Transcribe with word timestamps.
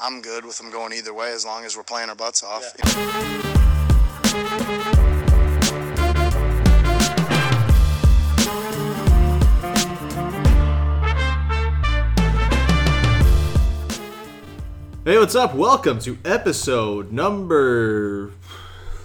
I'm 0.00 0.22
good 0.22 0.44
with 0.44 0.58
them 0.58 0.70
going 0.70 0.92
either 0.92 1.12
way 1.12 1.32
as 1.32 1.44
long 1.44 1.64
as 1.64 1.76
we're 1.76 1.82
playing 1.82 2.08
our 2.08 2.14
butts 2.14 2.44
off. 2.44 2.62
Hey, 15.04 15.18
what's 15.18 15.34
up? 15.34 15.56
Welcome 15.56 15.98
to 16.00 16.16
episode 16.24 17.10
number. 17.10 18.30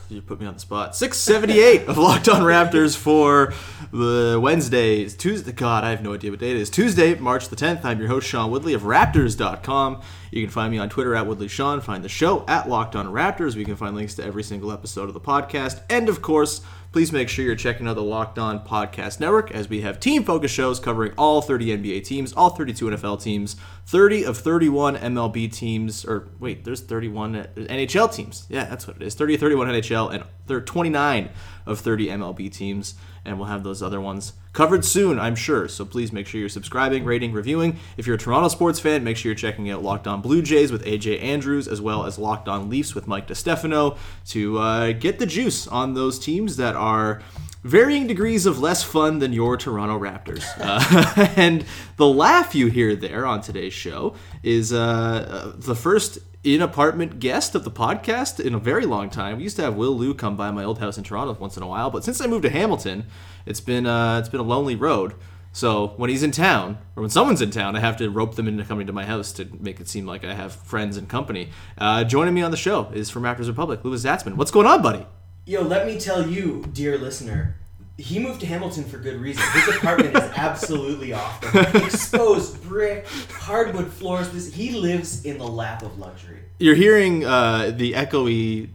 You 0.10 0.22
put 0.22 0.40
me 0.40 0.46
on 0.46 0.54
the 0.54 0.60
spot. 0.60 0.96
678 0.96 1.88
of 1.88 1.98
Locked 1.98 2.30
On 2.30 2.44
Raptors 2.44 2.96
for 2.96 3.52
the 3.92 4.38
Wednesday, 4.40 5.10
Tuesday. 5.10 5.54
God, 5.54 5.84
I 5.84 5.90
have 5.90 6.04
no 6.04 6.14
idea 6.14 6.30
what 6.30 6.40
day 6.40 6.52
it 6.52 6.58
is. 6.58 6.70
Tuesday, 6.70 7.16
March 7.16 7.50
the 7.50 7.56
10th. 7.56 7.84
I'm 7.84 7.98
your 7.98 8.10
host, 8.10 8.28
Sean 8.28 8.52
Woodley 8.52 8.76
of 8.76 8.84
Raptors.com. 8.84 10.02
You 10.34 10.42
can 10.42 10.50
find 10.50 10.72
me 10.72 10.80
on 10.80 10.90
Twitter 10.90 11.14
at 11.14 11.28
Woodley 11.28 11.48
Sean. 11.48 11.80
Find 11.80 12.04
the 12.04 12.10
show 12.10 12.44
at 12.48 12.68
Locked 12.68 12.96
On 12.96 13.06
Raptors. 13.06 13.56
We 13.56 13.64
can 13.64 13.76
find 13.76 13.94
links 13.94 14.16
to 14.16 14.24
every 14.24 14.42
single 14.42 14.72
episode 14.72 15.08
of 15.08 15.14
the 15.14 15.20
podcast. 15.20 15.84
And 15.92 16.10
of 16.10 16.24
course, 16.24 16.62
please 16.92 17.12
make 17.12 17.30
sure 17.30 17.46
you're 17.46 17.54
checking 17.54 17.88
out 17.88 17.94
the 17.94 18.02
Locked 18.02 18.40
On 18.40 18.60
Podcast 18.66 19.20
Network 19.20 19.52
as 19.52 19.70
we 19.70 19.82
have 19.82 20.00
team 20.00 20.24
focused 20.24 20.56
shows 20.56 20.80
covering 20.80 21.14
all 21.20 21.44
30 21.44 21.78
NBA 21.78 22.04
teams, 22.04 22.34
all 22.34 22.50
32 22.50 22.86
NFL 22.86 23.22
teams, 23.22 23.58
30 23.86 24.24
of 24.24 24.36
31 24.36 24.96
MLB 24.96 25.54
teams, 25.54 26.04
or 26.04 26.30
wait, 26.40 26.64
there's 26.66 26.82
31 26.82 27.48
NHL 27.56 28.12
teams. 28.12 28.48
Yeah, 28.50 28.66
that's 28.66 28.88
what 28.88 28.96
it 28.96 29.04
is. 29.04 29.14
30 29.14 29.36
of 29.36 29.40
31 29.40 29.68
NHL, 29.68 30.16
and 30.16 30.24
there 30.48 30.58
are 30.58 30.62
29 30.62 31.30
of 31.66 31.80
30 31.80 32.08
MLB 32.08 32.52
teams, 32.52 32.96
and 33.26 33.38
we'll 33.38 33.48
have 33.48 33.64
those 33.64 33.82
other 33.82 34.02
ones 34.02 34.34
covered 34.52 34.86
soon, 34.86 35.20
I'm 35.20 35.36
sure. 35.36 35.68
So 35.68 35.84
please 35.86 36.12
make 36.12 36.28
sure 36.28 36.40
you're 36.40 36.50
subscribing, 36.50 37.06
rating, 37.06 37.34
reviewing. 37.34 37.80
If 37.98 38.06
you're 38.06 38.16
a 38.16 38.20
Toronto 38.20 38.50
sports 38.50 38.80
fan, 38.80 39.04
make 39.04 39.18
sure 39.18 39.30
you're 39.30 39.36
checking 39.36 39.70
out 39.70 39.82
Locked 39.84 40.08
On 40.08 40.22
Blue 40.22 40.42
Jays 40.42 40.72
with 40.72 40.86
AJ 40.86 41.22
Andrews, 41.22 41.68
as 41.68 41.82
well 41.82 42.06
as 42.06 42.20
Locked 42.20 42.48
On 42.48 42.70
Leafs 42.70 42.94
with 42.94 43.08
Mike 43.08 43.28
DeStefano 43.28 43.98
to 44.28 44.60
uh, 44.60 44.92
get 44.92 45.20
the 45.20 45.26
juice 45.26 45.68
on 45.68 45.94
those 45.94 46.20
teams 46.20 46.58
that 46.58 46.76
are 46.76 47.22
varying 47.64 48.08
degrees 48.08 48.46
of 48.46 48.60
less 48.60 48.84
fun 48.84 49.20
than 49.20 49.34
your 49.34 49.58
Toronto 49.58 50.00
Raptors. 50.00 50.44
Uh, 50.64 51.28
and 51.36 51.66
the 51.98 52.08
laugh 52.08 52.56
you 52.56 52.68
hear 52.68 52.96
there 52.96 53.26
on 53.26 53.42
today's 53.42 53.74
show 53.74 54.16
is 54.42 54.72
uh, 54.72 55.54
the 55.56 55.76
first 55.76 56.20
in 56.44 56.62
apartment 56.62 57.20
guest 57.20 57.56
of 57.56 57.64
the 57.64 57.72
podcast 57.72 58.40
in 58.40 58.54
a 58.54 58.60
very 58.60 58.86
long 58.86 59.10
time. 59.10 59.38
We 59.38 59.44
used 59.44 59.56
to 59.56 59.62
have 59.64 59.76
Will 59.76 59.96
Lou 59.96 60.14
come 60.14 60.36
by 60.36 60.52
my 60.52 60.64
old 60.64 60.80
house 60.80 60.98
in 60.98 61.04
Toronto 61.04 61.38
once 61.40 61.56
in 61.56 61.64
a 61.64 61.68
while, 61.68 61.90
but 61.90 62.04
since 62.04 62.20
I 62.20 62.28
moved 62.28 62.44
to 62.44 62.50
Hamilton, 62.50 63.06
it's 63.46 63.62
been 63.62 63.86
uh, 63.86 64.20
it's 64.20 64.30
been 64.30 64.42
a 64.42 64.44
lonely 64.44 64.76
road. 64.76 65.14
So 65.56 65.94
when 65.98 66.10
he's 66.10 66.24
in 66.24 66.32
town, 66.32 66.80
or 66.96 67.02
when 67.02 67.12
someone's 67.12 67.42
in 67.42 67.52
town, 67.52 67.76
I 67.76 67.80
have 67.80 67.96
to 67.98 68.10
rope 68.10 68.36
them 68.36 68.48
into 68.48 68.64
coming 68.64 68.88
to 68.88 68.94
my 68.94 69.06
house 69.06 69.32
to 69.34 69.48
make 69.60 69.80
it 69.80 69.88
seem 69.88 70.08
like 70.08 70.26
I 70.26 70.34
have 70.34 70.54
friends 70.54 70.98
and 70.98 71.08
company. 71.08 71.50
Uh, 71.78 72.04
joining 72.04 72.34
me 72.34 72.42
on 72.42 72.50
the 72.50 72.58
show 72.58 72.90
is 72.92 73.12
from 73.12 73.22
Raptors 73.22 73.48
Republic, 73.48 73.86
Louis 73.86 74.04
Zatzman. 74.04 74.36
What's 74.36 74.50
going 74.50 74.66
on, 74.66 74.82
buddy? 74.82 75.06
Yo, 75.46 75.62
let 75.62 75.86
me 75.86 76.00
tell 76.00 76.28
you, 76.28 76.66
dear 76.74 76.98
listener, 76.98 77.56
he 77.98 78.18
moved 78.20 78.40
to 78.42 78.46
Hamilton 78.48 78.84
for 78.84 78.98
good 78.98 79.22
reason. 79.22 79.44
His 79.54 79.76
apartment 79.76 80.16
is 80.16 80.24
absolutely 80.36 81.14
off. 81.14 81.44
Exposed 81.76 82.62
brick, 82.64 83.08
hardwood 83.30 83.92
floors. 83.92 84.30
This 84.30 84.52
he 84.54 84.72
lives 84.72 85.26
in 85.26 85.38
the 85.38 85.48
lap 85.48 85.84
of 85.84 86.00
luxury. 86.00 86.40
You're 86.64 86.76
hearing 86.76 87.26
uh, 87.26 87.74
the 87.76 87.92
echoey 87.92 88.70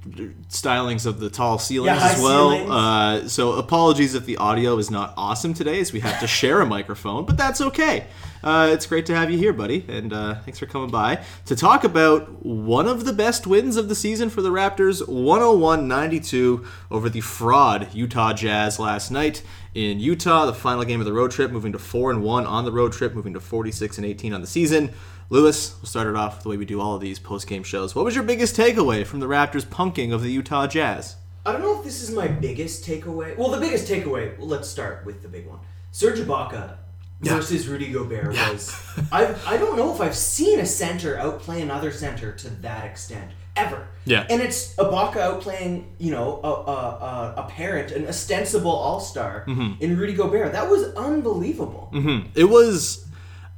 stylings 0.50 1.06
of 1.06 1.20
the 1.20 1.30
tall 1.30 1.58
ceilings 1.58 1.98
Yeah, 1.98 2.10
as 2.10 2.20
well. 2.20 2.70
Uh, 2.70 3.28
so 3.28 3.52
apologies 3.52 4.14
if 4.14 4.26
the 4.26 4.36
audio 4.36 4.76
is 4.76 4.90
not 4.90 5.14
awesome 5.16 5.54
today, 5.54 5.80
as 5.80 5.90
we 5.90 6.00
have 6.00 6.20
to 6.20 6.26
share 6.26 6.60
a 6.60 6.66
microphone, 6.66 7.24
but 7.24 7.38
that's 7.38 7.62
okay. 7.62 8.04
Uh, 8.44 8.68
it's 8.70 8.84
great 8.84 9.06
to 9.06 9.14
have 9.14 9.30
you 9.30 9.38
here, 9.38 9.54
buddy, 9.54 9.86
and 9.88 10.12
uh, 10.12 10.34
thanks 10.34 10.58
for 10.58 10.66
coming 10.66 10.90
by 10.90 11.24
to 11.46 11.56
talk 11.56 11.82
about 11.82 12.44
one 12.44 12.86
of 12.86 13.06
the 13.06 13.12
best 13.14 13.46
wins 13.46 13.78
of 13.78 13.88
the 13.88 13.94
season 13.94 14.28
for 14.28 14.42
the 14.42 14.50
Raptors 14.50 15.08
101 15.08 15.88
92 15.88 16.66
over 16.90 17.08
the 17.08 17.22
fraud 17.22 17.88
Utah 17.94 18.34
Jazz 18.34 18.78
last 18.78 19.10
night 19.10 19.42
in 19.74 19.98
Utah, 19.98 20.44
the 20.44 20.52
final 20.52 20.84
game 20.84 21.00
of 21.00 21.06
the 21.06 21.12
road 21.12 21.30
trip, 21.30 21.50
moving 21.50 21.72
to 21.72 21.78
4 21.78 22.10
and 22.10 22.22
1 22.22 22.46
on 22.46 22.64
the 22.64 22.72
road 22.72 22.92
trip, 22.92 23.14
moving 23.14 23.32
to 23.34 23.40
46 23.40 23.96
and 23.98 24.06
18 24.06 24.34
on 24.34 24.40
the 24.40 24.46
season. 24.46 24.90
Louis, 25.30 25.74
we'll 25.80 25.86
start 25.86 26.06
it 26.08 26.16
off 26.16 26.42
the 26.42 26.48
way 26.48 26.56
we 26.56 26.64
do 26.64 26.80
all 26.80 26.94
of 26.94 27.00
these 27.02 27.18
post 27.18 27.46
game 27.46 27.62
shows. 27.62 27.94
What 27.94 28.04
was 28.04 28.14
your 28.14 28.24
biggest 28.24 28.56
takeaway 28.56 29.04
from 29.06 29.20
the 29.20 29.26
Raptors' 29.26 29.66
punking 29.66 30.12
of 30.12 30.22
the 30.22 30.30
Utah 30.32 30.66
Jazz? 30.66 31.16
I 31.44 31.52
don't 31.52 31.60
know 31.60 31.78
if 31.78 31.84
this 31.84 32.02
is 32.02 32.10
my 32.10 32.28
biggest 32.28 32.84
takeaway. 32.84 33.36
Well, 33.36 33.50
the 33.50 33.60
biggest 33.60 33.86
takeaway. 33.90 34.36
well, 34.38 34.48
let's 34.48 34.68
start 34.68 35.04
with 35.04 35.22
the 35.22 35.28
big 35.28 35.46
one. 35.46 35.58
Serge 35.92 36.18
Ibaka 36.20 36.76
versus 37.20 37.68
Rudy 37.68 37.90
Gobert 37.92 38.28
was. 38.28 38.74
I 39.12 39.34
I 39.46 39.56
don't 39.58 39.76
know 39.76 39.94
if 39.94 40.00
I've 40.00 40.14
seen 40.16 40.60
a 40.60 40.66
center 40.66 41.18
outplay 41.18 41.60
another 41.62 41.90
center 41.90 42.32
to 42.32 42.50
that 42.62 42.84
extent 42.86 43.30
ever. 43.56 43.86
Yeah. 44.04 44.26
And 44.30 44.40
it's 44.40 44.74
Ibaka 44.76 45.14
outplaying, 45.16 45.84
you 45.98 46.10
know, 46.10 46.40
a 46.44 46.48
a, 46.48 47.34
a, 47.38 47.46
parent, 47.50 47.90
an 47.92 48.06
ostensible 48.06 48.70
all 48.70 49.00
star 49.00 49.44
Mm-hmm. 49.48 49.82
in 49.82 49.96
Rudy 49.98 50.14
Gobert. 50.14 50.52
That 50.52 50.70
was 50.70 50.84
unbelievable. 50.94 51.90
It 52.34 52.44
was. 52.44 53.04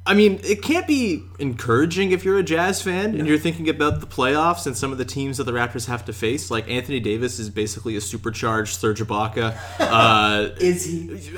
I 0.03 0.15
mean, 0.15 0.39
it 0.43 0.63
can't 0.63 0.87
be 0.87 1.23
encouraging 1.37 2.11
if 2.11 2.25
you're 2.25 2.39
a 2.39 2.43
Jazz 2.43 2.81
fan 2.81 3.13
and 3.13 3.27
you're 3.27 3.37
thinking 3.37 3.69
about 3.69 3.99
the 3.99 4.07
playoffs 4.07 4.65
and 4.65 4.75
some 4.75 4.91
of 4.91 4.97
the 4.97 5.05
teams 5.05 5.37
that 5.37 5.43
the 5.43 5.51
Raptors 5.51 5.85
have 5.85 6.05
to 6.05 6.13
face. 6.13 6.49
Like 6.49 6.67
Anthony 6.67 6.99
Davis 6.99 7.37
is 7.37 7.51
basically 7.51 7.95
a 7.95 8.01
supercharged 8.01 8.79
Serge 8.79 8.99
Ibaka. 9.01 9.55
Uh, 9.91 10.49
Is 10.59 10.85
he? 10.85 11.37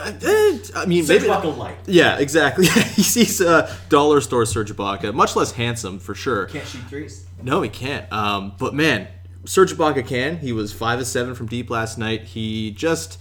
I 0.75 0.85
mean, 0.85 1.03
Serge 1.03 1.21
maybe. 1.23 1.33
Ibaka 1.33 1.57
light. 1.57 1.77
Yeah, 1.87 2.17
exactly. 2.19 2.67
He's 2.95 3.41
a 3.41 3.75
dollar 3.89 4.21
store 4.21 4.45
Serge 4.45 4.71
Ibaka, 4.71 5.13
much 5.13 5.35
less 5.35 5.51
handsome 5.51 5.99
for 5.99 6.15
sure. 6.15 6.45
Can't 6.45 6.65
shoot 6.67 6.83
threes. 6.87 7.25
No, 7.41 7.61
he 7.61 7.69
can't. 7.69 8.11
Um, 8.13 8.53
but 8.57 8.73
man, 8.73 9.07
Serge 9.45 9.73
Ibaka 9.73 10.07
can. 10.07 10.37
He 10.37 10.53
was 10.53 10.71
five 10.71 10.99
of 10.99 11.07
seven 11.07 11.35
from 11.35 11.47
deep 11.47 11.69
last 11.69 11.97
night. 11.97 12.23
He 12.23 12.71
just, 12.71 13.19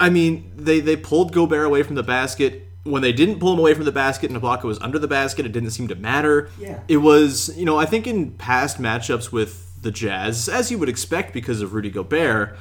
I 0.00 0.08
mean, 0.10 0.52
they 0.56 0.80
they 0.80 0.96
pulled 0.96 1.32
Gobert 1.32 1.66
away 1.66 1.82
from 1.82 1.96
the 1.96 2.02
basket. 2.02 2.68
When 2.84 3.02
they 3.02 3.12
didn't 3.12 3.38
pull 3.38 3.52
him 3.52 3.60
away 3.60 3.74
from 3.74 3.84
the 3.84 3.92
basket 3.92 4.30
and 4.30 4.40
Ibaka 4.40 4.64
was 4.64 4.80
under 4.80 4.98
the 4.98 5.06
basket, 5.06 5.46
it 5.46 5.52
didn't 5.52 5.70
seem 5.70 5.86
to 5.88 5.94
matter. 5.94 6.50
Yeah. 6.58 6.80
It 6.88 6.96
was, 6.96 7.56
you 7.56 7.64
know, 7.64 7.78
I 7.78 7.86
think 7.86 8.06
in 8.06 8.32
past 8.32 8.80
matchups 8.80 9.30
with 9.30 9.80
the 9.82 9.90
Jazz, 9.92 10.48
as 10.48 10.70
you 10.70 10.78
would 10.78 10.88
expect 10.88 11.32
because 11.32 11.60
of 11.60 11.74
Rudy 11.74 11.90
Gobert, 11.90 12.56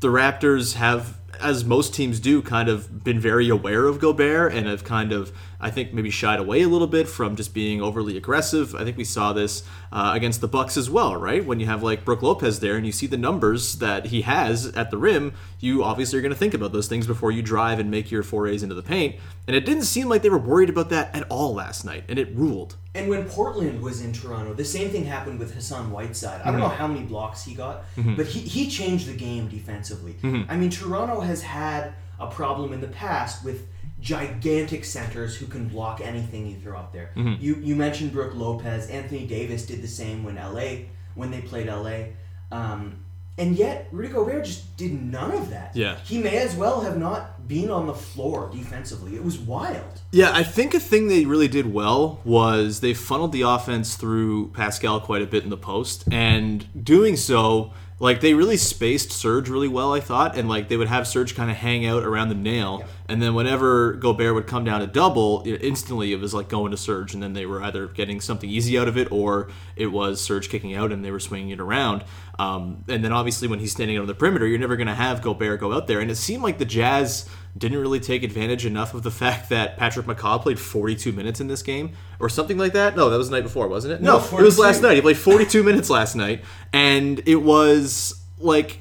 the 0.00 0.08
Raptors 0.08 0.74
have 0.74 1.18
as 1.40 1.64
most 1.64 1.94
teams 1.94 2.20
do, 2.20 2.42
kind 2.42 2.68
of 2.68 3.04
been 3.04 3.20
very 3.20 3.48
aware 3.48 3.86
of 3.86 3.98
Gobert 3.98 4.52
and 4.52 4.66
have 4.66 4.84
kind 4.84 5.12
of, 5.12 5.32
I 5.60 5.70
think, 5.70 5.92
maybe 5.92 6.10
shied 6.10 6.38
away 6.38 6.62
a 6.62 6.68
little 6.68 6.86
bit 6.86 7.08
from 7.08 7.36
just 7.36 7.54
being 7.54 7.80
overly 7.80 8.16
aggressive. 8.16 8.74
I 8.74 8.84
think 8.84 8.96
we 8.96 9.04
saw 9.04 9.32
this 9.32 9.62
uh, 9.92 10.12
against 10.14 10.40
the 10.40 10.48
Bucks 10.48 10.76
as 10.76 10.90
well, 10.90 11.16
right? 11.16 11.44
When 11.44 11.60
you 11.60 11.66
have 11.66 11.82
like 11.82 12.04
Brook 12.04 12.22
Lopez 12.22 12.60
there 12.60 12.76
and 12.76 12.84
you 12.84 12.92
see 12.92 13.06
the 13.06 13.16
numbers 13.16 13.76
that 13.78 14.06
he 14.06 14.22
has 14.22 14.66
at 14.74 14.90
the 14.90 14.98
rim, 14.98 15.34
you 15.60 15.82
obviously 15.82 16.18
are 16.18 16.22
going 16.22 16.32
to 16.32 16.38
think 16.38 16.54
about 16.54 16.72
those 16.72 16.88
things 16.88 17.06
before 17.06 17.30
you 17.30 17.42
drive 17.42 17.78
and 17.78 17.90
make 17.90 18.10
your 18.10 18.22
forays 18.22 18.62
into 18.62 18.74
the 18.74 18.82
paint. 18.82 19.16
And 19.46 19.54
it 19.54 19.64
didn't 19.64 19.84
seem 19.84 20.08
like 20.08 20.22
they 20.22 20.30
were 20.30 20.38
worried 20.38 20.68
about 20.68 20.90
that 20.90 21.14
at 21.14 21.24
all 21.30 21.54
last 21.54 21.84
night, 21.84 22.04
and 22.08 22.18
it 22.18 22.34
ruled. 22.34 22.76
And 22.94 23.10
when 23.10 23.28
Portland 23.28 23.82
was 23.82 24.00
in 24.00 24.12
Toronto, 24.12 24.54
the 24.54 24.64
same 24.64 24.88
thing 24.88 25.04
happened 25.04 25.38
with 25.38 25.54
Hassan 25.54 25.90
Whiteside. 25.90 26.40
I 26.40 26.44
don't 26.46 26.54
mm-hmm. 26.54 26.62
know 26.62 26.68
how 26.68 26.86
many 26.86 27.04
blocks 27.04 27.44
he 27.44 27.54
got, 27.54 27.84
mm-hmm. 27.94 28.16
but 28.16 28.26
he, 28.26 28.40
he 28.40 28.70
changed 28.70 29.06
the 29.06 29.14
game 29.14 29.48
defensively. 29.48 30.14
Mm-hmm. 30.14 30.50
I 30.50 30.56
mean, 30.56 30.70
Toronto 30.70 31.20
has 31.26 31.42
had 31.42 31.92
a 32.18 32.26
problem 32.28 32.72
in 32.72 32.80
the 32.80 32.88
past 32.88 33.44
with 33.44 33.66
gigantic 34.00 34.84
centers 34.84 35.36
who 35.36 35.46
can 35.46 35.68
block 35.68 36.00
anything 36.00 36.46
you 36.46 36.56
throw 36.56 36.78
up 36.78 36.92
there. 36.92 37.10
You 37.16 37.56
you 37.56 37.76
mentioned 37.76 38.12
Brook 38.12 38.34
Lopez, 38.34 38.88
Anthony 38.88 39.26
Davis 39.26 39.66
did 39.66 39.82
the 39.82 39.88
same 39.88 40.24
when 40.24 40.36
LA 40.36 40.86
when 41.14 41.30
they 41.30 41.40
played 41.40 41.66
LA. 41.66 42.06
Um, 42.52 43.02
and 43.38 43.56
yet 43.56 43.88
Rudy 43.92 44.08
Gobert 44.08 44.44
just 44.44 44.76
did 44.76 44.92
none 44.92 45.32
of 45.32 45.50
that. 45.50 45.76
Yeah. 45.76 45.98
He 46.04 46.18
may 46.18 46.38
as 46.38 46.54
well 46.54 46.80
have 46.80 46.96
not 46.96 47.46
been 47.46 47.70
on 47.70 47.86
the 47.86 47.94
floor 47.94 48.50
defensively. 48.50 49.14
It 49.14 49.24
was 49.24 49.38
wild. 49.38 50.00
Yeah, 50.10 50.30
I 50.32 50.42
think 50.42 50.72
a 50.74 50.80
thing 50.80 51.08
they 51.08 51.26
really 51.26 51.48
did 51.48 51.72
well 51.72 52.20
was 52.24 52.80
they 52.80 52.94
funneled 52.94 53.32
the 53.32 53.42
offense 53.42 53.96
through 53.96 54.48
Pascal 54.52 55.00
quite 55.00 55.20
a 55.20 55.26
bit 55.26 55.44
in 55.44 55.50
the 55.50 55.56
post, 55.56 56.04
and 56.10 56.66
doing 56.82 57.16
so, 57.16 57.72
like 57.98 58.20
they 58.20 58.34
really 58.34 58.58
spaced 58.58 59.10
Serge 59.10 59.48
really 59.48 59.68
well, 59.68 59.94
I 59.94 60.00
thought, 60.00 60.36
and 60.36 60.48
like 60.48 60.68
they 60.68 60.76
would 60.76 60.88
have 60.88 61.06
Serge 61.06 61.34
kind 61.34 61.50
of 61.50 61.56
hang 61.56 61.86
out 61.86 62.02
around 62.02 62.28
the 62.28 62.34
nail, 62.34 62.84
and 63.08 63.22
then 63.22 63.34
whenever 63.34 63.94
Gobert 63.94 64.34
would 64.34 64.46
come 64.46 64.64
down 64.64 64.80
to 64.80 64.86
double, 64.86 65.42
know, 65.52 65.58
instantly 65.62 66.12
it 66.12 66.20
was 66.20 66.34
like 66.34 66.48
going 66.48 66.72
to 66.72 66.76
Serge, 66.76 67.14
and 67.14 67.22
then 67.22 67.32
they 67.32 67.46
were 67.46 67.62
either 67.62 67.86
getting 67.86 68.20
something 68.20 68.50
easy 68.50 68.78
out 68.78 68.86
of 68.86 68.98
it, 68.98 69.10
or 69.10 69.48
it 69.76 69.86
was 69.86 70.20
Serge 70.20 70.50
kicking 70.50 70.74
out 70.74 70.92
and 70.92 71.04
they 71.04 71.10
were 71.10 71.20
swinging 71.20 71.50
it 71.50 71.60
around. 71.60 72.04
Um, 72.38 72.84
and 72.86 73.02
then 73.02 73.12
obviously 73.12 73.48
when 73.48 73.60
he's 73.60 73.72
standing 73.72 73.98
on 73.98 74.06
the 74.06 74.14
perimeter, 74.14 74.46
you're 74.46 74.58
never 74.58 74.76
going 74.76 74.88
to 74.88 74.94
have 74.94 75.22
Gobert 75.22 75.60
go 75.60 75.72
out 75.72 75.86
there, 75.86 76.00
and 76.00 76.10
it 76.10 76.16
seemed 76.16 76.42
like 76.42 76.58
the 76.58 76.66
Jazz 76.66 77.26
didn't 77.56 77.78
really 77.78 78.00
take 78.00 78.22
advantage 78.22 78.66
enough 78.66 78.92
of 78.94 79.02
the 79.02 79.10
fact 79.10 79.48
that 79.48 79.76
Patrick 79.78 80.06
McCaw 80.06 80.40
played 80.42 80.58
42 80.58 81.12
minutes 81.12 81.40
in 81.40 81.46
this 81.46 81.62
game 81.62 81.92
or 82.20 82.28
something 82.28 82.58
like 82.58 82.72
that. 82.74 82.96
No, 82.96 83.08
that 83.08 83.16
was 83.16 83.30
the 83.30 83.36
night 83.36 83.42
before, 83.44 83.66
wasn't 83.68 83.94
it? 83.94 84.02
No, 84.02 84.18
it 84.18 84.42
was 84.42 84.58
last 84.58 84.82
night. 84.82 84.94
He 84.96 85.00
played 85.00 85.16
42 85.16 85.62
minutes 85.62 85.88
last 85.88 86.16
night, 86.16 86.44
and 86.72 87.22
it 87.26 87.36
was 87.36 88.22
like. 88.38 88.80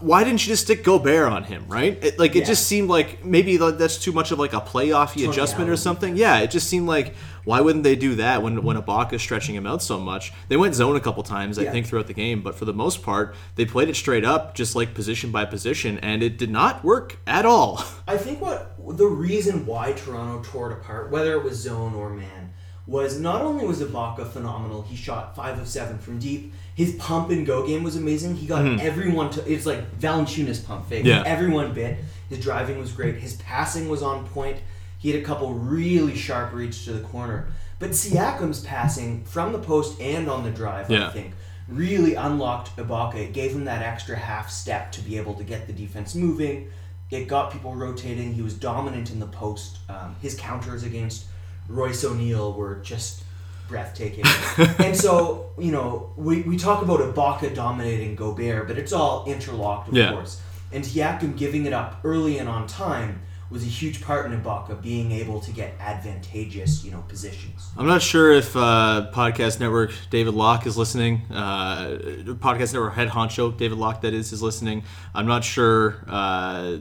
Why 0.00 0.24
didn't 0.24 0.42
you 0.46 0.52
just 0.52 0.62
stick 0.64 0.82
Gobert 0.82 1.30
on 1.30 1.44
him, 1.44 1.66
right? 1.68 2.02
It, 2.02 2.18
like 2.18 2.34
it 2.34 2.38
Yeah. 2.38 2.44
just 2.46 2.66
seemed 2.66 2.88
like 2.88 3.22
maybe 3.22 3.58
that's 3.58 3.98
too 3.98 4.12
much 4.12 4.30
of 4.32 4.38
like 4.38 4.54
a 4.54 4.60
playoffy 4.62 5.28
adjustment 5.28 5.68
or 5.68 5.76
something. 5.76 6.16
Yeah, 6.16 6.38
it 6.38 6.50
just 6.50 6.68
seemed 6.68 6.86
like 6.88 7.14
why 7.44 7.60
wouldn't 7.60 7.84
they 7.84 7.96
do 7.96 8.14
that 8.16 8.42
when 8.42 8.62
when 8.62 8.76
Ibaka's 8.76 9.22
stretching 9.22 9.54
him 9.54 9.66
out 9.66 9.82
so 9.82 9.98
much? 9.98 10.32
They 10.48 10.56
went 10.56 10.74
zone 10.74 10.96
a 10.96 11.00
couple 11.00 11.22
times, 11.22 11.58
I 11.58 11.62
Yeah. 11.62 11.72
think, 11.72 11.86
throughout 11.86 12.06
the 12.06 12.14
game, 12.14 12.42
but 12.42 12.54
for 12.54 12.64
the 12.64 12.72
most 12.72 13.02
part, 13.02 13.34
they 13.56 13.64
played 13.64 13.88
it 13.88 13.96
straight 13.96 14.24
up, 14.24 14.54
just 14.54 14.74
like 14.74 14.94
position 14.94 15.30
by 15.30 15.44
position, 15.44 15.98
and 15.98 16.22
it 16.22 16.38
did 16.38 16.50
not 16.50 16.84
work 16.84 17.18
at 17.26 17.46
all. 17.46 17.84
I 18.08 18.16
think 18.16 18.40
what 18.40 18.74
the 18.96 19.06
reason 19.06 19.66
why 19.66 19.92
Toronto 19.92 20.42
tore 20.42 20.70
it 20.70 20.74
apart, 20.74 21.10
whether 21.10 21.32
it 21.32 21.42
was 21.42 21.58
zone 21.58 21.94
or 21.94 22.10
man, 22.10 22.52
was 22.86 23.18
not 23.18 23.40
only 23.42 23.66
was 23.66 23.80
Ibaka 23.80 24.26
phenomenal, 24.26 24.82
he 24.82 24.94
shot 24.94 25.34
five 25.34 25.58
of 25.58 25.66
seven 25.66 25.98
from 25.98 26.18
deep. 26.18 26.52
His 26.74 26.94
pump 26.96 27.30
and 27.30 27.46
go 27.46 27.66
game 27.66 27.82
was 27.82 27.96
amazing. 27.96 28.36
He 28.36 28.46
got 28.46 28.64
mm-hmm. 28.64 28.84
everyone 28.86 29.30
to. 29.30 29.50
It's 29.50 29.64
like 29.64 29.98
Valanciunas 29.98 30.66
pump 30.66 30.88
fake. 30.88 31.04
Yeah. 31.04 31.22
Everyone 31.24 31.72
bit. 31.72 31.98
His 32.28 32.40
driving 32.40 32.78
was 32.78 32.92
great. 32.92 33.16
His 33.16 33.34
passing 33.34 33.88
was 33.88 34.02
on 34.02 34.26
point. 34.28 34.58
He 35.04 35.10
had 35.12 35.20
a 35.20 35.22
couple 35.26 35.52
really 35.52 36.16
sharp 36.16 36.54
reads 36.54 36.82
to 36.86 36.94
the 36.94 37.00
corner. 37.06 37.48
But 37.78 37.90
Siakam's 37.90 38.64
passing 38.64 39.22
from 39.24 39.52
the 39.52 39.58
post 39.58 40.00
and 40.00 40.30
on 40.30 40.44
the 40.44 40.50
drive, 40.50 40.88
Yeah. 40.90 41.08
I 41.08 41.10
think, 41.10 41.34
really 41.68 42.14
unlocked 42.14 42.74
Ibaka. 42.78 43.16
It 43.16 43.34
gave 43.34 43.52
him 43.52 43.66
that 43.66 43.82
extra 43.82 44.16
half 44.16 44.48
step 44.50 44.90
to 44.92 45.02
be 45.02 45.18
able 45.18 45.34
to 45.34 45.44
get 45.44 45.66
the 45.66 45.74
defense 45.74 46.14
moving. 46.14 46.70
It 47.10 47.28
got 47.28 47.52
people 47.52 47.74
rotating. 47.74 48.32
He 48.32 48.40
was 48.40 48.54
dominant 48.54 49.10
in 49.10 49.20
the 49.20 49.26
post. 49.26 49.76
Um, 49.90 50.16
his 50.22 50.36
counters 50.36 50.84
against 50.84 51.26
Royce 51.68 52.02
O'Neal 52.02 52.54
were 52.54 52.76
just 52.76 53.24
breathtaking. 53.68 54.24
and 54.78 54.96
so, 54.96 55.50
you 55.58 55.70
know, 55.70 56.14
we, 56.16 56.40
we 56.42 56.56
talk 56.56 56.80
about 56.82 57.00
Ibaka 57.00 57.54
dominating 57.54 58.14
Gobert, 58.16 58.68
but 58.68 58.78
it's 58.78 58.94
all 58.94 59.26
interlocked, 59.26 59.88
of 59.88 59.94
Yeah. 59.94 60.12
course. 60.12 60.40
And 60.72 60.82
Siakam 60.82 61.36
giving 61.36 61.66
it 61.66 61.74
up 61.74 62.00
early 62.04 62.38
and 62.38 62.48
on 62.48 62.66
time 62.66 63.20
was 63.54 63.62
a 63.62 63.66
huge 63.66 64.02
part 64.02 64.30
in 64.30 64.38
Ibaka 64.38 64.82
being 64.82 65.12
able 65.12 65.40
to 65.40 65.52
get 65.52 65.74
advantageous, 65.78 66.84
you 66.84 66.90
know, 66.90 67.02
positions. 67.08 67.70
I'm 67.78 67.86
not 67.86 68.02
sure 68.02 68.32
if 68.32 68.54
uh, 68.56 69.10
Podcast 69.14 69.60
Network 69.60 69.92
David 70.10 70.34
Locke 70.34 70.66
is 70.66 70.76
listening. 70.76 71.22
Uh, 71.30 71.96
Podcast 72.34 72.72
Network 72.72 72.94
head 72.94 73.08
honcho 73.08 73.56
David 73.56 73.78
Locke, 73.78 74.00
that 74.02 74.12
is, 74.12 74.32
is 74.32 74.42
listening. 74.42 74.82
I'm 75.14 75.26
not 75.26 75.44
sure. 75.44 76.04
Uh, 76.08 76.78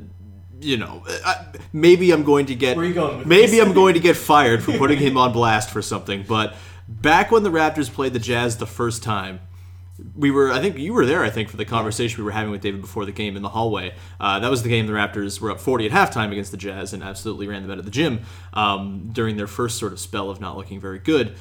you 0.60 0.78
know, 0.78 1.04
I, 1.24 1.46
maybe 1.72 2.12
I'm 2.12 2.24
going 2.24 2.48
to 2.48 2.56
get. 2.56 2.76
Where 2.76 2.86
are 2.86 2.90
you 2.90 2.96
going 2.96 3.28
maybe 3.28 3.52
this? 3.52 3.62
I'm 3.62 3.74
going 3.74 3.94
to 3.94 4.00
get 4.00 4.18
fired 4.18 4.64
for 4.64 4.76
putting 4.78 4.98
him 4.98 5.16
on 5.16 5.32
blast 5.32 5.70
for 5.70 5.84
something. 5.84 6.26
But 6.28 6.56
back 6.88 7.32
when 7.32 7.44
the 7.44 7.52
Raptors 7.52 7.92
played 7.92 8.14
the 8.14 8.20
Jazz 8.20 8.58
the 8.58 8.66
first 8.66 9.04
time, 9.04 9.42
we 10.16 10.32
were 10.32 10.52
i 10.52 10.60
think 10.60 10.78
you 10.78 10.94
were 10.94 11.06
there 11.06 11.24
i 11.24 11.30
think 11.30 11.50
for 11.50 11.58
the 11.58 11.66
conversation 11.66 12.18
we 12.20 12.26
were 12.26 12.32
having 12.32 12.52
with 12.52 12.62
david 12.62 12.82
before 12.82 13.06
the 13.06 13.12
game 13.12 13.36
in 13.36 13.42
the 13.42 13.50
hallway. 13.50 13.94
Uh, 14.20 14.40
that 14.40 14.50
was 14.50 14.64
the 14.64 14.70
game 14.70 14.88
the 14.88 14.94
raptors 14.94 15.40
were 15.40 15.52
up 15.52 15.60
40 15.60 15.88
at 15.88 15.92
halftime 15.92 16.32
against 16.32 16.52
the 16.52 16.58
jazz 16.58 16.94
and 16.94 17.04
absolutely 17.04 17.48
ran 17.48 17.62
them 17.62 17.72
out 17.72 17.80
of 17.80 17.86
the 17.86 17.92
gym 17.92 18.22
um, 18.54 19.10
during 19.12 19.38
their 19.38 19.48
first 19.48 19.78
sort 19.78 19.92
of 19.94 20.00
spell 20.00 20.30
of 20.30 20.40
not 20.40 20.58
looking 20.58 20.80
very 20.80 21.00
good 21.00 21.36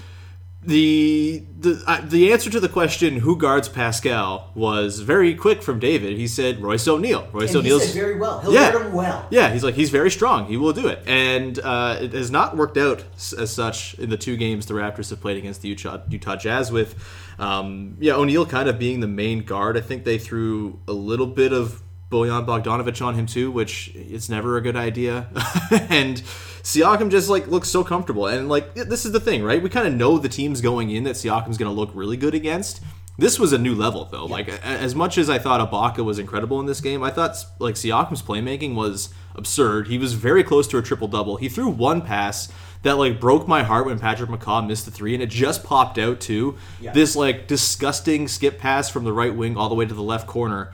the 0.64 1.42
the 1.58 1.82
uh, 1.88 2.00
the 2.04 2.32
answer 2.32 2.48
to 2.48 2.60
the 2.60 2.68
question 2.68 3.16
who 3.16 3.36
guards 3.36 3.68
Pascal 3.68 4.50
was 4.54 5.00
very 5.00 5.34
quick 5.34 5.60
from 5.62 5.80
David. 5.80 6.16
He 6.16 6.28
said 6.28 6.60
Royce 6.62 6.86
O'Neal. 6.86 7.28
Royce 7.32 7.52
And 7.54 7.64
he 7.64 7.72
O'Neal's 7.72 7.86
said 7.92 7.94
very 8.00 8.16
well. 8.18 8.38
He'll 8.40 8.52
Yeah. 8.52 8.70
guard 8.72 8.86
him 8.86 8.92
well. 8.92 9.26
yeah, 9.30 9.52
he's 9.52 9.64
like 9.64 9.74
he's 9.74 9.90
very 9.90 10.10
strong. 10.10 10.46
He 10.46 10.56
will 10.56 10.72
do 10.72 10.86
it, 10.86 11.00
and 11.06 11.58
uh, 11.58 11.98
it 12.00 12.12
has 12.12 12.30
not 12.30 12.56
worked 12.56 12.76
out 12.78 13.02
as 13.36 13.50
such 13.50 13.94
in 13.94 14.08
the 14.10 14.16
two 14.16 14.36
games 14.36 14.66
the 14.66 14.74
Raptors 14.74 15.10
have 15.10 15.20
played 15.20 15.36
against 15.36 15.62
the 15.62 15.68
Utah, 15.68 15.98
Utah 16.08 16.36
Jazz. 16.36 16.70
With 16.70 16.94
um, 17.40 17.96
yeah, 17.98 18.14
O'Neal 18.14 18.46
kind 18.46 18.68
of 18.68 18.78
being 18.78 19.00
the 19.00 19.08
main 19.08 19.40
guard. 19.40 19.76
I 19.76 19.80
think 19.80 20.04
they 20.04 20.18
threw 20.18 20.78
a 20.86 20.92
little 20.92 21.26
bit 21.26 21.52
of 21.52 21.82
Bojan 22.08 22.46
Bogdanovic 22.46 23.04
on 23.04 23.14
him 23.16 23.26
too, 23.26 23.50
which 23.50 23.90
it's 23.96 24.28
never 24.28 24.56
a 24.56 24.60
good 24.60 24.76
idea. 24.76 25.26
and 25.88 26.22
Siakam 26.62 27.10
just 27.10 27.28
like 27.28 27.48
looks 27.48 27.68
so 27.68 27.82
comfortable, 27.84 28.26
and 28.26 28.48
like 28.48 28.74
this 28.74 29.04
is 29.04 29.12
the 29.12 29.20
thing, 29.20 29.42
right? 29.42 29.62
We 29.62 29.68
kind 29.68 29.86
of 29.86 29.94
know 29.94 30.18
the 30.18 30.28
teams 30.28 30.60
going 30.60 30.90
in 30.90 31.04
that 31.04 31.16
Siakam's 31.16 31.58
going 31.58 31.72
to 31.72 31.78
look 31.78 31.90
really 31.94 32.16
good 32.16 32.34
against. 32.34 32.82
This 33.18 33.38
was 33.38 33.52
a 33.52 33.58
new 33.58 33.74
level, 33.74 34.06
though. 34.06 34.24
Like 34.24 34.48
a- 34.48 34.64
as 34.64 34.94
much 34.94 35.18
as 35.18 35.28
I 35.28 35.38
thought 35.38 35.70
Ibaka 35.70 36.02
was 36.04 36.18
incredible 36.18 36.60
in 36.60 36.66
this 36.66 36.80
game, 36.80 37.02
I 37.02 37.10
thought 37.10 37.36
like 37.58 37.74
Siakam's 37.74 38.22
playmaking 38.22 38.74
was 38.74 39.12
absurd. 39.34 39.88
He 39.88 39.98
was 39.98 40.14
very 40.14 40.42
close 40.42 40.66
to 40.68 40.78
a 40.78 40.82
triple 40.82 41.08
double. 41.08 41.36
He 41.36 41.48
threw 41.48 41.68
one 41.68 42.00
pass 42.02 42.48
that 42.82 42.96
like 42.96 43.20
broke 43.20 43.46
my 43.46 43.62
heart 43.62 43.86
when 43.86 43.98
Patrick 43.98 44.30
McCaw 44.30 44.66
missed 44.66 44.86
the 44.86 44.90
three, 44.90 45.14
and 45.14 45.22
it 45.22 45.28
just 45.30 45.62
popped 45.62 45.98
out 45.98 46.20
too. 46.20 46.56
Yeah. 46.80 46.92
This 46.92 47.14
like 47.14 47.46
disgusting 47.48 48.28
skip 48.28 48.58
pass 48.58 48.88
from 48.88 49.04
the 49.04 49.12
right 49.12 49.34
wing 49.34 49.56
all 49.56 49.68
the 49.68 49.74
way 49.74 49.84
to 49.84 49.94
the 49.94 50.02
left 50.02 50.26
corner. 50.26 50.72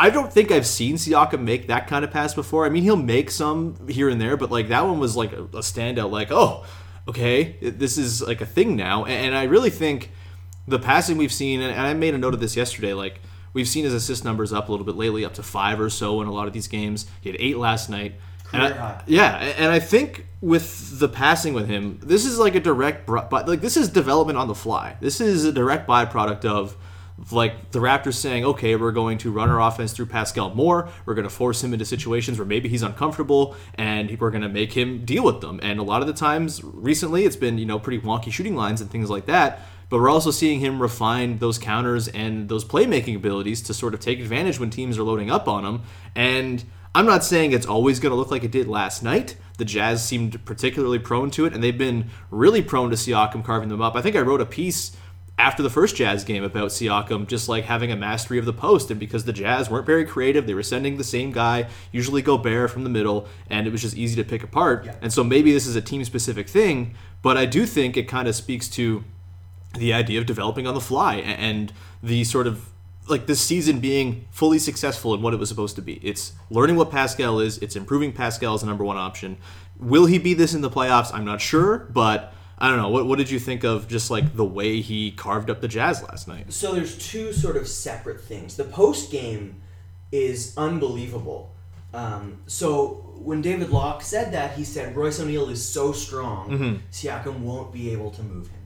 I 0.00 0.08
don't 0.08 0.32
think 0.32 0.50
I've 0.50 0.66
seen 0.66 0.96
Siakam 0.96 1.42
make 1.42 1.66
that 1.66 1.86
kind 1.86 2.06
of 2.06 2.10
pass 2.10 2.32
before. 2.32 2.64
I 2.64 2.70
mean, 2.70 2.82
he'll 2.84 2.96
make 2.96 3.30
some 3.30 3.86
here 3.86 4.08
and 4.08 4.18
there, 4.18 4.34
but 4.38 4.50
like 4.50 4.68
that 4.68 4.86
one 4.86 4.98
was 4.98 5.14
like 5.14 5.32
a, 5.32 5.42
a 5.42 5.60
standout. 5.60 6.10
Like, 6.10 6.32
oh, 6.32 6.64
okay, 7.06 7.56
this 7.60 7.98
is 7.98 8.22
like 8.22 8.40
a 8.40 8.46
thing 8.46 8.76
now. 8.76 9.04
And, 9.04 9.26
and 9.26 9.34
I 9.34 9.44
really 9.44 9.68
think 9.68 10.10
the 10.66 10.78
passing 10.78 11.18
we've 11.18 11.32
seen, 11.32 11.60
and 11.60 11.78
I 11.78 11.92
made 11.92 12.14
a 12.14 12.18
note 12.18 12.32
of 12.32 12.40
this 12.40 12.56
yesterday, 12.56 12.94
like 12.94 13.20
we've 13.52 13.68
seen 13.68 13.84
his 13.84 13.92
assist 13.92 14.24
numbers 14.24 14.54
up 14.54 14.68
a 14.68 14.72
little 14.72 14.86
bit 14.86 14.96
lately, 14.96 15.22
up 15.22 15.34
to 15.34 15.42
five 15.42 15.78
or 15.78 15.90
so 15.90 16.22
in 16.22 16.28
a 16.28 16.32
lot 16.32 16.46
of 16.46 16.54
these 16.54 16.66
games. 16.66 17.04
He 17.20 17.28
had 17.28 17.38
eight 17.38 17.58
last 17.58 17.90
night. 17.90 18.14
And 18.54 18.62
I- 18.62 18.70
high. 18.72 19.02
yeah, 19.06 19.36
and 19.58 19.70
I 19.70 19.80
think 19.80 20.26
with 20.40 20.98
the 20.98 21.08
passing 21.08 21.52
with 21.52 21.68
him, 21.68 22.00
this 22.02 22.24
is 22.24 22.38
like 22.38 22.54
a 22.54 22.60
direct, 22.60 23.06
but 23.06 23.46
like 23.46 23.60
this 23.60 23.76
is 23.76 23.90
development 23.90 24.38
on 24.38 24.48
the 24.48 24.54
fly. 24.54 24.96
This 25.00 25.20
is 25.20 25.44
a 25.44 25.52
direct 25.52 25.86
byproduct 25.86 26.46
of 26.46 26.74
like 27.30 27.70
the 27.70 27.78
Raptors 27.78 28.14
saying, 28.14 28.44
okay, 28.44 28.76
we're 28.76 28.92
going 28.92 29.18
to 29.18 29.30
run 29.30 29.50
our 29.50 29.60
offense 29.60 29.92
through 29.92 30.06
Pascal 30.06 30.54
more. 30.54 30.88
We're 31.04 31.14
going 31.14 31.28
to 31.28 31.34
force 31.34 31.62
him 31.62 31.72
into 31.72 31.84
situations 31.84 32.38
where 32.38 32.46
maybe 32.46 32.68
he's 32.68 32.82
uncomfortable, 32.82 33.56
and 33.74 34.18
we're 34.18 34.30
going 34.30 34.42
to 34.42 34.48
make 34.48 34.72
him 34.72 35.04
deal 35.04 35.24
with 35.24 35.40
them. 35.40 35.60
And 35.62 35.78
a 35.78 35.82
lot 35.82 36.00
of 36.00 36.06
the 36.06 36.14
times 36.14 36.62
recently, 36.64 37.24
it's 37.24 37.36
been 37.36 37.58
you 37.58 37.66
know 37.66 37.78
pretty 37.78 38.00
wonky 38.04 38.32
shooting 38.32 38.56
lines 38.56 38.80
and 38.80 38.90
things 38.90 39.10
like 39.10 39.26
that. 39.26 39.60
But 39.88 40.00
we're 40.00 40.08
also 40.08 40.30
seeing 40.30 40.60
him 40.60 40.80
refine 40.80 41.38
those 41.38 41.58
counters 41.58 42.06
and 42.06 42.48
those 42.48 42.64
playmaking 42.64 43.16
abilities 43.16 43.60
to 43.62 43.74
sort 43.74 43.92
of 43.92 43.98
take 43.98 44.20
advantage 44.20 44.60
when 44.60 44.70
teams 44.70 44.96
are 44.96 45.02
loading 45.02 45.32
up 45.32 45.48
on 45.48 45.64
him. 45.64 45.82
And 46.14 46.64
I'm 46.94 47.06
not 47.06 47.24
saying 47.24 47.52
it's 47.52 47.66
always 47.66 47.98
going 47.98 48.10
to 48.10 48.16
look 48.16 48.30
like 48.30 48.44
it 48.44 48.52
did 48.52 48.68
last 48.68 49.02
night. 49.02 49.36
The 49.58 49.64
Jazz 49.64 50.04
seemed 50.04 50.44
particularly 50.44 51.00
prone 51.00 51.30
to 51.32 51.44
it, 51.44 51.52
and 51.52 51.62
they've 51.62 51.76
been 51.76 52.08
really 52.30 52.62
prone 52.62 52.90
to 52.90 52.96
Siakam 52.96 53.44
carving 53.44 53.68
them 53.68 53.82
up. 53.82 53.96
I 53.96 54.02
think 54.02 54.14
I 54.14 54.20
wrote 54.20 54.40
a 54.40 54.46
piece 54.46 54.96
after 55.40 55.62
the 55.62 55.70
first 55.70 55.96
Jazz 55.96 56.22
game 56.22 56.44
about 56.44 56.68
Siakam 56.68 57.26
just 57.26 57.48
like 57.48 57.64
having 57.64 57.90
a 57.90 57.96
mastery 57.96 58.38
of 58.38 58.44
the 58.44 58.52
post, 58.52 58.90
and 58.90 59.00
because 59.00 59.24
the 59.24 59.32
Jazz 59.32 59.70
weren't 59.70 59.86
very 59.86 60.04
creative, 60.04 60.46
they 60.46 60.52
were 60.52 60.62
sending 60.62 60.98
the 60.98 61.02
same 61.02 61.32
guy, 61.32 61.66
usually 61.92 62.20
Gobert 62.20 62.70
from 62.70 62.84
the 62.84 62.90
middle, 62.90 63.26
and 63.48 63.66
it 63.66 63.70
was 63.70 63.80
just 63.80 63.96
easy 63.96 64.22
to 64.22 64.28
pick 64.28 64.42
apart. 64.42 64.86
And 65.00 65.10
so 65.10 65.24
maybe 65.24 65.50
this 65.50 65.66
is 65.66 65.76
a 65.76 65.80
team 65.80 66.04
specific 66.04 66.46
thing, 66.46 66.94
but 67.22 67.38
I 67.38 67.46
do 67.46 67.64
think 67.64 67.96
it 67.96 68.06
kind 68.06 68.28
of 68.28 68.34
speaks 68.34 68.68
to 68.68 69.02
the 69.78 69.94
idea 69.94 70.20
of 70.20 70.26
developing 70.26 70.66
on 70.66 70.74
the 70.74 70.80
fly 70.80 71.16
and 71.16 71.72
the 72.02 72.22
sort 72.24 72.46
of 72.46 72.68
like 73.08 73.26
this 73.26 73.40
season 73.40 73.80
being 73.80 74.26
fully 74.30 74.58
successful 74.58 75.14
in 75.14 75.22
what 75.22 75.32
it 75.32 75.38
was 75.38 75.48
supposed 75.48 75.74
to 75.76 75.82
be. 75.82 75.94
It's 76.02 76.34
learning 76.50 76.76
what 76.76 76.90
Pascal 76.90 77.40
is, 77.40 77.56
it's 77.58 77.76
improving 77.76 78.12
Pascal 78.12 78.54
as 78.54 78.60
the 78.60 78.66
number 78.66 78.84
one 78.84 78.98
option. 78.98 79.38
Will 79.78 80.04
he 80.04 80.18
be 80.18 80.34
this 80.34 80.52
in 80.52 80.60
the 80.60 80.70
playoffs? 80.70 81.10
I'm 81.14 81.24
not 81.24 81.40
sure, 81.40 81.78
but 81.78 82.34
I 82.60 82.68
don't 82.68 82.78
know. 82.78 82.90
What, 82.90 83.06
what 83.06 83.16
did 83.18 83.30
you 83.30 83.38
think 83.38 83.64
of 83.64 83.88
just 83.88 84.10
like 84.10 84.36
the 84.36 84.44
way 84.44 84.80
he 84.82 85.10
carved 85.12 85.48
up 85.48 85.60
the 85.60 85.68
Jazz 85.68 86.02
last 86.02 86.28
night? 86.28 86.52
So 86.52 86.74
there's 86.74 86.98
two 86.98 87.32
sort 87.32 87.56
of 87.56 87.66
separate 87.66 88.20
things. 88.20 88.56
The 88.56 88.64
post 88.64 89.10
game 89.10 89.62
is 90.12 90.54
unbelievable. 90.56 91.54
Um, 91.94 92.38
so 92.46 93.12
when 93.16 93.40
David 93.42 93.70
Locke 93.70 94.02
said 94.02 94.32
that, 94.32 94.56
he 94.56 94.64
said 94.64 94.94
Royce 94.96 95.20
O'Neal 95.20 95.48
is 95.48 95.66
so 95.66 95.92
strong, 95.92 96.82
Siakam 96.92 97.40
won't 97.40 97.72
be 97.72 97.90
able 97.92 98.10
to 98.12 98.22
move 98.22 98.48
him, 98.48 98.60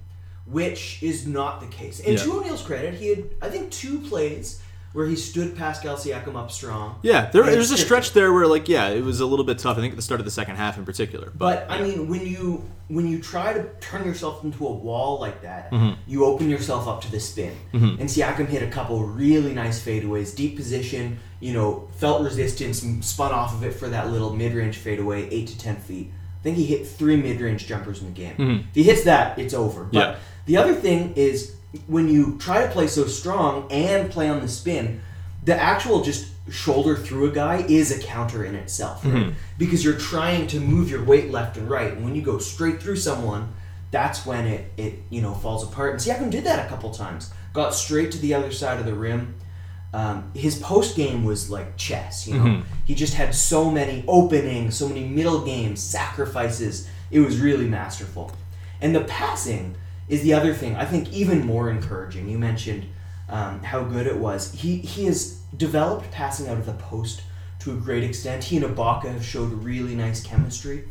which 0.47 1.03
is 1.03 1.27
not 1.27 1.61
the 1.61 1.67
case. 1.69 2.01
And 2.01 2.19
Yeah. 2.19 2.25
to 2.25 2.33
O'Neal's 2.41 2.63
credit, 2.63 2.95
he 2.95 3.09
had 3.09 3.25
I 3.41 3.49
think 3.49 3.71
two 3.71 4.01
plays 4.01 4.61
where 4.95 5.07
he 5.07 5.17
stood 5.17 5.55
Pascal 5.57 5.97
Siakam 5.97 6.37
up 6.37 6.51
strong. 6.51 6.99
Yeah, 7.03 7.29
there, 7.31 7.43
there's 7.45 7.71
a 7.73 7.77
stretch 7.77 8.13
there 8.13 8.33
where 8.33 8.47
like 8.47 8.69
yeah, 8.69 8.89
it 8.89 9.03
was 9.05 9.21
a 9.21 9.27
little 9.27 9.45
bit 9.45 9.59
tough. 9.59 9.77
I 9.77 9.81
think 9.83 9.93
at 9.93 9.97
the 9.97 10.03
start 10.03 10.21
of 10.21 10.25
the 10.25 10.31
second 10.31 10.57
half 10.57 10.79
in 10.79 10.85
particular. 10.87 11.31
But 11.35 11.67
I 11.69 11.83
mean, 11.83 12.09
when 12.09 12.25
you 12.27 12.65
when 12.89 13.07
you 13.07 13.19
try 13.21 13.53
to 13.53 13.65
turn 13.81 14.05
yourself 14.07 14.45
into 14.45 14.67
a 14.67 14.73
wall 14.73 15.19
like 15.21 15.43
that, 15.43 15.71
Mm-hmm. 15.71 16.01
you 16.07 16.25
open 16.25 16.49
yourself 16.49 16.87
up 16.89 17.01
to 17.03 17.11
the 17.11 17.21
spin. 17.21 17.55
And 17.73 17.99
Siakam 18.09 18.47
hit 18.47 18.63
a 18.63 18.69
couple 18.71 19.03
really 19.05 19.53
nice 19.53 19.85
fadeaways, 19.85 20.35
deep 20.35 20.57
position. 20.57 21.19
You 21.41 21.53
know, 21.53 21.89
felt 21.99 22.23
resistance, 22.23 22.81
spun 23.07 23.33
off 23.33 23.53
of 23.53 23.65
it 23.65 23.75
for 23.75 23.89
that 23.89 24.11
little 24.11 24.35
mid-range 24.35 24.79
fadeaway, 24.79 25.29
eight 25.31 25.49
to 25.49 25.59
ten 25.59 25.77
feet. 25.77 26.11
I 26.41 26.43
think 26.45 26.57
he 26.57 26.65
hit 26.67 26.87
three 26.87 27.17
mid-range 27.17 27.67
jumpers 27.67 28.01
in 28.01 28.07
the 28.07 28.13
game. 28.13 28.67
If 28.71 28.75
he 28.75 28.83
hits 28.83 29.05
that, 29.05 29.39
it's 29.39 29.55
over. 29.55 29.85
But 29.85 29.93
Mm-hmm. 29.93 29.97
Yeah. 30.13 30.17
the 30.47 30.57
other 30.59 30.75
thing 30.75 31.15
is 31.17 31.57
when 31.87 32.09
you 32.09 32.37
try 32.39 32.63
to 32.67 32.73
play 32.73 32.87
so 32.87 33.07
strong 33.07 33.67
and 33.71 34.11
play 34.11 34.29
on 34.29 34.41
the 34.41 34.49
spin, 34.49 35.01
the 35.45 35.55
actual 35.55 36.03
just 36.03 36.29
shoulder 36.51 36.97
through 36.97 37.31
a 37.31 37.33
guy 37.33 37.65
is 37.69 37.91
a 37.91 38.03
counter 38.03 38.45
in 38.45 38.55
itself, 38.55 39.05
right? 39.05 39.35
Because 39.59 39.85
you're 39.85 39.99
trying 39.99 40.47
to 40.49 40.61
move 40.61 40.91
your 40.91 41.05
weight 41.05 41.31
left 41.31 41.57
and 41.57 41.69
right, 41.71 41.93
and 41.93 42.05
when 42.05 42.15
you 42.15 42.23
go 42.23 42.39
straight 42.39 42.83
through 42.83 42.97
someone, 42.97 43.55
that's 43.91 44.27
when 44.27 44.47
it 44.47 44.73
it 44.77 44.95
you 45.11 45.23
know 45.23 45.35
falls 45.35 45.63
apart. 45.63 45.93
And 45.93 46.01
Siakam 46.01 46.31
did 46.31 46.45
that 46.45 46.67
a 46.67 46.69
couple 46.69 46.91
times. 46.93 47.33
Got 47.53 47.75
straight 47.75 48.11
to 48.13 48.19
the 48.19 48.35
other 48.35 48.51
side 48.51 48.81
of 48.81 48.87
the 48.87 48.95
rim. 48.95 49.35
Um, 49.93 50.33
his 50.35 50.59
post 50.59 50.97
game 50.97 51.23
was 51.25 51.51
like 51.51 51.77
chess. 51.77 52.27
You 52.27 52.35
know, 52.35 52.63
he 52.85 52.95
just 52.97 53.15
had 53.15 53.33
so 53.35 53.71
many 53.71 54.03
openings, 54.09 54.77
so 54.77 54.89
many 54.89 55.07
middle 55.07 55.45
games, 55.45 55.81
sacrifices. 55.81 56.89
It 57.13 57.21
was 57.21 57.39
really 57.39 57.69
masterful. 57.69 58.33
And 58.81 58.93
the 58.95 59.03
passing 59.05 59.77
is 60.09 60.23
the 60.23 60.35
other 60.35 60.53
thing. 60.55 60.77
I 60.77 60.85
think 60.85 61.13
even 61.13 61.47
more 61.47 61.71
encouraging. 61.71 62.29
You 62.29 62.39
mentioned 62.39 62.87
um, 63.29 63.63
how 63.63 63.83
good 63.83 64.07
it 64.07 64.17
was. 64.17 64.53
He 64.53 64.79
he 64.79 65.07
has 65.07 65.41
developed 65.57 66.11
passing 66.11 66.49
out 66.49 66.59
of 66.59 66.67
the 66.67 66.75
post 66.75 67.23
to 67.61 67.73
a 67.73 67.77
great 67.77 68.05
extent. 68.05 68.45
He 68.45 68.57
and 68.57 68.65
Ibaka 68.65 69.05
have 69.13 69.25
showed 69.25 69.53
really 69.53 69.95
nice 69.95 70.23
chemistry. 70.23 70.85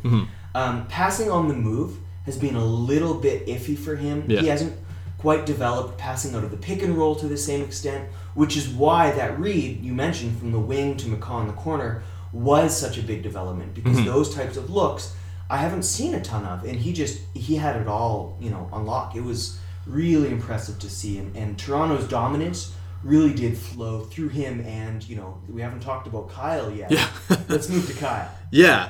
Um, 0.55 0.88
passing 0.88 1.29
on 1.29 1.48
the 1.48 1.53
move 1.53 1.98
has 2.25 2.38
been 2.38 2.55
a 2.55 2.65
little 2.65 3.15
bit 3.15 3.48
iffy 3.48 3.77
for 3.77 3.96
him. 3.96 4.25
Yeah. 4.27 4.41
He 4.41 4.48
hasn't 4.48 4.75
quite 5.17 5.46
developed 5.46 5.98
passing 5.98 6.36
out 6.36 6.43
of 6.43 6.51
the 6.51 6.58
pick 6.58 6.82
and 6.82 6.98
roll 6.98 7.15
to 7.15 7.27
the 7.27 7.38
same 7.38 7.63
extent, 7.63 8.10
which 8.34 8.58
is 8.58 8.67
why 8.67 9.12
that 9.12 9.39
read 9.39 9.82
you 9.84 9.93
mentioned 9.93 10.38
from 10.38 10.51
the 10.51 10.60
wing 10.60 10.98
to 10.98 11.08
McCaw 11.08 11.41
in 11.41 11.48
the 11.48 11.53
corner 11.53 12.03
was 12.32 12.75
such 12.75 12.98
a 12.98 13.01
big 13.01 13.22
development 13.24 13.74
because 13.74 14.03
those 14.05 14.34
types 14.34 14.58
of 14.58 14.70
looks 14.70 15.15
I 15.53 15.57
haven't 15.57 15.83
seen 15.83 16.15
a 16.15 16.19
ton 16.19 16.45
of, 16.45 16.63
and 16.63 16.79
he 16.79 16.91
just 16.93 17.22
he 17.36 17.55
had 17.55 17.75
it 17.75 17.88
all 17.88 18.36
you 18.41 18.50
know 18.50 18.67
on 18.74 18.88
lock. 18.88 19.15
It 19.15 19.22
was 19.22 19.60
really 19.86 20.29
impressive 20.29 20.79
to 20.79 20.89
see, 20.89 21.19
and, 21.19 21.38
and 21.38 21.60
Toronto's 21.60 22.07
dominance 22.07 22.74
really 23.03 23.36
did 23.36 23.55
flow 23.55 24.00
through 24.05 24.29
him. 24.29 24.62
And 24.62 25.07
you 25.07 25.15
know 25.15 25.39
we 25.48 25.62
haven't 25.62 25.81
talked 25.81 26.07
about 26.07 26.31
Kyle 26.31 26.72
yet. 26.72 26.89
Yeah. 26.89 27.07
Let's 27.50 27.69
move 27.69 27.86
to 27.86 27.93
Kyle. 27.93 28.36
yeah, 28.51 28.89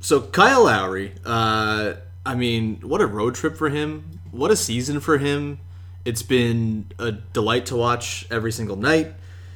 So 0.00 0.20
Kyle 0.20 0.64
Lowry, 0.64 1.14
uh, 1.24 1.94
I 2.24 2.34
mean, 2.34 2.80
what 2.82 3.00
a 3.00 3.06
road 3.06 3.34
trip 3.34 3.56
for 3.56 3.70
him! 3.70 4.20
What 4.30 4.50
a 4.50 4.56
season 4.56 5.00
for 5.00 5.18
him! 5.18 5.58
It's 6.04 6.22
been 6.22 6.86
a 6.98 7.12
delight 7.12 7.66
to 7.66 7.76
watch 7.76 8.26
every 8.30 8.52
single 8.52 8.76
night. 8.76 9.12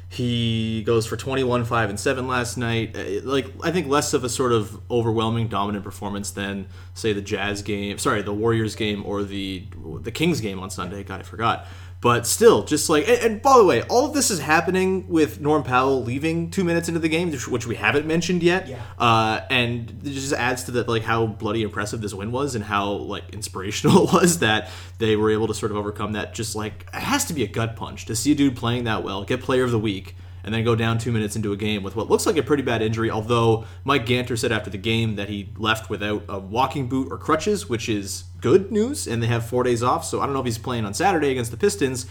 He 0.09 0.82
goes 0.82 1.06
for 1.06 1.16
21, 1.16 1.64
5, 1.64 1.90
and 1.90 2.00
7 2.00 2.26
last 2.26 2.56
night. 2.56 2.97
Uh, 2.97 3.20
Like, 3.23 3.47
I 3.62 3.70
think 3.70 3.87
less 3.87 4.12
of 4.12 4.25
a 4.25 4.28
sort 4.28 4.50
of 4.50 4.80
overwhelming, 4.90 5.47
dominant 5.47 5.85
performance 5.85 6.32
than, 6.32 6.66
say, 6.94 7.12
the 7.12 7.23
Jazz 7.23 7.62
game, 7.62 7.97
sorry, 7.99 8.23
the 8.23 8.35
Warriors 8.35 8.75
game 8.75 9.04
or 9.06 9.23
the 9.23 9.68
the 10.00 10.11
Kings 10.11 10.40
game 10.40 10.59
on 10.59 10.70
Sunday. 10.70 11.04
God, 11.04 11.20
I 11.20 11.23
forgot. 11.23 11.66
But 12.02 12.26
still, 12.26 12.64
just 12.64 12.88
like, 12.88 13.07
and, 13.09 13.19
and 13.21 13.42
by 13.42 13.59
the 13.59 13.64
way, 13.64 13.83
all 13.83 14.07
of 14.07 14.14
this 14.14 14.30
is 14.30 14.38
happening 14.38 15.07
with 15.07 15.38
Norm 15.38 15.62
Powell 15.62 16.02
leaving 16.02 16.50
two 16.50 16.64
minutes 16.64 16.88
into 16.88 16.99
the 16.99 17.11
game, 17.11 17.30
which- 17.30 17.66
we 17.66 17.75
haven't 17.75 18.07
mentioned 18.07 18.42
yet. 18.42 18.69
Yeah. 18.69 18.80
Uh, 18.99 19.42
and 19.50 19.90
it 20.02 20.12
just 20.12 20.33
adds 20.33 20.64
to 20.64 20.71
that, 20.73 20.88
like 20.88 21.02
how 21.02 21.26
bloody 21.26 21.62
impressive 21.62 22.00
this 22.00 22.14
win 22.14 22.33
was, 22.33 22.54
and 22.54 22.64
how 22.64 22.90
like 22.92 23.25
inspirational 23.35 24.04
it 24.09 24.12
was 24.14 24.38
that 24.38 24.71
they 24.99 25.14
were 25.14 25.30
able 25.30 25.47
to 25.47 25.54
sort 25.54 25.71
of 25.73 25.76
overcome 25.76 26.12
that. 26.12 26.33
Just 26.33 26.57
like 26.57 26.87
it 26.95 27.00
has 27.00 27.26
to 27.26 27.35
be 27.35 27.42
a 27.42 27.47
gut 27.47 27.76
punch 27.76 28.07
to 28.07 28.16
see 28.16 28.33
a 28.33 28.35
dude 28.35 28.57
playing 28.57 28.85
that 28.85 29.04
well, 29.04 29.23
get 29.25 29.42
Player 29.42 29.64
of 29.64 29.71
the 29.71 29.78
Week, 29.78 30.16
and 30.44 30.54
then 30.54 30.64
go 30.64 30.75
down 30.75 30.99
two 30.99 31.12
minutes 31.12 31.37
into 31.37 31.52
a 31.52 31.56
game 31.56 31.82
with 31.82 31.97
what 31.97 32.09
looks 32.11 32.26
like 32.26 32.37
a 32.37 32.42
pretty 32.42 32.62
bad 32.62 32.82
injury. 32.82 33.11
Although 33.11 33.64
Mike 33.85 34.06
Ganter 34.06 34.38
said 34.38 34.52
after 34.52 34.70
the 34.70 34.78
game 34.78 35.16
that 35.16 35.28
he 35.28 35.50
left 35.56 35.90
without 35.90 36.25
a 36.28 36.38
walking 36.38 36.88
boot 36.88 37.09
or 37.11 37.18
crutches, 37.18 37.68
which 37.68 37.88
is 37.88 38.25
good 38.40 38.70
news, 38.73 39.06
and 39.06 39.23
they 39.23 39.26
have 39.26 39.44
four 39.47 39.62
days 39.62 39.82
off. 39.82 40.04
So 40.04 40.20
I 40.20 40.25
don't 40.26 40.32
know 40.35 40.40
if 40.40 40.47
he's 40.47 40.59
playing 40.59 40.85
on 40.85 40.94
Saturday 40.94 41.30
against 41.30 41.50
the 41.50 41.56
Pistons 41.56 42.06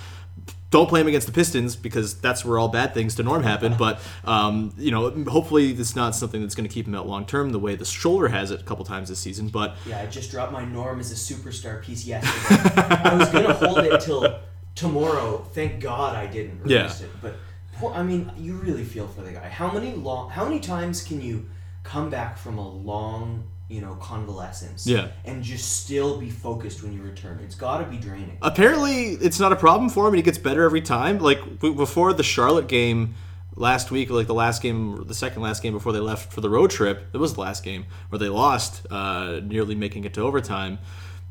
don't 0.71 0.87
play 0.87 1.01
him 1.01 1.07
against 1.07 1.25
the 1.25 1.33
Pistons 1.33 1.75
because 1.75 2.19
that's 2.21 2.45
where 2.45 2.59
all 2.59 2.67
bad 2.67 2.93
things 2.93 3.15
to 3.15 3.23
Norm 3.23 3.41
happen. 3.41 3.73
But 3.77 3.99
um, 4.23 4.71
you 4.77 4.91
know, 4.91 5.09
hopefully 5.25 5.71
it's 5.71 5.95
not 5.95 6.15
something 6.15 6.41
that's 6.41 6.53
going 6.53 6.67
to 6.67 6.73
keep 6.73 6.85
him 6.85 6.93
out 6.93 7.07
long 7.07 7.25
term. 7.25 7.49
The 7.51 7.57
way 7.59 7.75
the 7.75 7.85
shoulder 7.85 8.27
has 8.27 8.51
it 8.51 8.61
a 8.61 8.63
couple 8.63 8.85
times 8.85 9.09
this 9.09 9.17
season. 9.19 9.47
But 9.47 9.75
Yeah, 9.87 9.99
I 9.99 10.05
just 10.05 10.29
dropped 10.29 10.51
my 10.51 10.63
Norm 10.65 10.99
as 10.99 11.11
a 11.11 11.15
superstar 11.33 11.81
piece 11.81 12.05
yesterday. 12.05 12.71
I 12.85 13.15
was 13.15 13.29
gonna 13.29 13.53
hold 13.53 13.79
it 13.79 13.99
till 14.01 14.39
tomorrow. 14.75 15.39
Thank 15.53 15.81
God 15.81 16.15
I 16.15 16.27
didn't 16.27 16.61
Yeah. 16.67 16.85
it. 16.91 17.09
But 17.19 17.35
poor, 17.79 17.93
I 17.93 18.03
mean, 18.03 18.31
you 18.37 18.55
really 18.55 18.83
feel 18.83 19.07
for 19.07 19.21
the 19.21 19.31
guy. 19.31 19.47
How 19.47 19.71
many 19.71 19.93
long? 19.93 20.29
How 20.29 20.43
many 20.43 20.59
times 20.59 21.01
can 21.03 21.21
you 21.21 21.47
come 21.83 22.09
back 22.09 22.37
from 22.37 22.57
a 22.57 22.67
long, 22.67 23.45
you 23.69 23.81
know, 23.81 23.95
convalescence? 23.95 24.85
Yeah. 24.85 25.09
And 25.25 25.41
just 25.41 25.83
still 25.83 26.19
be 26.19 26.29
focused 26.29 26.83
when 26.83 26.93
you 26.93 27.01
return. 27.01 27.39
It's 27.43 27.55
got 27.55 27.79
to 27.79 27.85
be 27.85 27.97
draining. 27.97 28.37
apparently 28.41 29.11
it's 29.13 29.39
not 29.39 29.51
a 29.51 29.55
problem 29.55 29.89
for 29.89 30.07
him, 30.07 30.13
and 30.13 30.17
he 30.17 30.23
gets 30.23 30.37
better 30.37 30.63
every 30.63 30.81
time. 30.81 31.19
Like 31.19 31.59
before 31.59 32.13
the 32.13 32.23
Charlotte 32.23 32.67
game 32.67 33.15
last 33.55 33.91
week, 33.91 34.09
like 34.09 34.27
the 34.27 34.33
last 34.33 34.61
game, 34.61 35.05
the 35.07 35.13
second 35.13 35.41
last 35.41 35.63
game 35.63 35.73
before 35.73 35.93
they 35.93 35.99
left 35.99 36.31
for 36.33 36.41
the 36.41 36.49
road 36.49 36.71
trip. 36.71 37.07
It 37.13 37.17
was 37.17 37.33
the 37.33 37.41
last 37.41 37.63
game 37.63 37.85
where 38.09 38.19
they 38.19 38.29
lost, 38.29 38.85
uh, 38.91 39.39
nearly 39.43 39.75
making 39.75 40.03
it 40.05 40.13
to 40.15 40.21
overtime. 40.21 40.79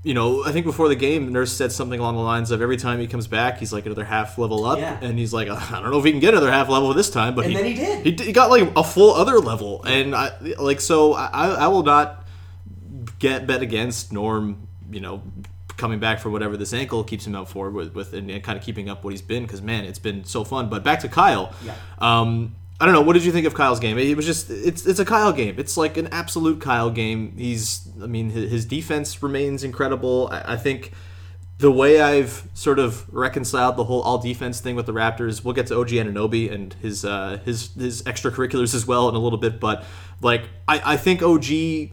You 0.05 0.15
know, 0.15 0.45
I 0.45 0.53
think 0.53 0.65
before 0.65 0.89
the 0.89 0.95
game, 0.95 1.27
the 1.27 1.33
nurse 1.33 1.53
said 1.53 1.73
something 1.73 1.99
along 1.99 2.15
the 2.15 2.23
lines 2.23 2.51
of 2.53 2.63
every 2.63 2.77
time 2.77 3.01
he 3.01 3.07
comes 3.09 3.27
back, 3.27 3.59
he's 3.59 3.73
like 3.73 3.85
another 3.85 4.05
half 4.05 4.39
level 4.39 4.65
up, 4.65 4.79
Yeah. 4.79 4.97
and 5.03 5.19
he's 5.19 5.33
like, 5.33 5.49
I 5.49 5.81
don't 5.81 5.91
know 5.91 5.99
if 5.99 6.05
he 6.05 6.13
can 6.13 6.21
get 6.21 6.35
another 6.35 6.53
half 6.53 6.69
level 6.69 6.95
this 6.95 7.11
time, 7.11 7.35
but 7.35 7.45
And 7.47 7.53
he, 7.55 7.57
then 7.59 7.67
he 7.67 7.75
did. 7.75 8.05
He, 8.07 8.13
d- 8.13 8.25
he 8.27 8.33
got 8.33 8.49
like 8.49 8.71
a 8.77 8.85
full 8.85 9.13
other 9.15 9.39
level, 9.41 9.83
and 9.85 10.15
I 10.15 10.31
like 10.59 10.81
so 10.81 11.15
I, 11.15 11.49
I 11.49 11.67
will 11.69 11.83
not 11.83 12.25
get 13.19 13.47
bet 13.47 13.61
against 13.63 14.13
Norm. 14.13 14.69
You 14.91 15.01
know, 15.01 15.23
coming 15.77 15.99
back 15.99 16.21
for 16.21 16.31
whatever 16.31 16.57
this 16.57 16.73
ankle 16.73 17.03
keeps 17.05 17.27
him 17.27 17.35
out 17.35 17.49
for 17.49 17.69
with, 17.71 17.95
with 17.95 18.15
and, 18.15 18.29
kind 18.43 18.57
of 18.57 18.65
keeping 18.65 18.89
up 18.89 19.05
what 19.05 19.11
he's 19.13 19.21
been 19.23 19.43
because 19.43 19.61
man, 19.63 19.85
it's 19.85 19.99
been 19.99 20.25
so 20.25 20.45
fun. 20.45 20.69
But 20.69 20.85
back 20.85 21.01
to 21.01 21.09
Kyle. 21.09 21.53
Yeah. 21.65 21.75
Um, 21.99 22.55
I 22.81 22.87
don't 22.87 22.95
know. 22.95 23.03
What 23.03 23.15
did 23.15 23.25
you 23.25 23.33
think 23.33 23.47
of 23.47 23.55
Kyle's 23.55 23.81
game? 23.81 23.99
It 23.99 24.17
was 24.17 24.25
just 24.25 24.51
it's 24.51 24.87
it's 24.87 25.01
a 25.01 25.05
Kyle 25.05 25.33
game. 25.33 25.57
It's 25.59 25.77
like 25.77 25.97
an 25.97 26.09
absolute 26.13 26.61
Kyle 26.61 26.91
game. 26.91 27.35
He's 27.37 27.89
I 28.01 28.07
mean 28.07 28.31
his, 28.31 28.65
defense 28.65 29.21
remains 29.21 29.65
incredible. 29.65 30.29
I, 30.31 30.53
I 30.53 30.57
think 30.57 30.93
the 31.59 31.73
way 31.73 32.01
I've 32.01 32.49
sort 32.55 32.79
of 32.79 33.13
reconciled 33.13 33.77
the 33.77 33.85
whole 33.85 34.01
all 34.03 34.19
defense 34.19 34.61
thing 34.61 34.77
with 34.77 34.87
the 34.87 34.93
Raptors, 34.93 35.45
we'll 35.45 35.55
get 35.55 35.67
to 35.69 35.77
OG 35.81 35.89
Anunoby 35.89 36.53
and 36.53 36.73
his 36.75 37.05
uh, 37.05 37.41
his 37.45 37.75
his 37.75 38.03
extracurriculars 38.05 38.75
as 38.77 38.87
well 38.87 39.09
in 39.09 39.17
a 39.17 39.19
little 39.19 39.41
bit. 39.41 39.59
But 39.59 39.85
like, 40.21 40.45
I, 40.69 40.93
I 40.93 40.97
think 40.97 41.21
OG 41.21 41.91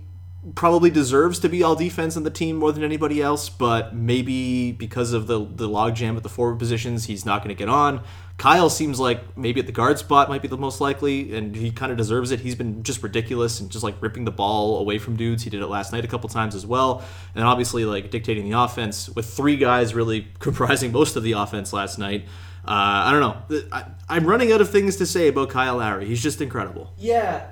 probably 0.53 0.89
deserves 0.89 1.39
to 1.39 1.49
be 1.49 1.63
all 1.63 1.75
defense 1.75 2.15
on 2.15 2.23
the 2.23 2.29
team 2.29 2.57
more 2.57 2.71
than 2.71 2.83
anybody 2.83 3.21
else. 3.21 3.49
But 3.49 3.95
maybe 3.95 4.71
because 4.71 5.13
of 5.13 5.27
the 5.27 5.39
the 5.39 5.67
logjam 5.67 6.17
at 6.17 6.23
the 6.23 6.29
forward 6.29 6.59
positions, 6.59 7.05
he's 7.05 7.25
not 7.25 7.39
going 7.43 7.55
to 7.55 7.57
get 7.57 7.69
on. 7.69 8.03
Kyle 8.37 8.69
seems 8.69 8.99
like 8.99 9.37
maybe 9.37 9.61
at 9.61 9.65
the 9.65 9.71
guard 9.71 9.97
spot 9.97 10.27
might 10.27 10.41
be 10.41 10.49
the 10.49 10.57
most 10.57 10.81
likely, 10.81 11.35
and 11.37 11.55
he 11.55 11.71
kind 11.71 11.89
of 11.89 11.97
deserves 11.97 12.31
it. 12.31 12.41
He's 12.41 12.55
been 12.55 12.83
just 12.83 13.01
ridiculous 13.01 13.61
and 13.61 13.71
just 13.71 13.83
like 13.83 13.95
ripping 14.01 14.25
the 14.25 14.31
ball 14.31 14.77
away 14.79 14.97
from 14.97 15.15
dudes. 15.15 15.43
He 15.43 15.49
did 15.49 15.61
it 15.61 15.67
last 15.67 15.93
night 15.93 16.03
a 16.03 16.07
couple 16.07 16.27
times 16.29 16.53
as 16.53 16.65
well, 16.65 17.03
and 17.33 17.45
obviously 17.45 17.85
like 17.85 18.11
dictating 18.11 18.49
the 18.49 18.59
offense 18.59 19.09
with 19.09 19.25
three 19.25 19.55
guys 19.55 19.93
really 19.93 20.27
comprising 20.39 20.91
most 20.91 21.15
of 21.15 21.23
the 21.23 21.31
offense 21.31 21.71
last 21.71 21.97
night. 21.97 22.25
Uh, 22.67 23.07
I 23.07 23.11
don't 23.11 23.21
know. 23.21 23.65
I, 23.71 23.85
I'm 24.09 24.25
running 24.25 24.51
out 24.51 24.59
of 24.59 24.69
things 24.69 24.97
to 24.97 25.05
say 25.05 25.29
about 25.29 25.49
Kyle 25.49 25.77
Lowry. 25.77 26.05
He's 26.05 26.21
just 26.21 26.41
incredible. 26.41 26.91
Yeah, 26.97 27.47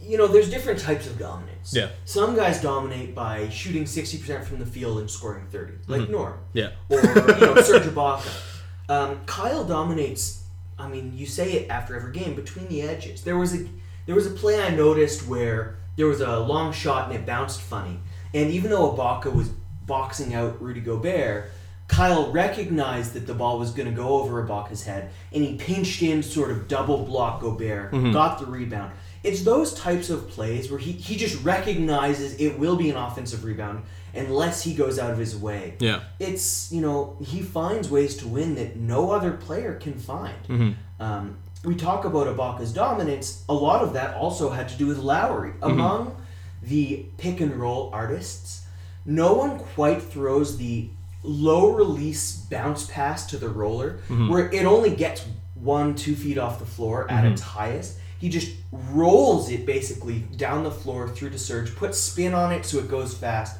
you 0.00 0.18
know, 0.18 0.28
there's 0.28 0.50
different 0.50 0.78
types 0.78 1.06
of 1.06 1.18
dominance. 1.18 1.51
Yeah. 1.70 1.90
Some 2.04 2.34
guys 2.34 2.60
dominate 2.60 3.14
by 3.14 3.48
shooting 3.50 3.84
60% 3.84 4.44
from 4.44 4.58
the 4.58 4.66
field 4.66 4.98
and 4.98 5.10
scoring 5.10 5.46
30, 5.50 5.74
like 5.86 6.08
Norm. 6.08 6.34
Mm-hmm. 6.54 6.58
Yeah. 6.58 6.70
Or, 6.88 7.00
you 7.00 7.54
know, 7.54 7.60
Serge 7.62 7.82
Ibaka. 7.84 8.42
Um, 8.88 9.20
Kyle 9.26 9.64
dominates, 9.64 10.44
I 10.78 10.88
mean, 10.88 11.12
you 11.16 11.26
say 11.26 11.52
it 11.52 11.70
after 11.70 11.94
every 11.96 12.12
game, 12.12 12.34
between 12.34 12.68
the 12.68 12.82
edges. 12.82 13.22
There 13.22 13.38
was 13.38 13.54
a 13.54 13.66
there 14.06 14.14
was 14.16 14.26
a 14.26 14.30
play 14.30 14.60
I 14.60 14.70
noticed 14.70 15.28
where 15.28 15.76
there 15.96 16.06
was 16.06 16.20
a 16.20 16.38
long 16.40 16.72
shot 16.72 17.06
and 17.10 17.14
it 17.18 17.24
bounced 17.24 17.60
funny. 17.60 17.98
And 18.34 18.50
even 18.50 18.70
though 18.70 18.92
Ibaka 18.92 19.32
was 19.32 19.48
boxing 19.86 20.34
out 20.34 20.60
Rudy 20.60 20.80
Gobert, 20.80 21.50
Kyle 21.88 22.32
recognized 22.32 23.12
that 23.12 23.26
the 23.26 23.34
ball 23.34 23.58
was 23.58 23.70
going 23.70 23.88
to 23.88 23.94
go 23.94 24.20
over 24.20 24.42
Ibaka's 24.46 24.84
head, 24.84 25.10
and 25.32 25.44
he 25.44 25.56
pinched 25.56 26.02
in, 26.02 26.22
sort 26.22 26.50
of 26.50 26.66
double 26.66 27.04
block 27.04 27.40
Gobert, 27.42 27.92
got 28.12 28.38
the 28.38 28.46
rebound. 28.46 28.92
It's 29.22 29.42
those 29.42 29.74
types 29.74 30.10
of 30.10 30.28
plays 30.28 30.70
where 30.70 30.80
he, 30.80 30.92
he 30.92 31.16
just 31.16 31.42
recognizes 31.44 32.34
it 32.40 32.58
will 32.58 32.76
be 32.76 32.90
an 32.90 32.96
offensive 32.96 33.44
rebound 33.44 33.84
unless 34.14 34.62
he 34.62 34.74
goes 34.74 34.98
out 34.98 35.10
of 35.10 35.18
his 35.18 35.36
way. 35.36 35.76
Yeah. 35.78 36.00
It's, 36.18 36.72
you 36.72 36.80
know, 36.80 37.16
he 37.24 37.40
finds 37.40 37.88
ways 37.88 38.16
to 38.18 38.28
win 38.28 38.56
that 38.56 38.76
no 38.76 39.12
other 39.12 39.32
player 39.32 39.74
can 39.74 39.94
find. 39.94 40.42
Mm-hmm. 40.48 41.02
Um, 41.02 41.38
we 41.64 41.76
talk 41.76 42.04
about 42.04 42.26
Ibaka's 42.26 42.72
dominance. 42.72 43.44
A 43.48 43.54
lot 43.54 43.82
of 43.82 43.92
that 43.92 44.16
also 44.16 44.50
had 44.50 44.68
to 44.70 44.76
do 44.76 44.86
with 44.86 44.98
Lowry. 44.98 45.50
Mm-hmm. 45.52 45.64
Among 45.64 46.16
the 46.62 47.06
pick 47.18 47.40
and 47.40 47.54
roll 47.54 47.90
artists, 47.92 48.64
no 49.04 49.34
one 49.34 49.58
quite 49.58 50.02
throws 50.02 50.58
the 50.58 50.90
low 51.22 51.70
release 51.70 52.36
bounce 52.36 52.86
pass 52.86 53.26
to 53.26 53.36
the 53.36 53.48
roller 53.48 54.00
mm-hmm. 54.08 54.28
where 54.28 54.50
it 54.50 54.64
only 54.64 54.94
gets 54.94 55.24
one, 55.54 55.94
two 55.94 56.16
feet 56.16 56.38
off 56.38 56.58
the 56.58 56.66
floor 56.66 57.08
at 57.10 57.24
its 57.24 57.40
highest. 57.40 57.98
He 58.22 58.28
just 58.28 58.52
rolls 58.70 59.50
it 59.50 59.66
basically 59.66 60.20
down 60.36 60.62
the 60.62 60.70
floor 60.70 61.08
through 61.08 61.30
to 61.30 61.38
Serge, 61.38 61.74
puts 61.74 61.98
spin 61.98 62.34
on 62.34 62.52
it 62.52 62.64
so 62.64 62.78
it 62.78 62.88
goes 62.88 63.12
fast. 63.12 63.58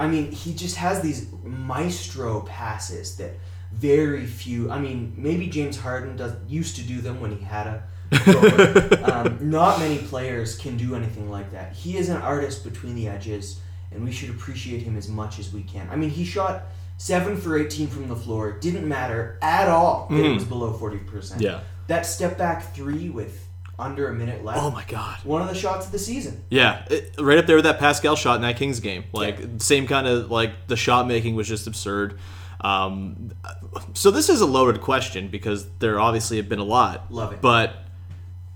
I 0.00 0.08
mean, 0.08 0.32
he 0.32 0.52
just 0.52 0.74
has 0.76 1.00
these 1.00 1.28
maestro 1.44 2.40
passes 2.40 3.16
that 3.18 3.34
very 3.72 4.26
few. 4.26 4.68
I 4.68 4.80
mean, 4.80 5.14
maybe 5.16 5.46
James 5.46 5.78
Harden 5.78 6.16
does 6.16 6.32
used 6.48 6.74
to 6.74 6.82
do 6.82 7.00
them 7.00 7.20
when 7.20 7.36
he 7.36 7.44
had 7.44 7.68
a. 7.68 7.82
um, 9.12 9.38
not 9.40 9.78
many 9.78 9.98
players 9.98 10.58
can 10.58 10.76
do 10.76 10.96
anything 10.96 11.30
like 11.30 11.52
that. 11.52 11.72
He 11.72 11.96
is 11.96 12.08
an 12.08 12.20
artist 12.20 12.64
between 12.64 12.96
the 12.96 13.06
edges, 13.08 13.60
and 13.92 14.02
we 14.04 14.10
should 14.10 14.30
appreciate 14.30 14.82
him 14.82 14.96
as 14.96 15.08
much 15.08 15.38
as 15.38 15.52
we 15.52 15.62
can. 15.62 15.88
I 15.88 15.94
mean, 15.94 16.10
he 16.10 16.24
shot 16.24 16.64
seven 16.98 17.36
for 17.36 17.56
eighteen 17.56 17.86
from 17.86 18.08
the 18.08 18.16
floor. 18.16 18.50
It 18.50 18.60
didn't 18.60 18.88
matter 18.88 19.38
at 19.40 19.68
all 19.68 20.08
that 20.10 20.18
it 20.24 20.34
was 20.34 20.44
below 20.44 20.72
forty 20.72 20.98
percent. 20.98 21.40
Yeah. 21.40 21.60
that 21.86 22.06
step 22.06 22.36
back 22.36 22.74
three 22.74 23.08
with 23.08 23.46
under 23.78 24.08
a 24.08 24.14
minute 24.14 24.44
left. 24.44 24.62
Oh 24.62 24.70
my 24.70 24.84
god. 24.84 25.18
One 25.24 25.42
of 25.42 25.48
the 25.48 25.54
shots 25.54 25.86
of 25.86 25.92
the 25.92 25.98
season. 25.98 26.44
Yeah, 26.50 26.84
it, 26.90 27.14
right 27.18 27.38
up 27.38 27.46
there 27.46 27.56
with 27.56 27.64
that 27.64 27.78
Pascal 27.78 28.16
shot 28.16 28.36
in 28.36 28.42
that 28.42 28.56
Kings 28.56 28.80
game. 28.80 29.04
Like 29.12 29.38
same 29.58 29.86
kind 29.86 30.06
of 30.06 30.30
like 30.30 30.66
the 30.68 30.76
shot 30.76 31.06
making 31.06 31.34
was 31.34 31.48
just 31.48 31.66
absurd. 31.66 32.18
Um, 32.60 33.32
so 33.92 34.10
this 34.10 34.28
is 34.28 34.40
a 34.40 34.46
loaded 34.46 34.80
question 34.80 35.28
because 35.28 35.68
there 35.80 36.00
obviously 36.00 36.38
have 36.38 36.48
been 36.48 36.60
a 36.60 36.64
lot. 36.64 37.12
Love 37.12 37.32
it. 37.32 37.42
But 37.42 37.74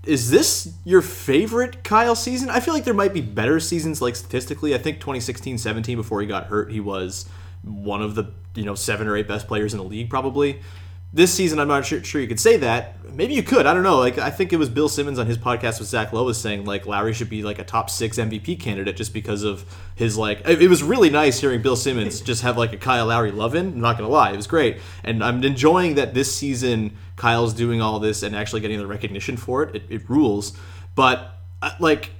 is 0.05 0.31
this 0.31 0.73
your 0.83 1.01
favorite 1.01 1.83
Kyle 1.83 2.15
season? 2.15 2.49
I 2.49 2.59
feel 2.59 2.73
like 2.73 2.85
there 2.85 2.93
might 2.93 3.13
be 3.13 3.21
better 3.21 3.59
seasons 3.59 4.01
like 4.01 4.15
statistically. 4.15 4.73
I 4.73 4.79
think 4.79 4.99
2016-17 4.99 5.95
before 5.95 6.21
he 6.21 6.27
got 6.27 6.47
hurt, 6.47 6.71
he 6.71 6.79
was 6.79 7.29
one 7.63 8.01
of 8.01 8.15
the, 8.15 8.31
you 8.55 8.63
know, 8.63 8.75
seven 8.75 9.07
or 9.07 9.15
eight 9.15 9.27
best 9.27 9.47
players 9.47 9.73
in 9.73 9.77
the 9.77 9.83
league 9.83 10.09
probably. 10.09 10.61
This 11.11 11.33
season, 11.33 11.59
I'm 11.59 11.67
not 11.67 11.87
sure, 11.87 12.03
sure 12.03 12.21
you 12.21 12.27
could 12.27 12.39
say 12.39 12.57
that. 12.57 12.95
Maybe 13.11 13.33
you 13.33 13.41
could. 13.41 13.65
I 13.65 13.73
don't 13.73 13.81
know. 13.81 13.97
Like 13.97 14.19
I 14.19 14.29
think 14.29 14.53
it 14.53 14.57
was 14.57 14.69
Bill 14.69 14.87
Simmons 14.87 15.17
on 15.17 15.25
his 15.25 15.39
podcast 15.39 15.79
with 15.79 15.87
Zach 15.87 16.13
Lowe 16.13 16.23
was 16.23 16.39
saying 16.39 16.65
like 16.65 16.85
Lowry 16.85 17.13
should 17.13 17.31
be 17.31 17.41
like 17.41 17.57
a 17.57 17.63
top 17.63 17.89
six 17.89 18.17
MVP 18.17 18.59
candidate 18.59 18.95
just 18.95 19.11
because 19.11 19.41
of 19.41 19.65
his 19.95 20.17
like. 20.17 20.47
It, 20.47 20.61
it 20.61 20.67
was 20.67 20.83
really 20.83 21.09
nice 21.09 21.39
hearing 21.39 21.63
Bill 21.63 21.75
Simmons 21.75 22.21
just 22.29 22.43
have 22.43 22.59
like 22.59 22.73
a 22.73 22.77
Kyle 22.77 23.07
Lowry 23.07 23.31
loving. 23.31 23.73
I'm 23.73 23.79
not 23.81 23.97
gonna 23.97 24.09
lie, 24.09 24.31
it 24.31 24.35
was 24.35 24.45
great, 24.45 24.77
and 25.03 25.23
I'm 25.23 25.43
enjoying 25.43 25.95
that 25.95 26.13
this 26.13 26.33
season 26.33 26.95
Kyle's 27.15 27.55
doing 27.55 27.81
all 27.81 27.99
this 27.99 28.21
and 28.21 28.35
actually 28.35 28.61
getting 28.61 28.77
the 28.77 28.87
recognition 28.87 29.35
for 29.35 29.63
it. 29.63 29.75
It, 29.75 29.83
it 29.89 30.09
rules, 30.09 30.55
but 30.93 31.39
uh, 31.63 31.71
like. 31.79 32.11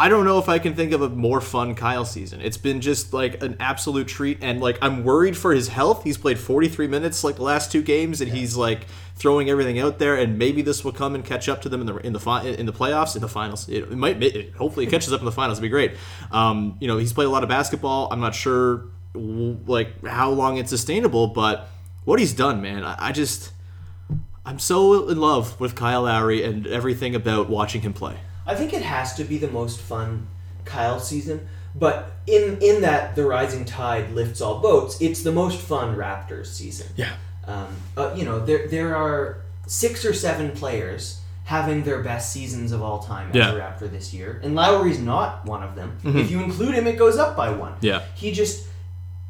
I 0.00 0.08
don't 0.08 0.24
know 0.24 0.38
if 0.38 0.48
I 0.48 0.58
can 0.58 0.74
think 0.74 0.92
of 0.92 1.02
a 1.02 1.10
more 1.10 1.42
fun 1.42 1.74
Kyle 1.74 2.06
season. 2.06 2.40
It's 2.40 2.56
been 2.56 2.80
just 2.80 3.12
like 3.12 3.42
an 3.42 3.58
absolute 3.60 4.08
treat, 4.08 4.38
and 4.40 4.58
like 4.58 4.78
I'm 4.80 5.04
worried 5.04 5.36
for 5.36 5.52
his 5.52 5.68
health. 5.68 6.04
He's 6.04 6.16
played 6.16 6.38
43 6.38 6.86
minutes 6.86 7.22
like 7.22 7.36
the 7.36 7.42
last 7.42 7.70
two 7.70 7.82
games, 7.82 8.22
and 8.22 8.32
he's 8.32 8.56
like 8.56 8.86
throwing 9.16 9.50
everything 9.50 9.78
out 9.78 9.98
there. 9.98 10.16
And 10.16 10.38
maybe 10.38 10.62
this 10.62 10.82
will 10.86 10.92
come 10.92 11.14
and 11.14 11.22
catch 11.22 11.50
up 11.50 11.60
to 11.60 11.68
them 11.68 11.82
in 11.82 11.86
the 11.86 11.96
in 11.98 12.14
the 12.14 12.18
fi- 12.18 12.46
in 12.46 12.64
the 12.64 12.72
playoffs, 12.72 13.14
in 13.14 13.20
the 13.20 13.28
finals. 13.28 13.68
It, 13.68 13.82
it 13.82 13.90
might, 13.90 14.22
it, 14.22 14.54
hopefully, 14.54 14.86
it 14.86 14.90
catches 14.90 15.12
up 15.12 15.20
in 15.20 15.26
the 15.26 15.32
finals. 15.32 15.58
It'd 15.58 15.64
be 15.64 15.68
great. 15.68 15.92
Um, 16.32 16.78
you 16.80 16.88
know, 16.88 16.96
he's 16.96 17.12
played 17.12 17.26
a 17.26 17.30
lot 17.30 17.42
of 17.42 17.50
basketball. 17.50 18.08
I'm 18.10 18.20
not 18.20 18.34
sure 18.34 18.86
like 19.12 20.06
how 20.06 20.30
long 20.30 20.56
it's 20.56 20.70
sustainable, 20.70 21.26
but 21.26 21.68
what 22.06 22.18
he's 22.18 22.32
done, 22.32 22.62
man, 22.62 22.84
I, 22.84 23.08
I 23.08 23.12
just 23.12 23.52
I'm 24.46 24.58
so 24.58 25.10
in 25.10 25.20
love 25.20 25.60
with 25.60 25.74
Kyle 25.74 26.04
Lowry 26.04 26.42
and 26.42 26.66
everything 26.66 27.14
about 27.14 27.50
watching 27.50 27.82
him 27.82 27.92
play. 27.92 28.16
I 28.50 28.54
think 28.54 28.72
it 28.72 28.82
has 28.82 29.14
to 29.14 29.24
be 29.24 29.38
the 29.38 29.48
most 29.60 29.80
fun 29.80 30.26
Kyle 30.64 31.00
season, 31.00 31.38
but 31.74 31.96
in 32.26 32.58
in 32.60 32.82
that 32.82 33.14
the 33.16 33.24
rising 33.24 33.64
tide 33.64 34.06
lifts 34.12 34.40
all 34.40 34.58
boats, 34.60 35.00
it's 35.00 35.22
the 35.22 35.32
most 35.32 35.58
fun 35.60 35.96
Raptors 35.96 36.46
season. 36.46 36.88
Yeah. 36.96 37.12
Um, 37.46 37.68
uh, 37.96 38.12
you 38.16 38.24
know, 38.24 38.44
there 38.44 38.66
there 38.68 38.96
are 38.96 39.42
six 39.66 40.04
or 40.04 40.12
seven 40.14 40.50
players 40.52 41.20
having 41.44 41.82
their 41.82 42.00
best 42.02 42.32
seasons 42.32 42.70
of 42.72 42.80
all 42.82 43.00
time 43.00 43.28
as 43.30 43.34
Yeah. 43.36 43.52
a 43.52 43.58
Raptor 43.60 43.90
this 43.90 44.12
year, 44.14 44.40
and 44.44 44.54
Lowry's 44.54 44.98
not 45.00 45.44
one 45.46 45.62
of 45.68 45.74
them. 45.74 45.90
If 46.04 46.30
you 46.30 46.40
include 46.42 46.74
him, 46.74 46.86
it 46.86 46.96
goes 46.98 47.16
up 47.18 47.36
by 47.36 47.50
one. 47.50 47.74
Yeah. 47.80 48.02
He 48.14 48.30
just 48.32 48.66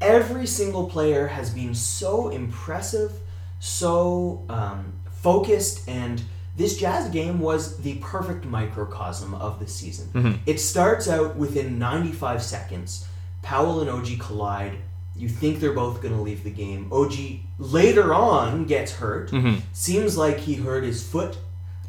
every 0.00 0.46
single 0.46 0.84
player 0.94 1.26
has 1.28 1.50
been 1.50 1.74
so 1.74 2.28
impressive, 2.30 3.12
so 3.58 4.44
um, 4.48 4.92
focused, 5.10 5.88
and 5.88 6.22
this 6.60 6.76
Jazz 6.76 7.08
game 7.08 7.40
was 7.40 7.78
the 7.78 7.94
perfect 8.02 8.44
microcosm 8.44 9.34
of 9.34 9.58
the 9.58 9.66
season. 9.66 10.08
Mm-hmm. 10.08 10.42
It 10.44 10.60
starts 10.60 11.08
out 11.08 11.34
within 11.36 11.78
95 11.78 12.42
seconds. 12.42 13.08
Powell 13.40 13.80
and 13.80 13.88
OG 13.88 14.18
collide. 14.18 14.76
You 15.16 15.30
think 15.30 15.58
they're 15.58 15.72
both 15.72 16.02
going 16.02 16.14
to 16.14 16.20
leave 16.20 16.44
the 16.44 16.50
game. 16.50 16.92
OG 16.92 17.14
later 17.58 18.12
on 18.12 18.66
gets 18.66 18.92
hurt. 18.92 19.30
Mm-hmm. 19.30 19.60
Seems 19.72 20.18
like 20.18 20.38
he 20.38 20.56
hurt 20.56 20.84
his 20.84 21.02
foot. 21.02 21.38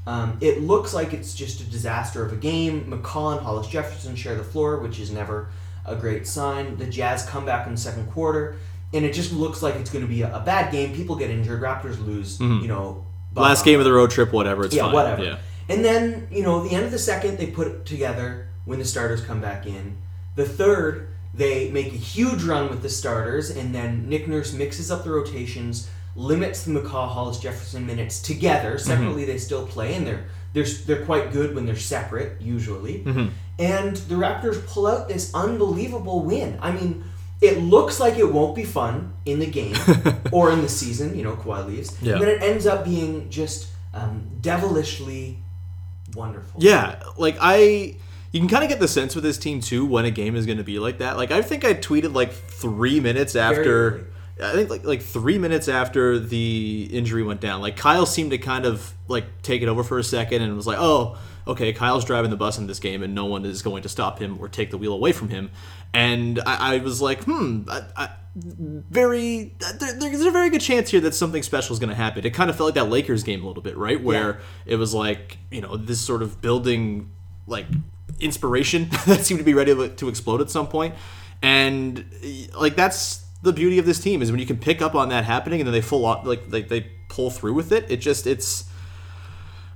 Um, 0.07 0.37
it 0.39 0.61
looks 0.61 0.93
like 0.93 1.11
it's 1.11 1.33
just 1.33 1.59
a 1.59 1.65
disaster 1.65 2.25
of 2.25 2.31
a 2.31 2.37
game. 2.37 2.85
McCaw 2.85 3.33
and 3.33 3.45
Hollis 3.45 3.67
Jefferson 3.67 4.15
share 4.15 4.35
the 4.35 4.43
floor, 4.43 4.77
which 4.77 4.99
is 5.01 5.11
never 5.11 5.49
a 5.85 5.97
great 5.97 6.25
sign. 6.25 6.77
The 6.77 6.85
Jazz 6.85 7.25
come 7.25 7.45
back 7.45 7.67
in 7.67 7.73
the 7.73 7.79
second 7.79 8.09
quarter, 8.11 8.55
and 8.93 9.03
it 9.03 9.13
just 9.13 9.33
looks 9.33 9.61
like 9.61 9.75
it's 9.75 9.89
going 9.89 10.05
to 10.05 10.09
be 10.09 10.21
a, 10.21 10.33
a 10.33 10.39
bad 10.39 10.71
game. 10.71 10.95
People 10.95 11.17
get 11.17 11.29
injured. 11.29 11.61
Raptors 11.61 12.03
lose. 12.05 12.37
Mm-hmm. 12.39 12.61
You 12.61 12.67
know, 12.69 13.05
Last 13.35 13.63
game 13.65 13.79
of 13.79 13.85
the 13.85 13.93
road 13.93 14.11
trip, 14.11 14.33
whatever. 14.33 14.65
It's 14.65 14.75
yeah, 14.75 14.83
fine. 14.83 14.93
whatever. 14.93 15.23
Yeah. 15.23 15.37
And 15.69 15.85
then, 15.85 16.27
you 16.31 16.43
know, 16.43 16.63
the 16.67 16.75
end 16.75 16.85
of 16.85 16.91
the 16.91 16.99
second, 16.99 17.37
they 17.37 17.47
put 17.47 17.67
it 17.67 17.85
together 17.85 18.47
when 18.65 18.79
the 18.79 18.85
starters 18.85 19.23
come 19.23 19.39
back 19.39 19.65
in. 19.65 19.97
The 20.35 20.45
third, 20.45 21.07
they 21.33 21.71
make 21.71 21.87
a 21.87 21.97
huge 21.97 22.43
run 22.43 22.69
with 22.69 22.81
the 22.81 22.89
starters, 22.89 23.49
and 23.49 23.73
then 23.73 24.09
Nick 24.09 24.27
Nurse 24.27 24.53
mixes 24.53 24.91
up 24.91 25.03
the 25.03 25.11
rotations, 25.11 25.89
limits 26.15 26.63
the 26.63 26.71
McCaw 26.71 27.07
Hollis 27.07 27.39
Jefferson 27.39 27.85
minutes 27.85 28.21
together. 28.21 28.71
Mm-hmm. 28.71 28.89
Separately, 28.89 29.25
they 29.25 29.37
still 29.37 29.65
play, 29.65 29.95
and 29.95 30.05
they're 30.05 30.25
they're 30.53 30.65
they're 30.85 31.05
quite 31.05 31.31
good 31.31 31.55
when 31.55 31.65
they're 31.65 31.75
separate 31.75 32.41
usually. 32.41 32.99
Mm-hmm. 32.99 33.29
And 33.59 33.95
the 33.95 34.15
Raptors 34.15 34.65
pull 34.67 34.87
out 34.87 35.07
this 35.07 35.33
unbelievable 35.33 36.23
win. 36.23 36.59
I 36.61 36.71
mean. 36.71 37.05
It 37.41 37.59
looks 37.59 37.99
like 37.99 38.17
it 38.17 38.31
won't 38.31 38.55
be 38.55 38.63
fun 38.63 39.13
in 39.25 39.39
the 39.39 39.47
game 39.47 39.75
or 40.31 40.51
in 40.51 40.61
the 40.61 40.69
season, 40.69 41.17
you 41.17 41.23
know, 41.23 41.35
Kawhi 41.35 41.65
leaves. 41.65 41.99
Yeah. 42.01 42.13
And 42.13 42.21
then 42.21 42.29
it 42.29 42.41
ends 42.43 42.67
up 42.67 42.85
being 42.85 43.29
just 43.29 43.69
um, 43.93 44.29
devilishly 44.41 45.37
wonderful. 46.15 46.61
Yeah, 46.63 47.01
like 47.17 47.37
I, 47.39 47.95
you 48.31 48.39
can 48.39 48.47
kind 48.47 48.63
of 48.63 48.69
get 48.69 48.79
the 48.79 48.87
sense 48.87 49.15
with 49.15 49.23
this 49.23 49.37
team 49.37 49.59
too 49.59 49.85
when 49.85 50.05
a 50.05 50.11
game 50.11 50.35
is 50.35 50.45
going 50.45 50.59
to 50.59 50.63
be 50.63 50.79
like 50.79 50.99
that. 50.99 51.17
Like 51.17 51.31
I 51.31 51.41
think 51.41 51.65
I 51.65 51.73
tweeted 51.73 52.13
like 52.13 52.31
three 52.31 52.99
minutes 52.99 53.35
after. 53.35 54.07
I 54.41 54.53
think 54.53 54.69
like 54.69 54.83
like 54.83 55.01
three 55.01 55.37
minutes 55.37 55.67
after 55.67 56.17
the 56.17 56.89
injury 56.91 57.21
went 57.21 57.41
down, 57.41 57.61
like 57.61 57.77
Kyle 57.77 58.05
seemed 58.05 58.31
to 58.31 58.37
kind 58.37 58.65
of 58.65 58.93
like 59.07 59.25
take 59.43 59.61
it 59.61 59.67
over 59.67 59.83
for 59.83 59.99
a 59.99 60.03
second 60.03 60.41
and 60.41 60.55
was 60.55 60.65
like, 60.65 60.79
oh, 60.79 61.17
okay, 61.47 61.73
Kyle's 61.73 62.05
driving 62.05 62.31
the 62.31 62.37
bus 62.37 62.57
in 62.57 62.67
this 62.67 62.79
game 62.79 63.03
and 63.03 63.13
no 63.13 63.25
one 63.25 63.45
is 63.45 63.61
going 63.61 63.83
to 63.83 63.89
stop 63.89 64.19
him 64.19 64.37
or 64.39 64.47
take 64.47 64.71
the 64.71 64.77
wheel 64.77 64.93
away 64.93 65.11
from 65.11 65.29
him. 65.29 65.51
And 65.93 66.39
I, 66.45 66.75
I 66.75 66.77
was 66.77 67.01
like, 67.01 67.23
hmm, 67.23 67.63
I, 67.69 67.83
I, 67.97 68.09
very 68.35 69.53
there, 69.59 69.93
there's 69.99 70.21
a 70.21 70.31
very 70.31 70.49
good 70.49 70.61
chance 70.61 70.89
here 70.89 71.01
that 71.01 71.13
something 71.13 71.43
special 71.43 71.73
is 71.73 71.79
going 71.79 71.89
to 71.89 71.95
happen. 71.95 72.25
It 72.25 72.33
kind 72.33 72.49
of 72.49 72.55
felt 72.55 72.67
like 72.67 72.75
that 72.75 72.89
Lakers 72.89 73.23
game 73.23 73.43
a 73.43 73.47
little 73.47 73.61
bit, 73.61 73.75
right? 73.75 74.01
Where 74.01 74.39
it 74.65 74.77
was 74.77 74.93
like 74.93 75.37
you 75.51 75.59
know 75.59 75.75
this 75.75 75.99
sort 75.99 76.21
of 76.21 76.41
building 76.41 77.11
like 77.45 77.65
inspiration 78.21 78.87
that 79.05 79.25
seemed 79.25 79.39
to 79.39 79.43
be 79.43 79.53
ready 79.53 79.75
to- 79.75 79.89
to 79.89 80.07
explode 80.07 80.39
at 80.39 80.49
some 80.49 80.67
point, 80.67 80.95
and 81.41 82.05
like 82.57 82.77
that's 82.77 83.25
the 83.43 83.51
beauty 83.51 83.79
of 83.79 83.85
this 83.85 83.99
team 83.99 84.21
is 84.21 84.31
when 84.31 84.39
you 84.39 84.45
can 84.45 84.57
pick 84.57 84.81
up 84.81 84.95
on 84.95 85.09
that 85.09 85.25
happening 85.25 85.59
and 85.59 85.67
then 85.67 85.73
they 85.73 85.81
full 85.81 86.05
on 86.05 86.25
like 86.25 86.43
like 86.49 86.69
they 86.69 86.89
pull 87.09 87.31
through 87.31 87.53
with 87.53 87.71
it. 87.73 87.89
It 87.91 87.97
just 87.97 88.25
it's. 88.27 88.65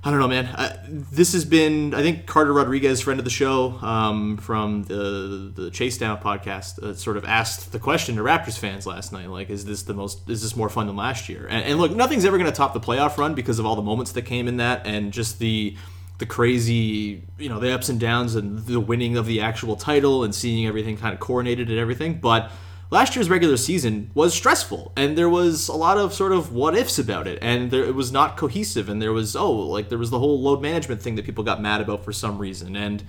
I 0.06 0.10
don't 0.12 0.20
know, 0.20 0.28
man. 0.28 0.46
I, 0.46 0.78
this 0.86 1.32
has 1.32 1.44
been, 1.44 1.92
I 1.92 2.00
think, 2.00 2.26
Carter 2.26 2.52
Rodriguez, 2.52 3.00
friend 3.00 3.18
of 3.18 3.24
the 3.24 3.30
show 3.30 3.72
um, 3.82 4.36
from 4.36 4.84
the 4.84 5.50
the 5.52 5.68
Chase 5.72 5.98
Down 5.98 6.18
podcast, 6.18 6.80
uh, 6.80 6.94
sort 6.94 7.16
of 7.16 7.24
asked 7.24 7.72
the 7.72 7.80
question 7.80 8.14
to 8.14 8.22
Raptors 8.22 8.56
fans 8.56 8.86
last 8.86 9.12
night, 9.12 9.28
like, 9.28 9.50
is 9.50 9.64
this 9.64 9.82
the 9.82 9.94
most, 9.94 10.30
is 10.30 10.42
this 10.42 10.54
more 10.54 10.68
fun 10.68 10.86
than 10.86 10.94
last 10.94 11.28
year? 11.28 11.48
And, 11.50 11.64
and 11.64 11.80
look, 11.80 11.90
nothing's 11.90 12.24
ever 12.24 12.38
going 12.38 12.48
to 12.48 12.56
top 12.56 12.72
the 12.72 12.78
playoff 12.78 13.18
run 13.18 13.34
because 13.34 13.58
of 13.58 13.66
all 13.66 13.74
the 13.74 13.82
moments 13.82 14.12
that 14.12 14.22
came 14.22 14.46
in 14.46 14.58
that, 14.58 14.86
and 14.86 15.12
just 15.12 15.40
the 15.40 15.76
the 16.18 16.26
crazy, 16.26 17.24
you 17.36 17.48
know, 17.48 17.58
the 17.58 17.74
ups 17.74 17.88
and 17.88 17.98
downs 17.98 18.36
and 18.36 18.64
the 18.64 18.78
winning 18.78 19.16
of 19.16 19.26
the 19.26 19.40
actual 19.40 19.74
title 19.74 20.22
and 20.22 20.32
seeing 20.32 20.68
everything 20.68 20.96
kind 20.96 21.14
of 21.14 21.18
coordinated 21.18 21.68
and 21.68 21.80
everything, 21.80 22.20
but 22.20 22.52
last 22.90 23.16
year's 23.16 23.28
regular 23.28 23.56
season 23.56 24.10
was 24.14 24.34
stressful 24.34 24.92
and 24.96 25.16
there 25.16 25.28
was 25.28 25.68
a 25.68 25.74
lot 25.74 25.98
of 25.98 26.14
sort 26.14 26.32
of 26.32 26.52
what 26.52 26.76
ifs 26.76 26.98
about 26.98 27.26
it 27.26 27.38
and 27.42 27.70
there, 27.70 27.84
it 27.84 27.94
was 27.94 28.12
not 28.12 28.36
cohesive 28.36 28.88
and 28.88 29.02
there 29.02 29.12
was 29.12 29.34
oh 29.34 29.52
like 29.52 29.88
there 29.88 29.98
was 29.98 30.10
the 30.10 30.18
whole 30.18 30.40
load 30.40 30.62
management 30.62 31.02
thing 31.02 31.16
that 31.16 31.24
people 31.24 31.44
got 31.44 31.60
mad 31.60 31.80
about 31.80 32.04
for 32.04 32.12
some 32.12 32.38
reason 32.38 32.76
and 32.76 33.04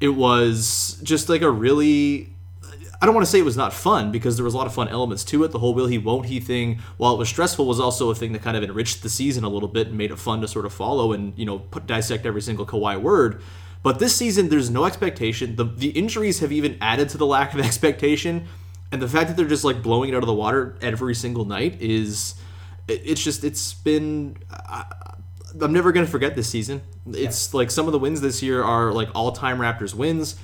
it 0.00 0.08
was 0.08 0.98
just 1.02 1.28
like 1.28 1.42
a 1.42 1.50
really 1.50 2.34
I 3.02 3.06
don't 3.06 3.14
want 3.14 3.26
to 3.26 3.30
say 3.30 3.38
it 3.38 3.46
was 3.46 3.56
not 3.56 3.72
fun 3.72 4.12
because 4.12 4.36
there 4.36 4.44
was 4.44 4.52
a 4.52 4.58
lot 4.58 4.66
of 4.66 4.74
fun 4.74 4.88
elements 4.88 5.24
to 5.24 5.42
it. 5.44 5.52
The 5.52 5.58
whole 5.58 5.72
will 5.72 5.86
he 5.86 5.96
won't 5.96 6.26
he 6.26 6.38
thing, 6.38 6.80
while 6.98 7.14
it 7.14 7.18
was 7.18 7.30
stressful, 7.30 7.64
was 7.64 7.80
also 7.80 8.10
a 8.10 8.14
thing 8.14 8.32
that 8.32 8.42
kind 8.42 8.58
of 8.58 8.62
enriched 8.62 9.02
the 9.02 9.08
season 9.08 9.42
a 9.42 9.48
little 9.48 9.70
bit 9.70 9.86
and 9.86 9.96
made 9.96 10.10
it 10.10 10.18
fun 10.18 10.42
to 10.42 10.48
sort 10.48 10.66
of 10.66 10.74
follow 10.74 11.14
and 11.14 11.32
you 11.38 11.46
know 11.46 11.60
put, 11.60 11.86
dissect 11.86 12.26
every 12.26 12.42
single 12.42 12.66
Kawhi 12.66 13.00
word. 13.00 13.40
But 13.82 14.00
this 14.00 14.14
season, 14.14 14.50
there's 14.50 14.68
no 14.68 14.84
expectation. 14.84 15.56
The 15.56 15.64
the 15.64 15.88
injuries 15.90 16.40
have 16.40 16.52
even 16.52 16.76
added 16.82 17.08
to 17.10 17.18
the 17.18 17.24
lack 17.24 17.54
of 17.54 17.60
expectation, 17.64 18.46
and 18.92 19.00
the 19.00 19.08
fact 19.08 19.28
that 19.28 19.36
they're 19.36 19.48
just 19.48 19.64
like 19.64 19.82
blowing 19.82 20.10
it 20.10 20.14
out 20.14 20.22
of 20.22 20.26
the 20.26 20.34
water 20.34 20.76
every 20.80 21.14
single 21.14 21.44
night 21.44 21.80
is 21.80 22.34
it's 22.88 23.22
just 23.22 23.44
it's 23.44 23.74
been. 23.74 24.36
I, 24.50 24.84
I'm 25.60 25.72
never 25.72 25.92
gonna 25.92 26.06
forget 26.06 26.36
this 26.36 26.48
season. 26.48 26.82
It's 27.12 27.54
like 27.54 27.70
some 27.70 27.86
of 27.86 27.92
the 27.92 27.98
wins 27.98 28.20
this 28.20 28.42
year 28.42 28.62
are 28.62 28.92
like 28.92 29.08
all 29.14 29.32
time 29.32 29.58
Raptors 29.58 29.94
wins. 29.94 30.36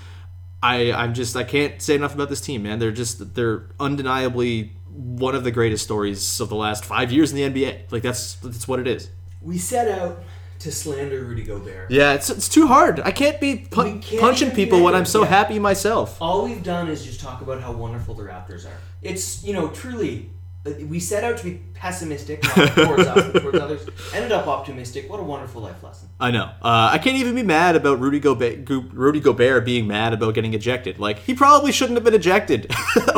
I 0.63 0.93
I'm 0.93 1.15
just 1.15 1.37
I 1.37 1.45
can't 1.45 1.81
say 1.81 1.95
enough 1.95 2.15
about 2.15 2.29
this 2.29 2.41
team, 2.41 2.63
man. 2.63 2.79
They're 2.79 2.93
just 2.93 3.35
they're 3.35 3.69
undeniably 3.79 4.73
one 4.89 5.35
of 5.35 5.45
the 5.45 5.51
greatest 5.51 5.85
stories 5.85 6.41
of 6.41 6.49
the 6.49 6.57
last 6.57 6.85
five 6.85 7.13
years 7.13 7.33
in 7.33 7.53
the 7.53 7.63
NBA. 7.63 7.93
Like 7.93 8.03
that's 8.03 8.35
that's 8.37 8.67
what 8.67 8.81
it 8.81 8.87
is. 8.87 9.11
We 9.41 9.59
set 9.59 9.89
out 9.89 10.23
to 10.61 10.73
slander 10.73 11.23
Rudy 11.25 11.43
Gobert. 11.43 11.91
Yeah, 11.91 12.15
it's 12.15 12.31
it's 12.31 12.49
too 12.49 12.67
hard. 12.67 13.01
I 13.01 13.11
can't 13.11 13.41
be 13.41 13.67
pu- 13.71 14.01
can't 14.01 14.21
punching 14.21 14.51
people 14.53 14.83
when 14.83 14.95
I'm 14.95 15.05
so 15.07 15.23
yeah. 15.23 15.29
happy 15.29 15.59
myself. 15.59 16.17
All 16.21 16.45
we've 16.45 16.63
done 16.63 16.89
is 16.89 17.05
just 17.05 17.21
talk 17.21 17.41
about 17.43 17.61
how 17.61 17.73
wonderful 17.73 18.15
the 18.15 18.23
Raptors 18.25 18.67
are. 18.67 18.79
It's 19.03 19.43
you 19.45 19.53
know 19.53 19.69
truly. 19.69 20.31
uh, 20.67 20.71
We 20.89 20.99
set 21.01 21.23
out 21.25 21.37
to 21.39 21.45
be 21.45 21.61
pessimistic 21.75 22.43
towards 22.43 23.07
us 23.07 23.25
and 23.25 23.35
towards 23.43 23.59
others. 23.59 23.87
Ended 24.15 24.33
up 24.33 24.47
optimistic. 24.47 25.09
What 25.11 25.21
a 25.21 25.23
wonderful 25.23 25.63
life 25.63 25.83
lesson. 25.83 26.09
I 26.19 26.31
know. 26.31 26.45
Uh, 26.63 26.91
I 26.93 26.99
can't 26.99 27.17
even 27.19 27.35
be 27.35 27.43
mad 27.43 27.77
about 27.77 28.01
Rudy 28.01 28.19
Gobert, 28.19 28.65
Go- 28.65 28.87
Rudy 28.93 29.21
Gobert 29.21 29.65
being 29.65 29.87
mad 29.87 30.13
about 30.15 30.35
getting 30.35 30.55
ejected. 30.55 30.99
Like 30.99 31.19
he 31.21 31.35
probably 31.35 31.71
shouldn't 31.73 31.97
have 31.97 32.05
been 32.05 32.15
ejected. 32.15 32.71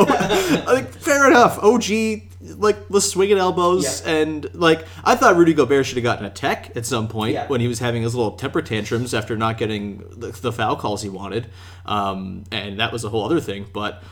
like 0.67 0.91
fair 0.93 1.27
enough. 1.29 1.57
OG 1.63 2.28
like 2.59 2.89
was 2.89 3.09
swinging 3.09 3.37
elbows 3.37 4.01
Yeah. 4.05 4.11
and 4.15 4.53
like 4.53 4.85
I 5.03 5.15
thought 5.15 5.35
Rudy 5.37 5.53
Gobert 5.53 5.85
should 5.85 5.95
have 5.97 6.03
gotten 6.03 6.25
a 6.25 6.29
tech 6.29 6.75
at 6.75 6.85
some 6.85 7.07
point 7.07 7.33
Yeah. 7.33 7.47
when 7.47 7.61
he 7.61 7.67
was 7.67 7.79
having 7.79 8.03
his 8.03 8.13
little 8.13 8.33
temper 8.33 8.61
tantrums 8.61 9.13
after 9.13 9.35
not 9.37 9.57
getting 9.57 10.03
the, 10.15 10.27
the 10.31 10.51
foul 10.51 10.75
calls 10.75 11.01
he 11.01 11.09
wanted. 11.09 11.47
Um, 11.85 12.43
and 12.51 12.79
that 12.79 12.91
was 12.91 13.03
a 13.05 13.09
whole 13.09 13.23
other 13.25 13.39
thing. 13.39 13.65
But 13.73 14.03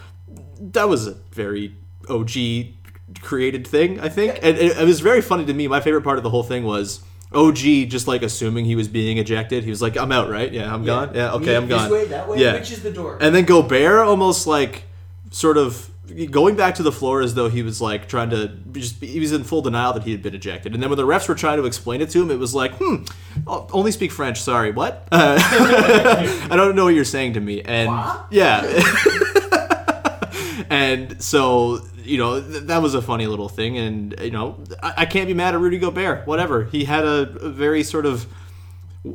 that 0.60 0.88
was 0.90 1.08
a 1.08 1.14
very 1.32 1.76
OG 2.10 2.74
created 3.22 3.68
thing, 3.68 4.00
I 4.00 4.10
think. 4.10 4.40
And 4.42 4.58
it, 4.58 4.78
it 4.78 4.86
was 4.86 5.00
very 5.02 5.22
funny 5.22 5.46
to 5.46 5.54
me. 5.54 5.68
My 5.68 5.80
favorite 5.82 6.04
part 6.04 6.18
of 6.18 6.24
the 6.24 6.30
whole 6.30 6.44
thing 6.44 6.64
was 6.64 7.02
OG 7.34 7.58
just 7.90 8.08
like 8.08 8.24
assuming 8.24 8.66
he 8.66 8.76
was 8.76 8.88
being 8.88 9.18
ejected. 9.18 9.64
He 9.66 9.70
was 9.70 9.82
like, 9.82 9.98
"I'm 9.98 10.12
out, 10.12 10.30
right? 10.30 10.52
Yeah, 10.52 10.74
I'm 10.74 10.86
gone. 10.86 11.12
Yeah, 11.14 11.34
okay, 11.34 11.56
I'm 11.56 11.68
gone." 11.68 11.84
This 11.84 11.92
way, 11.92 12.06
that 12.06 12.28
way. 12.30 12.40
Yeah. 12.40 12.54
Which 12.54 12.72
is 12.72 12.82
the 12.84 12.92
door? 12.92 13.18
And 13.20 13.36
then 13.36 13.44
Gobert 13.46 14.08
almost 14.08 14.48
like 14.48 14.84
sort 15.32 15.58
of 15.58 15.90
going 16.32 16.56
back 16.56 16.76
to 16.76 16.84
the 16.84 16.92
floor 16.92 17.22
as 17.22 17.36
though 17.36 17.50
he 17.50 17.64
was 17.64 17.82
like 17.82 18.08
trying 18.08 18.30
to 18.30 18.50
just 18.72 19.02
he 19.02 19.20
was 19.20 19.32
in 19.32 19.44
full 19.44 19.62
denial 19.62 19.94
that 19.94 20.04
he 20.04 20.12
had 20.12 20.22
been 20.22 20.36
ejected. 20.36 20.74
And 20.74 20.82
then 20.82 20.90
when 20.90 20.98
the 20.98 21.06
refs 21.06 21.28
were 21.28 21.36
trying 21.36 21.58
to 21.58 21.66
explain 21.66 22.02
it 22.02 22.10
to 22.12 22.22
him, 22.22 22.32
it 22.32 22.40
was 22.40 22.56
like, 22.56 22.72
"Hmm, 22.74 23.04
oh, 23.46 23.68
only 23.72 23.92
speak 23.92 24.12
French. 24.12 24.42
Sorry, 24.42 24.72
what? 24.72 25.08
Uh, 25.12 25.38
I 26.50 26.56
don't 26.56 26.76
know 26.76 26.86
what 26.86 26.96
you're 26.96 27.06
saying 27.06 27.34
to 27.34 27.40
me." 27.40 27.62
And 27.62 27.90
yeah. 28.30 28.64
and 30.70 31.22
so 31.22 31.82
you 32.04 32.18
know 32.18 32.42
th- 32.42 32.64
that 32.64 32.82
was 32.82 32.94
a 32.94 33.02
funny 33.02 33.28
little 33.28 33.50
thing 33.50 33.78
and 33.78 34.16
you 34.22 34.32
know 34.32 34.58
I, 34.82 34.94
I 34.98 35.06
can't 35.06 35.28
be 35.28 35.34
mad 35.34 35.54
at 35.54 35.60
rudy 35.60 35.78
gobert 35.78 36.26
whatever 36.26 36.66
he 36.66 36.86
had 36.86 37.06
a, 37.06 37.30
a 37.40 37.50
very 37.50 37.84
sort 37.84 38.06
of 38.06 38.28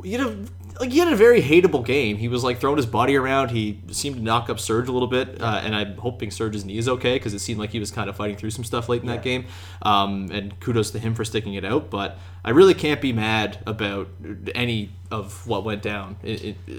you 0.03 0.17
know 0.17 0.45
like 0.79 0.91
he 0.91 0.99
had 0.99 1.11
a 1.11 1.15
very 1.15 1.41
hateable 1.41 1.85
game. 1.85 2.17
He 2.17 2.27
was 2.27 2.43
like 2.43 2.59
throwing 2.59 2.77
his 2.77 2.85
body 2.85 3.15
around. 3.15 3.51
He 3.51 3.79
seemed 3.91 4.17
to 4.17 4.21
knock 4.21 4.49
up 4.49 4.59
Serge 4.59 4.87
a 4.87 4.91
little 4.91 5.07
bit 5.07 5.41
uh, 5.41 5.61
and 5.63 5.75
i'm 5.75 5.97
hoping 5.97 6.31
Serge's 6.31 6.65
knee 6.65 6.77
is 6.77 6.87
okay 6.87 7.15
because 7.15 7.33
it 7.33 7.39
seemed 7.39 7.59
like 7.59 7.71
he 7.71 7.79
was 7.79 7.91
kind 7.91 8.09
of 8.09 8.15
fighting 8.15 8.37
through 8.37 8.51
some 8.51 8.63
stuff 8.63 8.89
late 8.89 9.01
in 9.01 9.07
that 9.07 9.23
game. 9.23 9.45
Um, 9.81 10.29
and 10.31 10.59
kudos 10.59 10.91
to 10.91 10.99
him 10.99 11.15
for 11.15 11.25
sticking 11.25 11.53
it 11.53 11.65
out 11.65 11.89
but 11.89 12.17
i 12.45 12.49
really 12.49 12.73
can't 12.73 13.01
be 13.01 13.13
mad 13.13 13.59
about 13.65 14.07
any 14.55 14.91
of 15.11 15.47
what 15.47 15.63
went 15.63 15.81
down 15.81 16.17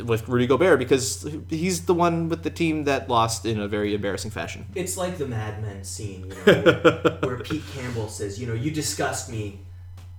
with 0.05 0.29
rudy 0.29 0.47
gobert 0.47 0.79
because 0.79 1.27
he's 1.49 1.87
the 1.87 1.95
one 1.95 2.29
with 2.29 2.43
the 2.43 2.51
team 2.51 2.85
that 2.85 3.09
lost 3.09 3.47
in 3.47 3.61
a 3.61 3.69
very 3.69 3.95
embarrassing 3.95 4.31
fashion. 4.31 4.67
It's 4.75 4.97
like 4.97 5.19
the 5.19 5.27
Mad 5.27 5.63
Men 5.63 5.85
scene, 5.85 6.25
you 6.25 6.29
know, 6.47 6.63
where, 6.63 7.19
where 7.21 7.39
Pete 7.39 7.63
Campbell 7.75 8.09
says, 8.09 8.41
you 8.41 8.47
know, 8.47 8.55
you 8.55 8.71
disgust 8.71 9.31
me, 9.31 9.61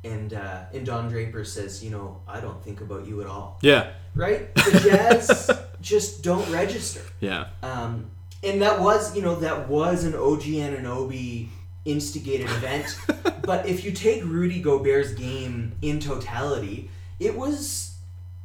and 0.05 0.33
uh, 0.33 0.63
and 0.73 0.85
Don 0.85 1.09
Draper 1.09 1.43
says, 1.43 1.83
you 1.83 1.89
know, 1.89 2.21
I 2.27 2.39
don't 2.39 2.61
think 2.63 2.79
about 2.81 3.07
you 3.07 3.21
at 3.21 3.27
all. 3.27 3.57
yeah 3.61 3.91
Right? 4.13 4.53
The 4.55 4.79
Jazz 4.89 5.51
just 5.81 6.23
don't 6.23 6.47
register. 6.51 7.01
yeah 7.19 7.47
Um, 7.63 8.11
and 8.43 8.61
that 8.61 8.79
was, 8.79 9.15
you 9.15 9.21
know, 9.21 9.35
that 9.47 9.67
was 9.67 10.03
an 10.03 10.13
OG 10.15 10.43
Anunoby 10.43 11.47
instigated 11.85 12.49
event. 12.49 12.97
but 13.43 13.65
if 13.67 13.83
you 13.83 13.91
take 13.91 14.23
Rudy 14.23 14.61
Gobert's 14.61 15.13
game 15.13 15.73
in 15.81 15.99
totality, 15.99 16.89
it 17.19 17.35
was 17.35 17.95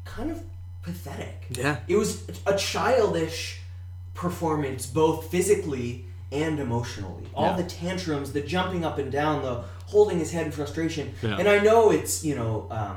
kind 0.04 0.30
of 0.30 0.42
pathetic. 0.82 1.46
Yeah. 1.50 1.76
It 1.88 1.96
was 1.96 2.24
a 2.46 2.56
childish 2.56 3.60
performance, 4.14 4.86
both 4.86 5.30
physically 5.30 6.04
and 6.32 6.58
emotionally. 6.60 7.24
All 7.34 7.46
Yeah. 7.56 7.56
the 7.62 7.64
tantrums, 7.68 8.32
the 8.32 8.40
jumping 8.40 8.84
up 8.84 8.98
and 8.98 9.10
down, 9.10 9.42
the 9.42 9.64
holding 9.90 10.18
his 10.18 10.30
head 10.32 10.46
in 10.46 10.52
frustration. 10.52 11.12
Yeah. 11.22 11.36
And 11.38 11.48
I 11.48 11.58
know 11.58 11.90
it's, 11.90 12.24
you 12.24 12.34
know, 12.36 12.66
um, 12.70 12.96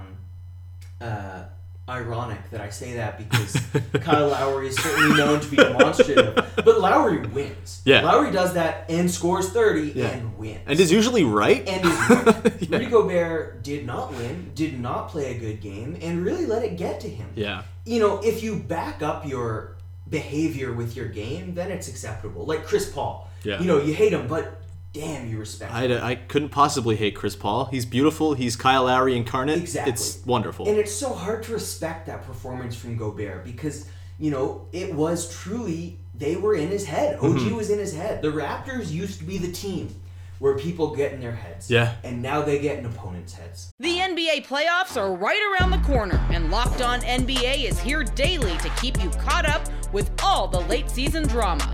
uh, 1.01 1.43
ironic 1.89 2.49
that 2.51 2.61
I 2.61 2.69
say 2.69 2.93
that 2.93 3.17
because 3.17 3.57
Kyle 4.05 4.29
Lowry 4.29 4.67
is 4.69 4.75
certainly 4.77 5.17
known 5.17 5.41
to 5.41 5.47
be 5.49 5.57
demonstrative, 5.57 6.35
but 6.55 6.79
Lowry 6.79 7.25
wins. 7.27 7.81
Yeah. 7.83 8.01
Lowry 8.03 8.31
does 8.31 8.53
that 8.53 8.85
and 8.89 9.11
scores 9.11 9.49
30 9.49 9.91
Yeah. 9.93 10.07
and 10.07 10.37
wins. 10.37 10.61
and 10.65 10.79
is 10.79 10.91
usually 10.91 11.25
right 11.25 11.67
And 11.67 11.85
is 11.85 12.09
right. 12.09 12.61
Rudy 12.71 12.85
Gobert 12.85 13.63
did 13.63 13.85
not 13.85 14.11
win, 14.11 14.51
did 14.55 14.79
not 14.79 15.09
play 15.09 15.35
a 15.35 15.37
good 15.39 15.59
game, 15.59 15.97
and 16.01 16.23
really 16.23 16.45
let 16.45 16.63
it 16.63 16.77
get 16.77 17.01
to 17.01 17.09
him. 17.09 17.27
yeah 17.35 17.63
You 17.85 17.99
know, 17.99 18.21
if 18.23 18.41
you 18.43 18.55
back 18.55 19.01
up 19.01 19.27
your 19.27 19.75
behavior 20.09 20.71
with 20.71 20.95
your 20.95 21.07
game, 21.07 21.53
then 21.53 21.69
it's 21.69 21.87
acceptable. 21.89 22.45
Like 22.45 22.65
Chris 22.65 22.89
Paul. 22.89 23.29
Yeah. 23.43 23.59
You 23.59 23.65
know, 23.67 23.79
you 23.81 23.93
hate 23.93 24.13
him, 24.13 24.27
but 24.27 24.61
damn, 24.93 25.27
you 25.29 25.39
respect 25.39 25.73
him. 25.73 25.91
I, 26.03 26.09
I 26.11 26.15
couldn't 26.15 26.49
possibly 26.49 26.95
hate 26.95 27.15
Chris 27.15 27.35
Paul. 27.35 27.65
He's 27.65 27.85
beautiful. 27.85 28.33
He's 28.35 28.55
Kyle 28.55 28.83
Lowry 28.85 29.17
incarnate. 29.17 29.57
Exactly. 29.57 29.91
It's 29.93 30.23
wonderful. 30.25 30.67
And 30.67 30.77
it's 30.77 30.93
so 30.93 31.13
hard 31.13 31.43
to 31.43 31.53
respect 31.53 32.05
that 32.07 32.23
performance 32.25 32.75
from 32.75 32.95
Gobert 32.95 33.43
because, 33.43 33.89
you 34.19 34.31
know, 34.31 34.67
it 34.71 34.93
was 34.93 35.33
truly, 35.35 35.97
they 36.15 36.35
were 36.35 36.55
in 36.55 36.69
his 36.69 36.85
head. 36.85 37.15
OG 37.15 37.23
Mm-hmm. 37.23 37.55
was 37.55 37.69
in 37.69 37.79
his 37.79 37.95
head. 37.95 38.21
The 38.21 38.31
Raptors 38.31 38.91
used 38.91 39.19
to 39.19 39.25
be 39.25 39.37
the 39.37 39.51
team 39.51 39.93
where 40.39 40.57
people 40.57 40.93
get 40.93 41.13
in 41.13 41.21
their 41.21 41.31
heads. 41.31 41.71
Yeah. 41.71 41.93
And 42.03 42.21
now 42.21 42.41
they 42.41 42.59
get 42.59 42.77
in 42.77 42.85
opponents' 42.85 43.33
heads. 43.33 43.71
The 43.79 43.97
NBA 43.97 44.45
playoffs 44.45 44.97
are 44.97 45.13
right 45.15 45.39
around 45.59 45.71
the 45.71 45.77
corner, 45.87 46.17
and 46.31 46.51
Locked 46.51 46.81
On 46.81 46.99
NBA 47.01 47.63
is 47.63 47.79
here 47.79 48.03
daily 48.03 48.57
to 48.57 48.69
keep 48.81 49.01
you 49.01 49.09
caught 49.11 49.45
up 49.47 49.63
with 49.93 50.11
all 50.21 50.47
the 50.47 50.59
late 50.61 50.89
season 50.89 51.25
drama. 51.27 51.73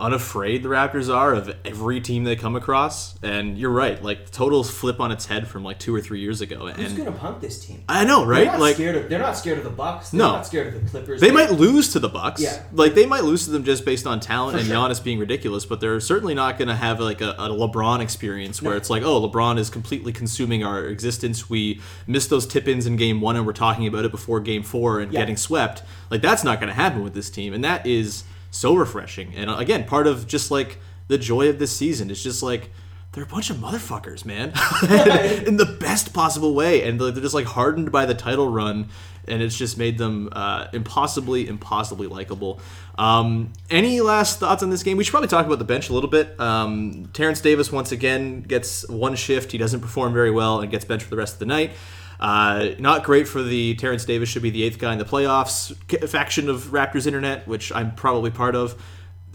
unafraid 0.00 0.62
the 0.62 0.68
Raptors 0.68 1.12
are 1.12 1.34
of 1.34 1.54
every 1.64 2.00
team 2.00 2.22
they 2.22 2.36
come 2.36 2.54
across. 2.54 3.16
And 3.22 3.58
you're 3.58 3.70
right, 3.72 4.00
like 4.02 4.30
totals 4.30 4.70
flip 4.70 5.00
on 5.00 5.10
its 5.10 5.26
head 5.26 5.48
from 5.48 5.64
like 5.64 5.78
two 5.80 5.92
or 5.94 6.00
three 6.00 6.20
years 6.20 6.40
ago. 6.40 6.68
Who's 6.68 6.86
And 6.92 6.96
gonna 6.96 7.12
punt 7.12 7.40
this 7.40 7.64
team? 7.64 7.82
I 7.88 8.04
know, 8.04 8.20
They're 8.20 8.46
right? 8.46 8.60
Like 8.60 8.76
scared 8.76 8.94
of. 8.96 9.08
They're 9.10 9.18
not 9.18 9.36
scared 9.36 9.58
of 9.58 9.64
the 9.64 9.70
Bucks. 9.70 10.10
They're 10.10 10.18
No. 10.18 10.32
not 10.32 10.46
scared 10.46 10.72
of 10.74 10.82
the 10.84 10.88
Clippers. 10.88 11.20
they 11.20 11.32
might 11.32 11.50
lose 11.52 11.92
to 11.94 11.98
the 11.98 12.08
Bucks. 12.08 12.40
Yeah. 12.40 12.62
Like 12.72 12.94
they 12.94 13.06
might 13.06 13.24
lose 13.24 13.44
to 13.46 13.50
them 13.50 13.64
just 13.64 13.84
based 13.84 14.06
on 14.06 14.20
talent 14.20 14.52
For 14.54 14.58
and 14.60 14.68
sure. 14.68 14.76
Giannis 14.76 15.02
being 15.02 15.18
ridiculous, 15.18 15.66
but 15.66 15.80
they're 15.80 15.98
certainly 16.00 16.34
not 16.34 16.58
going 16.58 16.68
to 16.68 16.76
have 16.76 17.00
like 17.00 17.20
a, 17.20 17.30
a 17.30 17.48
LeBron 17.48 18.00
experience 18.00 18.62
where 18.62 18.72
No. 18.74 18.76
it's 18.76 18.90
like, 18.90 19.02
oh, 19.02 19.28
LeBron 19.28 19.58
is 19.58 19.68
completely 19.68 20.12
consuming 20.12 20.62
our 20.64 20.84
existence. 20.84 21.50
We 21.50 21.80
missed 22.06 22.30
those 22.30 22.46
tip-ins 22.46 22.86
in 22.86 22.96
game 22.96 23.20
one, 23.20 23.34
and 23.36 23.44
we're 23.44 23.52
talking 23.52 23.86
about 23.88 24.04
it 24.04 24.10
before 24.12 24.38
game 24.40 24.62
four 24.62 25.00
and 25.00 25.12
Yeah. 25.12 25.20
getting 25.20 25.36
swept. 25.36 25.82
Like 26.10 26.22
that's 26.22 26.44
not 26.44 26.60
going 26.60 26.68
to 26.68 26.74
happen 26.74 27.02
with 27.02 27.14
this 27.14 27.30
team, 27.30 27.52
and 27.52 27.64
that 27.64 27.84
is 27.86 28.22
so 28.50 28.74
refreshing. 28.74 29.34
And 29.34 29.50
uh, 29.50 29.56
again, 29.56 29.84
part 29.84 30.06
of 30.06 30.26
just 30.26 30.50
like 30.50 30.78
the 31.08 31.18
joy 31.18 31.48
of 31.48 31.58
this 31.58 31.74
season 31.74 32.10
is 32.10 32.22
just 32.22 32.42
like. 32.42 32.70
They're 33.12 33.24
a 33.24 33.26
bunch 33.26 33.48
of 33.48 33.56
motherfuckers, 33.56 34.26
man, 34.26 34.48
in 35.46 35.56
the 35.56 35.78
best 35.80 36.12
possible 36.12 36.54
way, 36.54 36.82
and 36.82 37.00
they're 37.00 37.10
just 37.10 37.34
like 37.34 37.46
hardened 37.46 37.90
by 37.90 38.04
the 38.04 38.14
title 38.14 38.50
run, 38.50 38.90
and 39.26 39.42
it's 39.42 39.56
just 39.56 39.78
made 39.78 39.96
them 39.96 40.28
uh, 40.30 40.66
impossibly, 40.74 41.48
impossibly 41.48 42.06
likable. 42.06 42.60
Um, 42.98 43.52
any 43.70 44.02
last 44.02 44.40
thoughts 44.40 44.62
on 44.62 44.68
this 44.70 44.82
game? 44.82 44.98
We 44.98 45.04
should 45.04 45.12
probably 45.12 45.28
talk 45.28 45.46
about 45.46 45.58
the 45.58 45.64
bench 45.64 45.88
a 45.88 45.94
little 45.94 46.10
bit. 46.10 46.38
Um, 46.38 47.08
Terrence 47.14 47.40
Davis 47.40 47.72
once 47.72 47.92
again 47.92 48.42
gets 48.42 48.86
one 48.88 49.16
shift. 49.16 49.52
He 49.52 49.58
doesn't 49.58 49.80
perform 49.80 50.12
very 50.12 50.30
well 50.30 50.60
and 50.60 50.70
gets 50.70 50.84
benched 50.84 51.04
for 51.04 51.10
the 51.10 51.16
rest 51.16 51.34
of 51.34 51.38
the 51.38 51.46
night. 51.46 51.72
Uh, 52.20 52.70
not 52.78 53.04
great 53.04 53.28
for 53.28 53.42
the 53.42 53.74
Terrence 53.76 54.04
Davis 54.04 54.28
should 54.28 54.42
be 54.42 54.50
the 54.50 54.64
eighth 54.64 54.78
guy 54.78 54.92
in 54.92 54.98
the 54.98 55.04
playoffs 55.04 55.74
faction 56.08 56.48
of 56.48 56.64
Raptors 56.64 57.06
Internet, 57.06 57.46
which 57.46 57.72
I'm 57.72 57.94
probably 57.94 58.30
part 58.30 58.54
of 58.56 58.80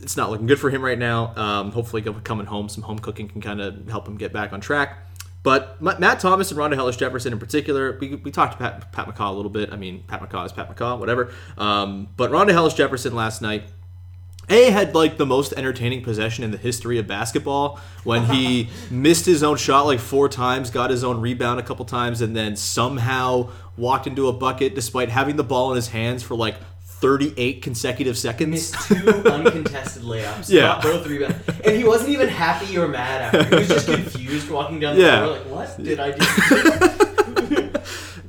it's 0.03 0.17
not 0.17 0.29
looking 0.29 0.47
good 0.47 0.59
for 0.59 0.69
him 0.69 0.83
right 0.83 0.99
now. 0.99 1.33
Um, 1.35 1.71
hopefully, 1.71 2.01
coming 2.01 2.45
home, 2.45 2.69
some 2.69 2.83
home 2.83 2.99
cooking 2.99 3.27
can 3.27 3.41
kind 3.41 3.61
of 3.61 3.87
help 3.87 4.07
him 4.07 4.17
get 4.17 4.33
back 4.33 4.53
on 4.53 4.61
track. 4.61 4.97
But 5.43 5.81
Matt 5.81 6.21
Thomas 6.21 6.51
and 6.51 6.59
Rondae 6.59 6.75
Hollis 6.75 6.95
Jefferson 6.95 7.33
in 7.33 7.39
particular, 7.39 7.97
we, 7.99 8.15
we 8.15 8.31
talked 8.31 8.53
to 8.53 8.57
Pat, 8.57 8.93
Pat 8.93 9.07
McCaw 9.07 9.29
a 9.29 9.33
little 9.33 9.51
bit. 9.51 9.73
I 9.73 9.75
mean, 9.75 10.03
Pat 10.07 10.21
McCaw 10.21 10.45
is 10.45 10.53
Pat 10.53 10.73
McCaw, 10.73 10.97
whatever. 10.97 11.33
Um, 11.57 12.07
but 12.15 12.31
Rondae 12.31 12.53
Hollis 12.53 12.73
Jefferson 12.73 13.13
last 13.13 13.41
night, 13.41 13.63
A 14.49 14.69
had 14.71 14.93
like 14.93 15.17
the 15.17 15.25
most 15.25 15.53
entertaining 15.53 16.03
possession 16.03 16.43
in 16.43 16.51
the 16.51 16.57
history 16.57 16.99
of 16.99 17.07
basketball 17.07 17.79
when 18.03 18.25
he 18.25 18.69
missed 18.91 19.25
his 19.25 19.41
own 19.41 19.57
shot 19.57 19.85
like 19.85 19.99
four 19.99 20.27
times, 20.29 20.69
got 20.69 20.89
his 20.89 21.03
own 21.03 21.21
rebound 21.21 21.59
a 21.59 21.63
couple 21.63 21.85
times, 21.85 22.21
and 22.21 22.35
then 22.35 22.55
somehow 22.55 23.49
walked 23.77 24.05
into 24.05 24.27
a 24.27 24.33
bucket 24.33 24.75
despite 24.75 25.09
having 25.09 25.37
the 25.37 25.43
ball 25.43 25.71
in 25.71 25.75
his 25.77 25.87
hands 25.87 26.21
for 26.23 26.35
like 26.35 26.55
38 26.85 27.61
consecutive 27.61 28.17
seconds. 28.17 28.49
missed 28.51 28.87
two 28.87 29.09
uncontested 29.25 30.03
layups. 30.03 30.49
Yeah. 30.49 30.61
got 30.61 30.83
both 30.83 31.07
rebounds, 31.07 31.35
and 31.63 31.75
he 31.75 31.83
wasn't 31.83 32.09
even 32.11 32.27
happy 32.29 32.77
or 32.77 32.87
mad 32.87 33.33
after. 33.33 33.43
He 33.49 33.55
was 33.55 33.67
just 33.69 33.85
confused 33.93 34.49
walking 34.49 34.79
down 34.79 34.95
the 34.95 35.01
Yeah. 35.01 35.23
floor, 35.25 35.37
like, 35.37 35.45
"What 35.49 35.83
did 35.83 35.99
I 35.99 36.11
do?" 36.11 37.12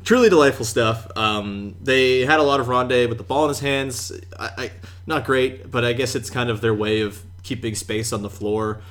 Truly 0.04 0.28
delightful 0.28 0.66
stuff. 0.66 1.06
Um, 1.16 1.76
they 1.80 2.20
had 2.26 2.38
a 2.38 2.42
lot 2.42 2.60
of 2.60 2.66
Rondae 2.66 3.08
with 3.08 3.16
the 3.18 3.24
ball 3.24 3.44
in 3.44 3.48
his 3.48 3.60
hands. 3.60 4.12
I, 4.38 4.50
I, 4.58 4.70
not 5.06 5.24
great, 5.24 5.70
but 5.70 5.84
I 5.84 5.94
guess 5.94 6.14
it's 6.14 6.28
kind 6.30 6.50
of 6.50 6.60
their 6.60 6.74
way 6.74 7.00
of 7.00 7.22
keeping 7.42 7.74
space 7.74 8.12
on 8.12 8.20
the 8.22 8.28
floor. 8.30 8.82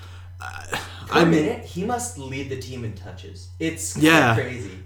Uh, 0.42 0.62
For 1.08 1.14
a 1.14 1.18
I'm- 1.20 1.32
minute, 1.32 1.66
he 1.66 1.86
must 1.86 2.18
lead 2.18 2.50
the 2.50 2.60
team 2.60 2.84
in 2.84 2.94
touches. 2.94 3.50
It's 3.60 3.96
Yeah. 3.96 4.34
crazy. 4.34 4.80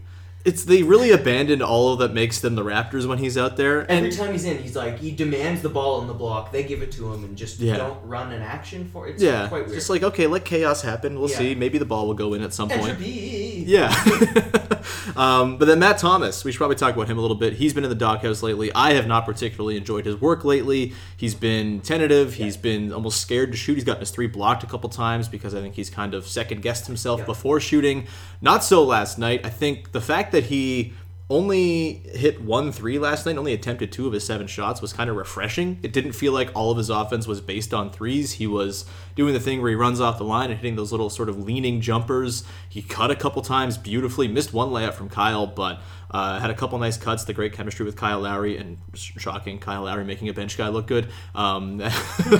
It's 0.47 0.63
they 0.63 0.81
really 0.81 1.11
abandoned 1.11 1.61
all 1.61 1.91
of 1.91 1.99
that 1.99 2.13
makes 2.13 2.39
them 2.39 2.55
the 2.55 2.63
Raptors 2.63 3.05
when 3.05 3.17
he's 3.17 3.37
out 3.37 3.57
there. 3.57 3.81
Every 3.91 4.07
And 4.07 4.17
time 4.17 4.31
he's 4.31 4.45
in, 4.45 4.57
he's 4.63 4.75
like 4.77 4.97
he 4.97 5.11
demands 5.11 5.61
the 5.61 5.69
ball 5.69 5.99
in 6.01 6.07
the 6.07 6.13
block. 6.13 6.51
They 6.53 6.63
give 6.63 6.81
it 6.81 6.91
to 6.93 7.11
him 7.13 7.23
and 7.25 7.35
just 7.37 7.59
Yeah. 7.59 7.75
don't 7.77 7.99
run 8.07 8.31
an 8.31 8.41
action 8.41 8.89
for 8.93 9.07
it. 9.07 9.15
It's 9.15 9.23
yeah, 9.23 9.49
quite 9.49 9.65
weird. 9.65 9.73
just 9.77 9.89
like 9.89 10.03
okay, 10.03 10.25
let 10.25 10.45
chaos 10.45 10.81
happen. 10.81 11.19
We'll 11.19 11.29
Yeah. 11.29 11.37
see. 11.37 11.55
Maybe 11.55 11.77
the 11.77 11.85
ball 11.85 12.07
will 12.07 12.13
go 12.13 12.33
in 12.33 12.41
at 12.41 12.53
some 12.53 12.69
point. 12.69 12.81
entropy. 12.81 13.65
Yeah. 13.67 13.93
um, 15.15 15.57
but 15.57 15.65
then 15.65 15.79
Matt 15.79 15.97
Thomas, 15.97 16.43
we 16.43 16.51
should 16.51 16.57
probably 16.57 16.75
talk 16.75 16.95
about 16.95 17.09
him 17.09 17.17
a 17.17 17.21
little 17.21 17.35
bit. 17.35 17.53
He's 17.53 17.73
been 17.73 17.83
in 17.83 17.89
the 17.89 17.95
doghouse 17.95 18.41
lately. 18.43 18.71
I 18.73 18.93
have 18.93 19.07
not 19.07 19.25
particularly 19.25 19.75
enjoyed 19.77 20.05
his 20.05 20.19
work 20.21 20.45
lately. 20.45 20.93
He's 21.17 21.35
been 21.35 21.81
tentative. 21.81 22.35
He's 22.35 22.57
been 22.57 22.93
almost 22.93 23.19
scared 23.19 23.51
to 23.51 23.57
shoot. 23.57 23.75
He's 23.75 23.83
gotten 23.83 23.99
his 24.01 24.11
three 24.11 24.27
blocked 24.27 24.63
a 24.63 24.67
couple 24.67 24.89
times 24.89 25.27
because 25.27 25.53
I 25.53 25.61
think 25.61 25.75
he's 25.75 25.89
kind 25.89 26.13
of 26.13 26.27
second 26.27 26.61
guessed 26.61 26.87
himself 26.87 27.19
Yeah. 27.21 27.25
before 27.25 27.59
shooting. 27.59 28.07
Not 28.41 28.63
so 28.63 28.83
last 28.83 29.17
night. 29.19 29.41
I 29.43 29.49
think 29.49 29.91
the 29.91 30.01
fact 30.01 30.31
that 30.31 30.36
he 30.45 30.93
only 31.29 31.95
hit 32.13 32.41
one 32.41 32.71
three 32.71 32.97
last 32.97 33.25
night, 33.25 33.37
only 33.37 33.53
attempted 33.53 33.91
two 33.91 34.07
of 34.07 34.13
his 34.13 34.25
seven 34.25 34.47
shots 34.47 34.81
was 34.81 34.93
kind 34.93 35.09
of 35.09 35.17
refreshing. 35.17 35.77
It 35.83 35.91
didn't 35.91 36.13
feel 36.13 36.31
like 36.31 36.51
all 36.55 36.71
of 36.71 36.77
his 36.77 36.89
offense 36.89 37.27
was 37.27 37.41
based 37.41 37.73
on 37.73 37.91
threes. 37.91 38.33
He 38.33 38.47
was 38.47 38.85
doing 39.15 39.33
the 39.33 39.39
thing 39.39 39.61
where 39.61 39.69
he 39.69 39.75
runs 39.75 39.99
off 39.99 40.17
the 40.17 40.23
line 40.23 40.51
and 40.51 40.57
hitting 40.57 40.77
those 40.77 40.91
little 40.91 41.09
sort 41.09 41.27
of 41.27 41.37
leaning 41.37 41.81
jumpers. 41.81 42.45
He 42.69 42.81
cut 42.81 43.11
a 43.11 43.15
couple 43.15 43.41
times 43.41 43.77
beautifully, 43.77 44.29
missed 44.29 44.53
one 44.53 44.69
layup 44.69 44.93
from 44.93 45.09
Kyle, 45.09 45.47
but 45.47 45.81
uh, 46.11 46.39
had 46.39 46.49
a 46.49 46.53
couple 46.53 46.77
nice 46.79 46.97
cuts. 46.97 47.23
The 47.25 47.33
great 47.33 47.53
chemistry 47.53 47.85
with 47.85 47.95
Kyle 47.95 48.19
Lowry, 48.21 48.57
and 48.57 48.77
sh- 48.93 49.11
shocking, 49.17 49.59
Kyle 49.59 49.83
Lowry 49.83 50.03
making 50.05 50.29
a 50.29 50.33
bench 50.33 50.57
guy 50.57 50.67
look 50.69 50.87
good. 50.87 51.07
Um, 51.35 51.81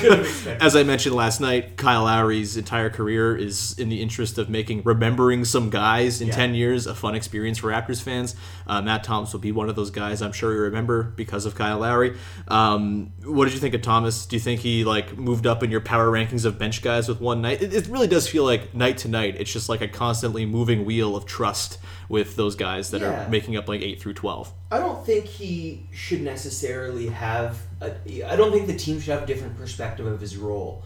as 0.62 0.76
I 0.76 0.84
mentioned 0.84 1.16
last 1.16 1.40
night, 1.42 1.78
Kyle 1.78 2.04
Lowry's 2.04 2.58
entire 2.58 2.90
career 2.90 3.36
is 3.36 3.78
in 3.78 3.90
the 3.90 4.02
interest 4.02 4.38
of 4.38 4.50
making 4.50 4.82
remembering 4.84 5.46
some 5.46 5.70
guys 5.70 6.22
in 6.22 6.28
Yeah. 6.28 6.36
10 6.36 6.56
years 6.56 6.88
a 6.88 6.96
fun 6.96 7.16
experience 7.16 7.58
for 7.58 7.68
Raptors 7.70 8.02
fans. 8.02 8.36
Uh, 8.66 8.82
Matt 8.82 9.04
Thomas 9.04 9.34
will 9.34 9.40
be 9.40 9.52
one 9.52 9.70
of 9.70 9.76
those 9.76 9.90
guys 9.92 10.22
I'm 10.22 10.32
sure 10.32 10.54
you 10.54 10.60
remember 10.62 11.04
because 11.04 11.46
of 11.46 11.56
Kyle 11.56 11.80
Lowry. 11.80 12.16
Um, 12.48 13.12
what 13.26 13.46
did 13.46 13.54
you 13.54 13.60
think 13.60 13.74
of 13.74 13.82
Thomas? 13.82 14.26
Do 14.26 14.36
you 14.36 14.40
think 14.40 14.62
he 14.62 14.84
like 14.84 15.18
moved 15.18 15.46
up 15.48 15.64
in 15.64 15.72
your 15.72 15.82
power 15.82 16.08
rankings 16.12 16.46
of 16.46 16.58
bench 16.58 16.82
guys 16.82 17.08
with 17.08 17.20
one 17.22 17.42
night? 17.42 17.62
It, 17.62 17.74
it 17.74 17.88
really 17.88 18.08
does 18.08 18.28
feel 18.28 18.44
like 18.44 18.74
night 18.74 18.98
to 19.00 19.08
night. 19.08 19.36
It's 19.40 19.52
just 19.52 19.70
like 19.70 19.82
a 19.82 19.88
constantly 19.88 20.46
moving 20.46 20.86
wheel 20.86 21.16
of 21.16 21.26
trust 21.26 21.78
with 22.10 22.36
those 22.38 22.56
guys 22.56 22.92
that 22.92 23.02
Yeah. 23.02 23.26
are 23.26 23.30
making 23.30 23.57
up 23.58 23.68
like 23.68 23.82
8 23.82 24.02
through 24.02 24.14
12. 24.14 24.52
I 24.72 24.80
don't 24.80 25.06
think 25.06 25.26
he 25.26 25.88
should 25.92 26.22
necessarily 26.22 27.08
have. 27.08 27.60
A, 27.82 28.24
I 28.24 28.36
don't 28.36 28.52
think 28.52 28.68
the 28.68 28.76
team 28.78 29.00
should 29.00 29.14
have 29.14 29.24
a 29.24 29.26
different 29.26 29.58
perspective 29.58 30.06
of 30.06 30.20
his 30.22 30.38
role. 30.38 30.84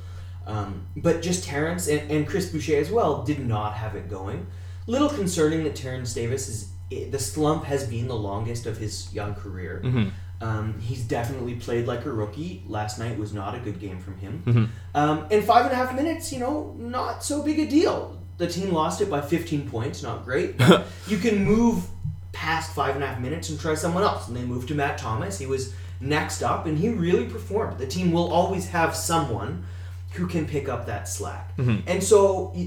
Um, 0.47 0.87
but 0.97 1.21
just 1.21 1.43
Terrence 1.43 1.87
and, 1.87 2.09
and 2.11 2.27
Chris 2.27 2.49
Boucher 2.49 2.77
as 2.77 2.89
well 2.91 3.23
did 3.23 3.39
not 3.45 3.73
have 3.73 3.95
it 3.95 4.09
going. 4.09 4.47
Little 4.87 5.09
concerning 5.09 5.63
that 5.65 5.75
Terrence 5.75 6.13
Davis 6.13 6.47
is 6.49 6.71
the 7.11 7.19
slump 7.19 7.63
has 7.65 7.87
been 7.87 8.07
the 8.07 8.15
longest 8.15 8.65
of 8.65 8.77
his 8.77 9.13
young 9.13 9.33
career. 9.35 9.81
Um, 10.41 10.79
he's 10.79 11.03
definitely 11.03 11.55
played 11.55 11.85
like 11.85 12.05
a 12.05 12.11
rookie. 12.11 12.63
Last 12.67 12.97
night 12.99 13.17
was 13.17 13.31
not 13.33 13.55
a 13.55 13.59
good 13.59 13.79
game 13.79 13.99
from 13.99 14.17
him. 14.17 14.41
Um, 14.95 15.27
and 15.31 15.43
five 15.43 15.65
and 15.65 15.71
a 15.71 15.75
half 15.75 15.95
minutes, 15.95 16.33
you 16.33 16.39
know, 16.39 16.75
not 16.77 17.23
so 17.23 17.43
big 17.43 17.59
a 17.59 17.67
deal. 17.67 18.17
The 18.39 18.47
team 18.47 18.71
lost 18.73 19.01
it 19.01 19.09
by 19.09 19.21
15 19.21 19.69
points, 19.69 20.01
not 20.03 20.25
great. 20.25 20.55
You 21.07 21.17
can 21.17 21.43
move 21.45 21.85
past 22.41 22.73
five 22.73 22.95
and 22.95 23.03
a 23.03 23.07
half 23.07 23.19
minutes 23.19 23.49
and 23.49 23.59
try 23.59 23.75
someone 23.75 24.03
else. 24.03 24.27
And 24.27 24.35
they 24.35 24.43
moved 24.43 24.67
to 24.69 24.75
Matt 24.75 24.97
Thomas. 24.97 25.37
He 25.37 25.45
was 25.45 25.73
next 25.99 26.41
up, 26.41 26.65
and 26.65 26.75
he 26.77 26.89
really 26.89 27.25
performed. 27.25 27.77
The 27.77 27.85
team 27.85 28.11
will 28.11 28.33
always 28.33 28.67
have 28.69 28.95
someone 28.95 29.63
who 30.13 30.25
can 30.27 30.45
pick 30.47 30.67
up 30.67 30.87
that 30.87 31.07
slack. 31.07 31.55
Mm-hmm. 31.57 31.87
And 31.87 32.03
so, 32.03 32.21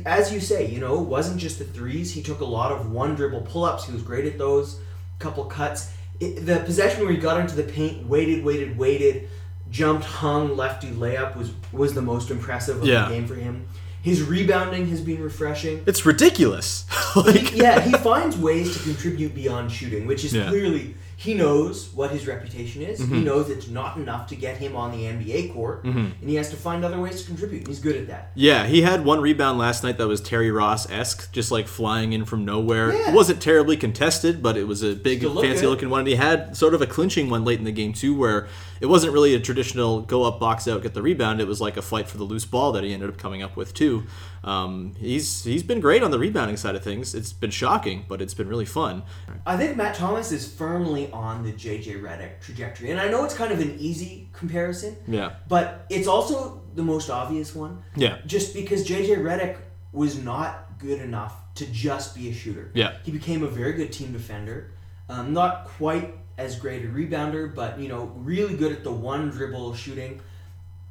as 0.06 0.32
you 0.32 0.40
say, 0.40 0.66
you 0.74 0.78
know, 0.78 0.94
it 1.02 1.08
wasn't 1.16 1.38
just 1.40 1.58
the 1.58 1.64
threes. 1.64 2.14
He 2.14 2.22
took 2.22 2.40
a 2.40 2.44
lot 2.44 2.70
of 2.72 2.90
one 2.92 3.16
dribble 3.16 3.42
pull 3.42 3.64
ups. 3.64 3.84
He 3.87 3.92
was 3.92 4.02
great 4.02 4.24
at 4.26 4.38
those. 4.38 4.80
Couple 5.18 5.44
cuts. 5.44 5.92
It, 6.20 6.46
the 6.46 6.60
possession 6.60 7.02
where 7.02 7.12
he 7.12 7.18
got 7.18 7.40
into 7.40 7.56
the 7.56 7.64
paint, 7.64 8.06
waited, 8.06 8.44
waited, 8.44 8.78
waited, 8.78 9.28
jumped, 9.70 10.04
hung, 10.04 10.56
lefty 10.56 10.90
layup 10.92 11.37
was 11.37 11.50
was 11.72 11.94
the 11.94 12.02
most 12.02 12.30
impressive 12.30 12.76
of 12.80 12.87
Yeah. 12.87 13.08
the 13.08 13.14
game 13.14 13.26
for 13.26 13.34
him. 13.34 13.66
His 14.04 14.20
rebounding 14.22 14.88
has 14.88 15.00
been 15.00 15.22
refreshing. 15.22 15.82
It's 15.86 16.04
ridiculous. 16.04 16.84
like, 17.16 17.56
yeah, 17.56 17.80
he 17.80 17.92
finds 17.92 18.36
ways 18.36 18.76
to 18.76 18.82
contribute 18.82 19.34
beyond 19.34 19.72
shooting, 19.72 20.06
which 20.06 20.26
is 20.26 20.34
Yeah. 20.34 20.50
clearly 20.50 20.94
he 21.16 21.35
knows 21.35 21.92
what 21.94 22.11
his 22.11 22.27
reputation 22.27 22.83
is. 22.83 23.00
Mm-hmm. 23.00 23.14
He 23.14 23.20
knows 23.22 23.50
it's 23.50 23.68
not 23.68 23.96
enough 23.96 24.27
to 24.29 24.37
get 24.37 24.57
him 24.57 24.77
on 24.77 24.92
the 24.92 25.05
NBA 25.05 25.53
court, 25.53 25.85
and 25.85 26.14
he 26.20 26.35
has 26.37 26.50
to 26.50 26.57
find 26.57 26.85
other 26.85 27.00
ways 27.00 27.22
to 27.22 27.27
contribute. 27.27 27.61
And 27.61 27.68
he's 27.68 27.81
good 27.81 27.96
at 27.96 28.07
that. 28.09 28.33
Yeah, 28.35 28.66
he 28.66 28.83
had 28.83 29.05
one 29.05 29.20
rebound 29.20 29.59
last 29.59 29.85
night 29.85 29.98
that 29.98 30.09
was 30.09 30.20
Terry 30.20 30.50
Ross 30.50 30.90
esque, 30.90 31.33
just 31.33 31.50
like 31.50 31.68
flying 31.68 32.12
in 32.12 32.24
from 32.24 32.44
nowhere. 32.44 32.92
Yeah. 32.92 33.11
It 33.11 33.14
wasn't 33.14 33.40
terribly 33.40 33.77
contested, 33.77 34.42
but 34.42 34.57
it 34.57 34.64
was 34.64 34.83
a 34.83 34.94
big, 34.94 35.22
look 35.22 35.44
fancy 35.44 35.62
good. 35.62 35.68
looking 35.68 35.90
one. 35.90 36.00
And 36.00 36.09
he 36.09 36.16
had 36.16 36.57
sort 36.57 36.74
of 36.74 36.83
a 36.83 36.87
clinching 36.87 37.31
one 37.31 37.44
late 37.44 37.59
in 37.59 37.64
the 37.64 37.72
game, 37.72 37.92
too, 37.92 38.16
where 38.16 38.48
it 38.81 38.87
wasn't 38.87 39.12
really 39.12 39.35
a 39.35 39.40
traditional 39.40 40.00
go 40.00 40.24
up, 40.24 40.40
box 40.40 40.66
out, 40.66 40.83
get 40.83 40.94
the 40.94 41.03
rebound. 41.03 41.40
It 41.40 41.46
was 41.46 41.61
like 41.61 41.77
a 41.77 41.83
fight 41.83 42.09
for 42.09 42.18
the 42.18 42.24
loose 42.24 42.44
ball 42.44 42.72
that 42.72 42.85
he 42.85 42.92
ended 42.92 43.09
up 43.09 43.18
coming 43.18 43.42
up 43.42 43.57
with, 43.57 43.72
too. 43.72 44.05
Um, 44.42 44.94
he's 44.98 45.44
He's 45.44 45.62
been 45.62 45.81
great 45.81 46.03
on 46.03 46.11
the 46.11 46.18
rebounding 46.18 46.57
side 46.57 46.74
of 46.74 46.83
things. 46.83 47.14
It's 47.14 47.33
been 47.33 47.50
shocking, 47.50 48.05
but 48.09 48.20
it's 48.20 48.35
been 48.35 48.48
really 48.48 48.64
fun. 48.64 49.03
I 49.46 49.57
think 49.57 49.77
Matt 49.77 49.94
Thomas 49.94 50.33
is 50.33 50.50
firmly 50.50 51.03
on 51.12 51.42
the 51.42 51.52
JJ 51.52 52.00
Redick 52.02 52.40
trajectory, 52.40 52.90
and 52.90 53.00
I 53.00 53.08
know 53.08 53.24
it's 53.24 53.34
kind 53.34 53.52
of 53.52 53.60
an 53.60 53.76
easy 53.78 54.28
comparison. 54.32 54.96
Yeah. 55.06 55.34
But 55.48 55.86
it's 55.90 56.06
also 56.08 56.62
the 56.74 56.82
most 56.82 57.10
obvious 57.10 57.54
one. 57.54 57.82
Yeah. 57.96 58.18
Just 58.26 58.54
because 58.54 58.86
JJ 58.86 59.18
Redick 59.18 59.56
was 59.92 60.22
not 60.22 60.78
good 60.78 61.00
enough 61.00 61.34
to 61.56 61.66
just 61.66 62.14
be 62.16 62.28
a 62.30 62.32
shooter. 62.34 62.70
Yeah. 62.74 62.96
He 63.04 63.12
became 63.12 63.42
a 63.42 63.48
very 63.48 63.72
good 63.74 63.92
team 63.92 64.12
defender. 64.12 64.72
Um, 65.08 65.32
not 65.32 65.66
quite 65.66 66.14
as 66.36 66.58
great 66.58 66.84
a 66.84 66.88
rebounder, 66.88 67.54
but 67.54 67.78
you 67.78 67.88
know, 67.88 68.12
really 68.16 68.56
good 68.56 68.72
at 68.72 68.82
the 68.82 68.90
one 68.90 69.30
dribble 69.30 69.74
shooting. 69.74 70.20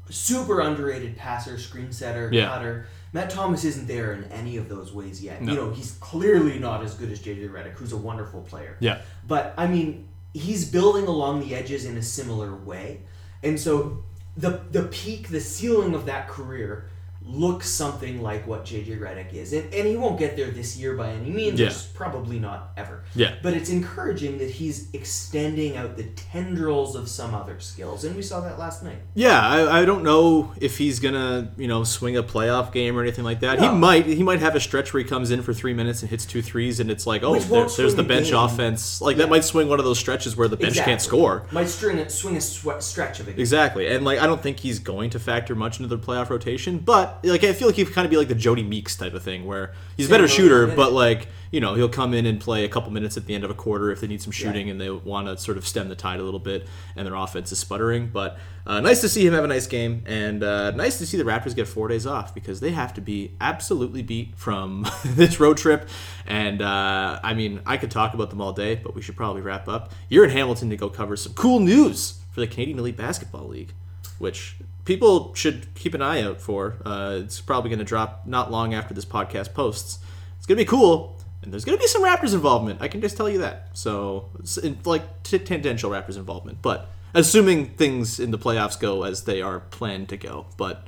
Super 0.09 0.61
underrated 0.61 1.17
passer, 1.17 1.57
screen 1.57 1.91
setter, 1.91 2.29
Yeah. 2.31 2.45
cutter. 2.47 2.85
Matt 3.13 3.29
Thomas 3.29 3.63
isn't 3.63 3.87
there 3.87 4.13
in 4.13 4.23
any 4.25 4.57
of 4.57 4.67
those 4.67 4.91
ways 4.91 5.23
yet. 5.23 5.41
No. 5.41 5.51
You 5.51 5.57
know, 5.59 5.71
he's 5.71 5.91
clearly 6.01 6.57
not 6.59 6.83
as 6.83 6.95
good 6.95 7.11
as 7.11 7.19
JJ 7.19 7.51
Redick, 7.51 7.73
who's 7.73 7.93
a 7.93 7.97
wonderful 7.97 8.41
player. 8.41 8.75
Yeah. 8.79 9.01
But 9.27 9.53
I 9.55 9.67
mean, 9.67 10.07
he's 10.33 10.69
building 10.69 11.05
along 11.05 11.41
the 11.41 11.55
edges 11.55 11.85
in 11.85 11.95
a 11.95 12.01
similar 12.01 12.55
way, 12.55 13.01
and 13.43 13.59
so 13.59 14.03
the 14.35 14.61
the 14.71 14.83
peak, 14.83 15.29
the 15.29 15.39
ceiling 15.39 15.93
of 15.93 16.07
that 16.07 16.27
career 16.27 16.89
looks 17.25 17.69
something 17.69 18.21
like 18.21 18.45
what 18.45 18.65
JJ 18.65 18.99
Redick 18.99 19.33
is, 19.33 19.53
and, 19.53 19.73
and 19.73 19.87
he 19.87 19.95
won't 19.95 20.19
get 20.19 20.35
there 20.35 20.51
this 20.51 20.77
year 20.77 20.95
by 20.95 21.09
any 21.09 21.29
means. 21.29 21.59
Yeah. 21.59 21.71
Probably 21.93 22.39
not 22.39 22.71
ever. 22.77 23.03
Yeah. 23.15 23.35
But 23.41 23.53
it's 23.53 23.69
encouraging 23.69 24.37
that 24.39 24.49
he's 24.49 24.89
extending 24.93 25.77
out 25.77 25.95
the 25.95 26.03
tendrils 26.03 26.95
of 26.95 27.07
some 27.07 27.33
other 27.33 27.59
skills, 27.59 28.03
and 28.03 28.15
we 28.15 28.21
saw 28.21 28.41
that 28.41 28.59
last 28.59 28.83
night. 28.83 28.97
Yeah, 29.13 29.39
I, 29.39 29.81
I 29.81 29.85
don't 29.85 30.03
know 30.03 30.53
if 30.59 30.77
he's 30.77 30.99
gonna, 30.99 31.51
you 31.57 31.67
know, 31.67 31.83
swing 31.83 32.17
a 32.17 32.23
playoff 32.23 32.71
game 32.71 32.97
or 32.97 33.01
anything 33.01 33.23
like 33.23 33.39
that. 33.41 33.59
He 33.59 33.69
might. 33.69 34.05
He 34.05 34.23
might 34.23 34.39
have 34.39 34.55
a 34.55 34.59
stretch 34.59 34.93
where 34.93 35.01
he 35.01 35.07
comes 35.07 35.31
in 35.31 35.41
for 35.43 35.53
three 35.53 35.73
minutes 35.73 36.01
and 36.01 36.09
hits 36.09 36.25
two 36.25 36.41
threes, 36.41 36.79
and 36.79 36.91
it's 36.91 37.07
like, 37.07 37.23
oh, 37.23 37.39
there- 37.39 37.63
there's 37.77 37.95
the 37.95 38.03
bench 38.03 38.27
game. 38.27 38.35
offense. 38.37 39.01
Like 39.01 39.17
that 39.17 39.29
might 39.29 39.43
swing 39.43 39.69
one 39.69 39.79
of 39.79 39.85
those 39.85 39.99
stretches 39.99 40.35
where 40.35 40.47
the 40.47 40.57
bench 40.57 40.75
can't 40.77 41.01
score. 41.01 41.45
Might 41.51 41.69
string 41.69 41.99
a, 41.99 42.09
swing 42.09 42.35
a 42.37 42.41
swe- 42.41 42.79
stretch 42.79 43.19
of 43.19 43.27
it. 43.27 43.39
Exactly, 43.39 43.87
and 43.87 44.03
like 44.03 44.19
I 44.19 44.25
don't 44.27 44.41
think 44.41 44.59
he's 44.59 44.79
going 44.79 45.09
to 45.11 45.19
factor 45.19 45.55
much 45.55 45.79
into 45.79 45.87
the 45.95 46.03
playoff 46.03 46.29
rotation, 46.29 46.79
but 46.79 47.12
like 47.23 47.43
I 47.43 47.53
feel 47.53 47.67
like 47.67 47.75
he 47.75 47.85
could 47.85 47.93
kind 47.93 48.05
of 48.05 48.11
be 48.11 48.17
like 48.17 48.27
the 48.27 48.35
Jodie 48.35 48.67
Meeks 48.67 48.95
type 48.95 49.13
of 49.13 49.23
thing, 49.23 49.45
where 49.45 49.73
he's 49.97 50.07
a 50.07 50.09
better 50.09 50.27
Sam 50.27 50.37
shooter, 50.37 50.67
but 50.67 50.93
like 50.93 51.27
you 51.51 51.59
know 51.59 51.75
he'll 51.75 51.89
come 51.89 52.13
in 52.13 52.25
and 52.25 52.39
play 52.39 52.65
a 52.65 52.69
couple 52.69 52.91
minutes 52.91 53.17
at 53.17 53.25
the 53.25 53.35
end 53.35 53.43
of 53.43 53.51
a 53.51 53.53
quarter 53.53 53.91
if 53.91 54.01
they 54.01 54.07
need 54.07 54.21
some 54.21 54.31
shooting 54.31 54.69
and 54.69 54.79
they 54.79 54.89
want 54.89 55.27
to 55.27 55.37
sort 55.37 55.57
of 55.57 55.67
stem 55.67 55.89
the 55.89 55.95
tide 55.95 56.19
a 56.19 56.23
little 56.23 56.39
bit, 56.39 56.67
and 56.95 57.05
their 57.05 57.15
offense 57.15 57.51
is 57.51 57.59
sputtering. 57.59 58.07
But 58.07 58.37
uh, 58.65 58.79
nice 58.81 59.01
to 59.01 59.09
see 59.09 59.25
him 59.25 59.33
have 59.33 59.43
a 59.43 59.47
nice 59.47 59.67
game, 59.67 60.03
and 60.05 60.43
uh, 60.43 60.71
nice 60.71 60.97
to 60.99 61.05
see 61.05 61.17
the 61.17 61.23
Raptors 61.23 61.55
get 61.55 61.67
four 61.67 61.87
days 61.87 62.05
off 62.05 62.33
because 62.33 62.59
they 62.59 62.71
have 62.71 62.93
to 62.95 63.01
be 63.01 63.35
absolutely 63.41 64.01
beat 64.01 64.35
from 64.35 64.87
this 65.05 65.39
road 65.39 65.57
trip. 65.57 65.89
And 66.25 66.61
uh, 66.61 67.19
I 67.23 67.33
mean, 67.33 67.61
I 67.65 67.77
could 67.77 67.91
talk 67.91 68.13
about 68.13 68.29
them 68.29 68.41
all 68.41 68.53
day, 68.53 68.75
but 68.75 68.95
we 68.95 69.01
should 69.01 69.15
probably 69.15 69.41
wrap 69.41 69.67
up. 69.67 69.91
You're 70.09 70.25
in 70.25 70.31
Hamilton 70.31 70.69
to 70.69 70.77
go 70.77 70.89
cover 70.89 71.15
some 71.15 71.33
cool 71.33 71.59
news 71.59 72.19
for 72.31 72.39
the 72.39 72.47
Canadian 72.47 72.79
Elite 72.79 72.97
Basketball 72.97 73.47
League 73.47 73.73
which 74.19 74.55
people 74.85 75.33
should 75.33 75.73
keep 75.75 75.93
an 75.93 76.01
eye 76.01 76.21
out 76.21 76.41
for. 76.41 76.77
Uh, 76.85 77.19
it's 77.23 77.41
probably 77.41 77.69
going 77.69 77.79
to 77.79 77.85
drop 77.85 78.25
not 78.25 78.51
long 78.51 78.73
after 78.73 78.93
this 78.93 79.05
podcast 79.05 79.53
posts. 79.53 79.99
It's 80.37 80.45
going 80.45 80.57
to 80.57 80.63
be 80.63 80.69
cool, 80.69 81.17
and 81.41 81.51
there's 81.51 81.65
going 81.65 81.77
to 81.77 81.81
be 81.81 81.87
some 81.87 82.03
Raptors 82.03 82.33
involvement. 82.33 82.81
I 82.81 82.87
can 82.87 83.01
just 83.01 83.15
tell 83.15 83.29
you 83.29 83.39
that. 83.39 83.69
So, 83.73 84.29
it's 84.39 84.57
like 84.85 85.23
t- 85.23 85.39
tangential 85.39 85.89
Raptors 85.89 86.17
involvement, 86.17 86.61
but 86.61 86.89
assuming 87.13 87.67
things 87.69 88.19
in 88.19 88.31
the 88.31 88.39
playoffs 88.39 88.79
go 88.79 89.03
as 89.03 89.23
they 89.23 89.41
are 89.41 89.59
planned 89.59 90.09
to 90.09 90.17
go. 90.17 90.47
But 90.57 90.85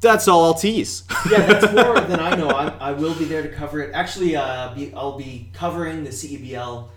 that's 0.00 0.28
all 0.28 0.44
I'll 0.44 0.54
tease. 0.54 1.04
yeah, 1.30 1.46
that's 1.46 1.72
more 1.74 2.00
than 2.00 2.20
I 2.20 2.36
know. 2.36 2.48
I, 2.48 2.68
I 2.68 2.92
will 2.92 3.14
be 3.14 3.24
there 3.24 3.42
to 3.42 3.48
cover 3.48 3.80
it. 3.80 3.92
Actually, 3.94 4.36
uh, 4.36 4.74
be, 4.74 4.92
I'll 4.94 5.18
be 5.18 5.50
covering 5.52 6.04
the 6.04 6.10
CEBL 6.10 6.88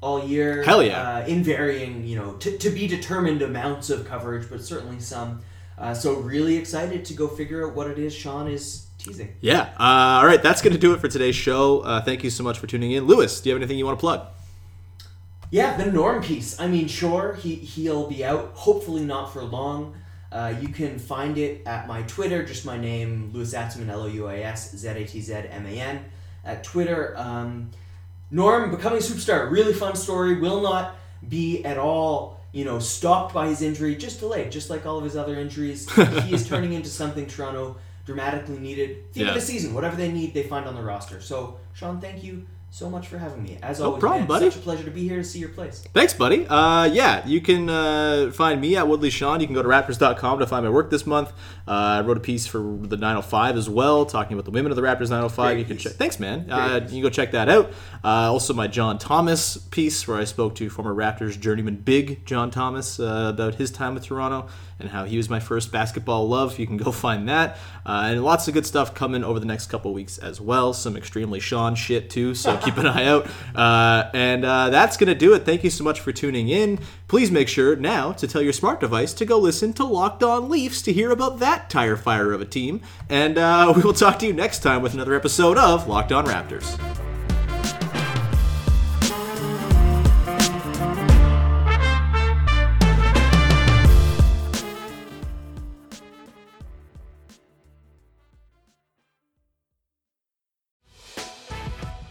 all 0.00 0.24
year. 0.24 0.62
Hell 0.62 0.82
yeah. 0.82 1.16
Uh, 1.16 1.26
in 1.26 1.42
varying, 1.42 2.04
you 2.06 2.16
know, 2.16 2.32
to, 2.34 2.56
to 2.58 2.70
be 2.70 2.86
determined 2.86 3.42
amounts 3.42 3.90
of 3.90 4.06
coverage, 4.06 4.48
but 4.50 4.62
certainly 4.62 5.00
some. 5.00 5.42
Uh, 5.80 5.94
so 5.94 6.14
really 6.16 6.56
excited 6.56 7.04
to 7.06 7.14
go 7.14 7.26
figure 7.26 7.66
out 7.66 7.74
what 7.74 7.86
it 7.88 7.98
is 7.98 8.14
Sean 8.14 8.46
is 8.48 8.86
teasing. 8.98 9.34
yeah. 9.40 9.70
Uh, 9.80 10.20
all 10.20 10.26
right, 10.26 10.42
that's 10.42 10.60
going 10.60 10.74
to 10.74 10.78
do 10.78 10.92
it 10.92 11.00
for 11.00 11.08
today's 11.08 11.34
show. 11.34 11.80
Uh, 11.80 12.02
thank 12.02 12.22
you 12.22 12.28
so 12.28 12.44
much 12.44 12.58
for 12.58 12.66
tuning 12.66 12.92
in. 12.92 13.06
Louis, 13.06 13.40
do 13.40 13.48
you 13.48 13.54
have 13.54 13.62
anything 13.62 13.78
you 13.78 13.86
want 13.86 13.98
to 13.98 14.00
plug? 14.00 14.26
Yeah, 15.50 15.76
the 15.76 15.90
Norm 15.90 16.22
piece. 16.22 16.60
I 16.60 16.68
mean, 16.68 16.86
sure, 16.86 17.34
he 17.34 17.54
he'll 17.56 18.08
be 18.08 18.24
out. 18.24 18.52
Hopefully 18.54 19.04
not 19.04 19.32
for 19.32 19.42
long. 19.42 19.96
Uh, 20.30 20.54
you 20.60 20.68
can 20.68 20.98
find 20.98 21.38
it 21.38 21.66
at 21.66 21.88
my 21.88 22.02
Twitter, 22.02 22.44
just 22.44 22.64
my 22.64 22.78
name, 22.78 23.30
Louis 23.32 23.52
Zatzman, 23.52 23.88
L 23.88 24.02
O 24.02 24.06
U 24.06 24.28
I 24.28 24.40
S 24.40 24.76
Z 24.76 24.88
A 24.88 25.04
T 25.04 25.20
Z 25.20 25.34
M 25.34 25.66
A 25.66 25.70
N, 25.70 26.04
at 26.44 26.62
Twitter. 26.62 27.14
Um, 27.16 27.70
Norm 28.30 28.70
becoming 28.70 28.98
a 28.98 29.02
superstar, 29.02 29.50
really 29.50 29.72
fun 29.72 29.96
story. 29.96 30.38
Will 30.38 30.60
not 30.60 30.94
be 31.28 31.64
at 31.64 31.78
all, 31.78 32.39
you 32.52 32.64
know, 32.64 32.78
stopped 32.78 33.32
by 33.34 33.48
his 33.48 33.62
injury, 33.62 33.94
just 33.96 34.20
delayed, 34.20 34.50
just 34.50 34.70
like 34.70 34.86
all 34.86 34.98
of 34.98 35.04
his 35.04 35.16
other 35.16 35.34
injuries. 35.36 35.90
he 36.24 36.34
is 36.34 36.48
turning 36.48 36.72
into 36.72 36.88
something 36.88 37.26
Toronto 37.26 37.76
dramatically 38.06 38.58
needed. 38.58 39.12
Theme 39.12 39.24
Yeah. 39.26 39.28
of 39.30 39.34
the 39.36 39.40
season, 39.40 39.74
whatever 39.74 39.96
they 39.96 40.10
need, 40.10 40.34
they 40.34 40.42
find 40.42 40.66
on 40.66 40.74
the 40.74 40.82
roster. 40.82 41.20
So, 41.20 41.58
Sean, 41.74 42.00
thank 42.00 42.24
you 42.24 42.46
so 42.72 42.88
much 42.88 43.08
for 43.08 43.18
having 43.18 43.42
me. 43.42 43.58
As 43.62 43.80
No 43.80 43.86
always, 43.86 44.00
problem, 44.00 44.20
man, 44.22 44.28
buddy. 44.28 44.50
such 44.50 44.60
a 44.60 44.62
pleasure 44.62 44.84
to 44.84 44.90
be 44.92 45.06
here 45.08 45.16
to 45.18 45.24
see 45.24 45.40
your 45.40 45.48
place. 45.48 45.84
Thanks, 45.92 46.14
buddy. 46.14 46.46
Uh, 46.46 46.84
yeah, 46.84 47.26
you 47.26 47.40
can 47.40 47.68
uh, 47.68 48.30
find 48.32 48.60
me 48.60 48.76
at 48.76 48.86
Woodley 48.86 49.10
Sean. 49.10 49.40
You 49.40 49.46
can 49.46 49.54
go 49.54 49.62
to 49.62 49.68
Raptors.com 49.68 50.38
to 50.38 50.46
find 50.46 50.64
my 50.64 50.70
work 50.70 50.88
this 50.88 51.04
month. 51.04 51.30
Uh, 51.66 51.72
I 51.72 52.00
wrote 52.02 52.16
a 52.16 52.20
piece 52.20 52.46
for 52.46 52.58
the 52.80 52.96
905 52.96 53.56
as 53.56 53.68
well, 53.68 54.06
talking 54.06 54.34
about 54.34 54.44
the 54.44 54.52
women 54.52 54.70
of 54.70 54.76
the 54.76 54.82
Raptors 54.82 55.10
905. 55.10 55.34
Great 55.46 55.58
you 55.58 55.64
can 55.64 55.76
piece. 55.76 55.84
check. 55.84 55.92
Thanks, 55.94 56.20
man. 56.20 56.48
Uh, 56.50 56.80
you 56.84 56.88
can 56.88 57.02
go 57.02 57.10
check 57.10 57.32
that 57.32 57.48
out. 57.48 57.72
Uh, 58.04 58.30
also, 58.32 58.54
my 58.54 58.68
John 58.68 58.98
Thomas 58.98 59.56
piece, 59.56 60.06
where 60.06 60.16
I 60.18 60.24
spoke 60.24 60.54
to 60.56 60.70
former 60.70 60.94
Raptors 60.94 61.38
journeyman 61.40 61.76
Big 61.76 62.24
John 62.24 62.50
Thomas 62.52 63.00
uh, 63.00 63.30
about 63.34 63.56
his 63.56 63.70
time 63.72 63.94
with 63.94 64.04
Toronto 64.04 64.48
and 64.78 64.88
how 64.88 65.04
he 65.04 65.16
was 65.18 65.28
my 65.28 65.40
first 65.40 65.70
basketball 65.72 66.26
love. 66.28 66.58
You 66.58 66.66
can 66.66 66.76
go 66.78 66.90
find 66.92 67.28
that. 67.28 67.58
Uh, 67.84 68.04
and 68.12 68.24
lots 68.24 68.46
of 68.48 68.54
good 68.54 68.64
stuff 68.64 68.94
coming 68.94 69.22
over 69.24 69.38
the 69.40 69.44
next 69.46 69.66
couple 69.66 69.92
weeks 69.92 70.16
as 70.18 70.40
well. 70.40 70.72
Some 70.72 70.96
extremely 70.96 71.40
Sean 71.40 71.74
shit, 71.74 72.08
too, 72.08 72.34
so 72.34 72.59
keep 72.60 72.76
an 72.76 72.86
eye 72.86 73.06
out. 73.06 73.26
Uh, 73.54 74.10
and 74.14 74.44
uh, 74.44 74.70
that's 74.70 74.96
going 74.96 75.08
to 75.08 75.14
do 75.14 75.34
it. 75.34 75.44
Thank 75.44 75.64
you 75.64 75.70
so 75.70 75.84
much 75.84 76.00
for 76.00 76.12
tuning 76.12 76.48
in. 76.48 76.78
Please 77.08 77.30
make 77.30 77.48
sure 77.48 77.76
now 77.76 78.12
to 78.12 78.26
tell 78.26 78.42
your 78.42 78.52
smart 78.52 78.80
device 78.80 79.12
to 79.14 79.24
go 79.24 79.38
listen 79.38 79.72
to 79.74 79.84
Locked 79.84 80.22
On 80.22 80.48
Leafs 80.48 80.82
to 80.82 80.92
hear 80.92 81.10
about 81.10 81.38
that 81.40 81.70
tire 81.70 81.96
fire 81.96 82.32
of 82.32 82.40
a 82.40 82.46
team. 82.46 82.80
And 83.08 83.38
uh, 83.38 83.72
we 83.76 83.82
will 83.82 83.92
talk 83.92 84.18
to 84.20 84.26
you 84.26 84.32
next 84.32 84.60
time 84.60 84.82
with 84.82 84.94
another 84.94 85.14
episode 85.14 85.58
of 85.58 85.88
Locked 85.88 86.12
On 86.12 86.24
Raptors. 86.26 86.78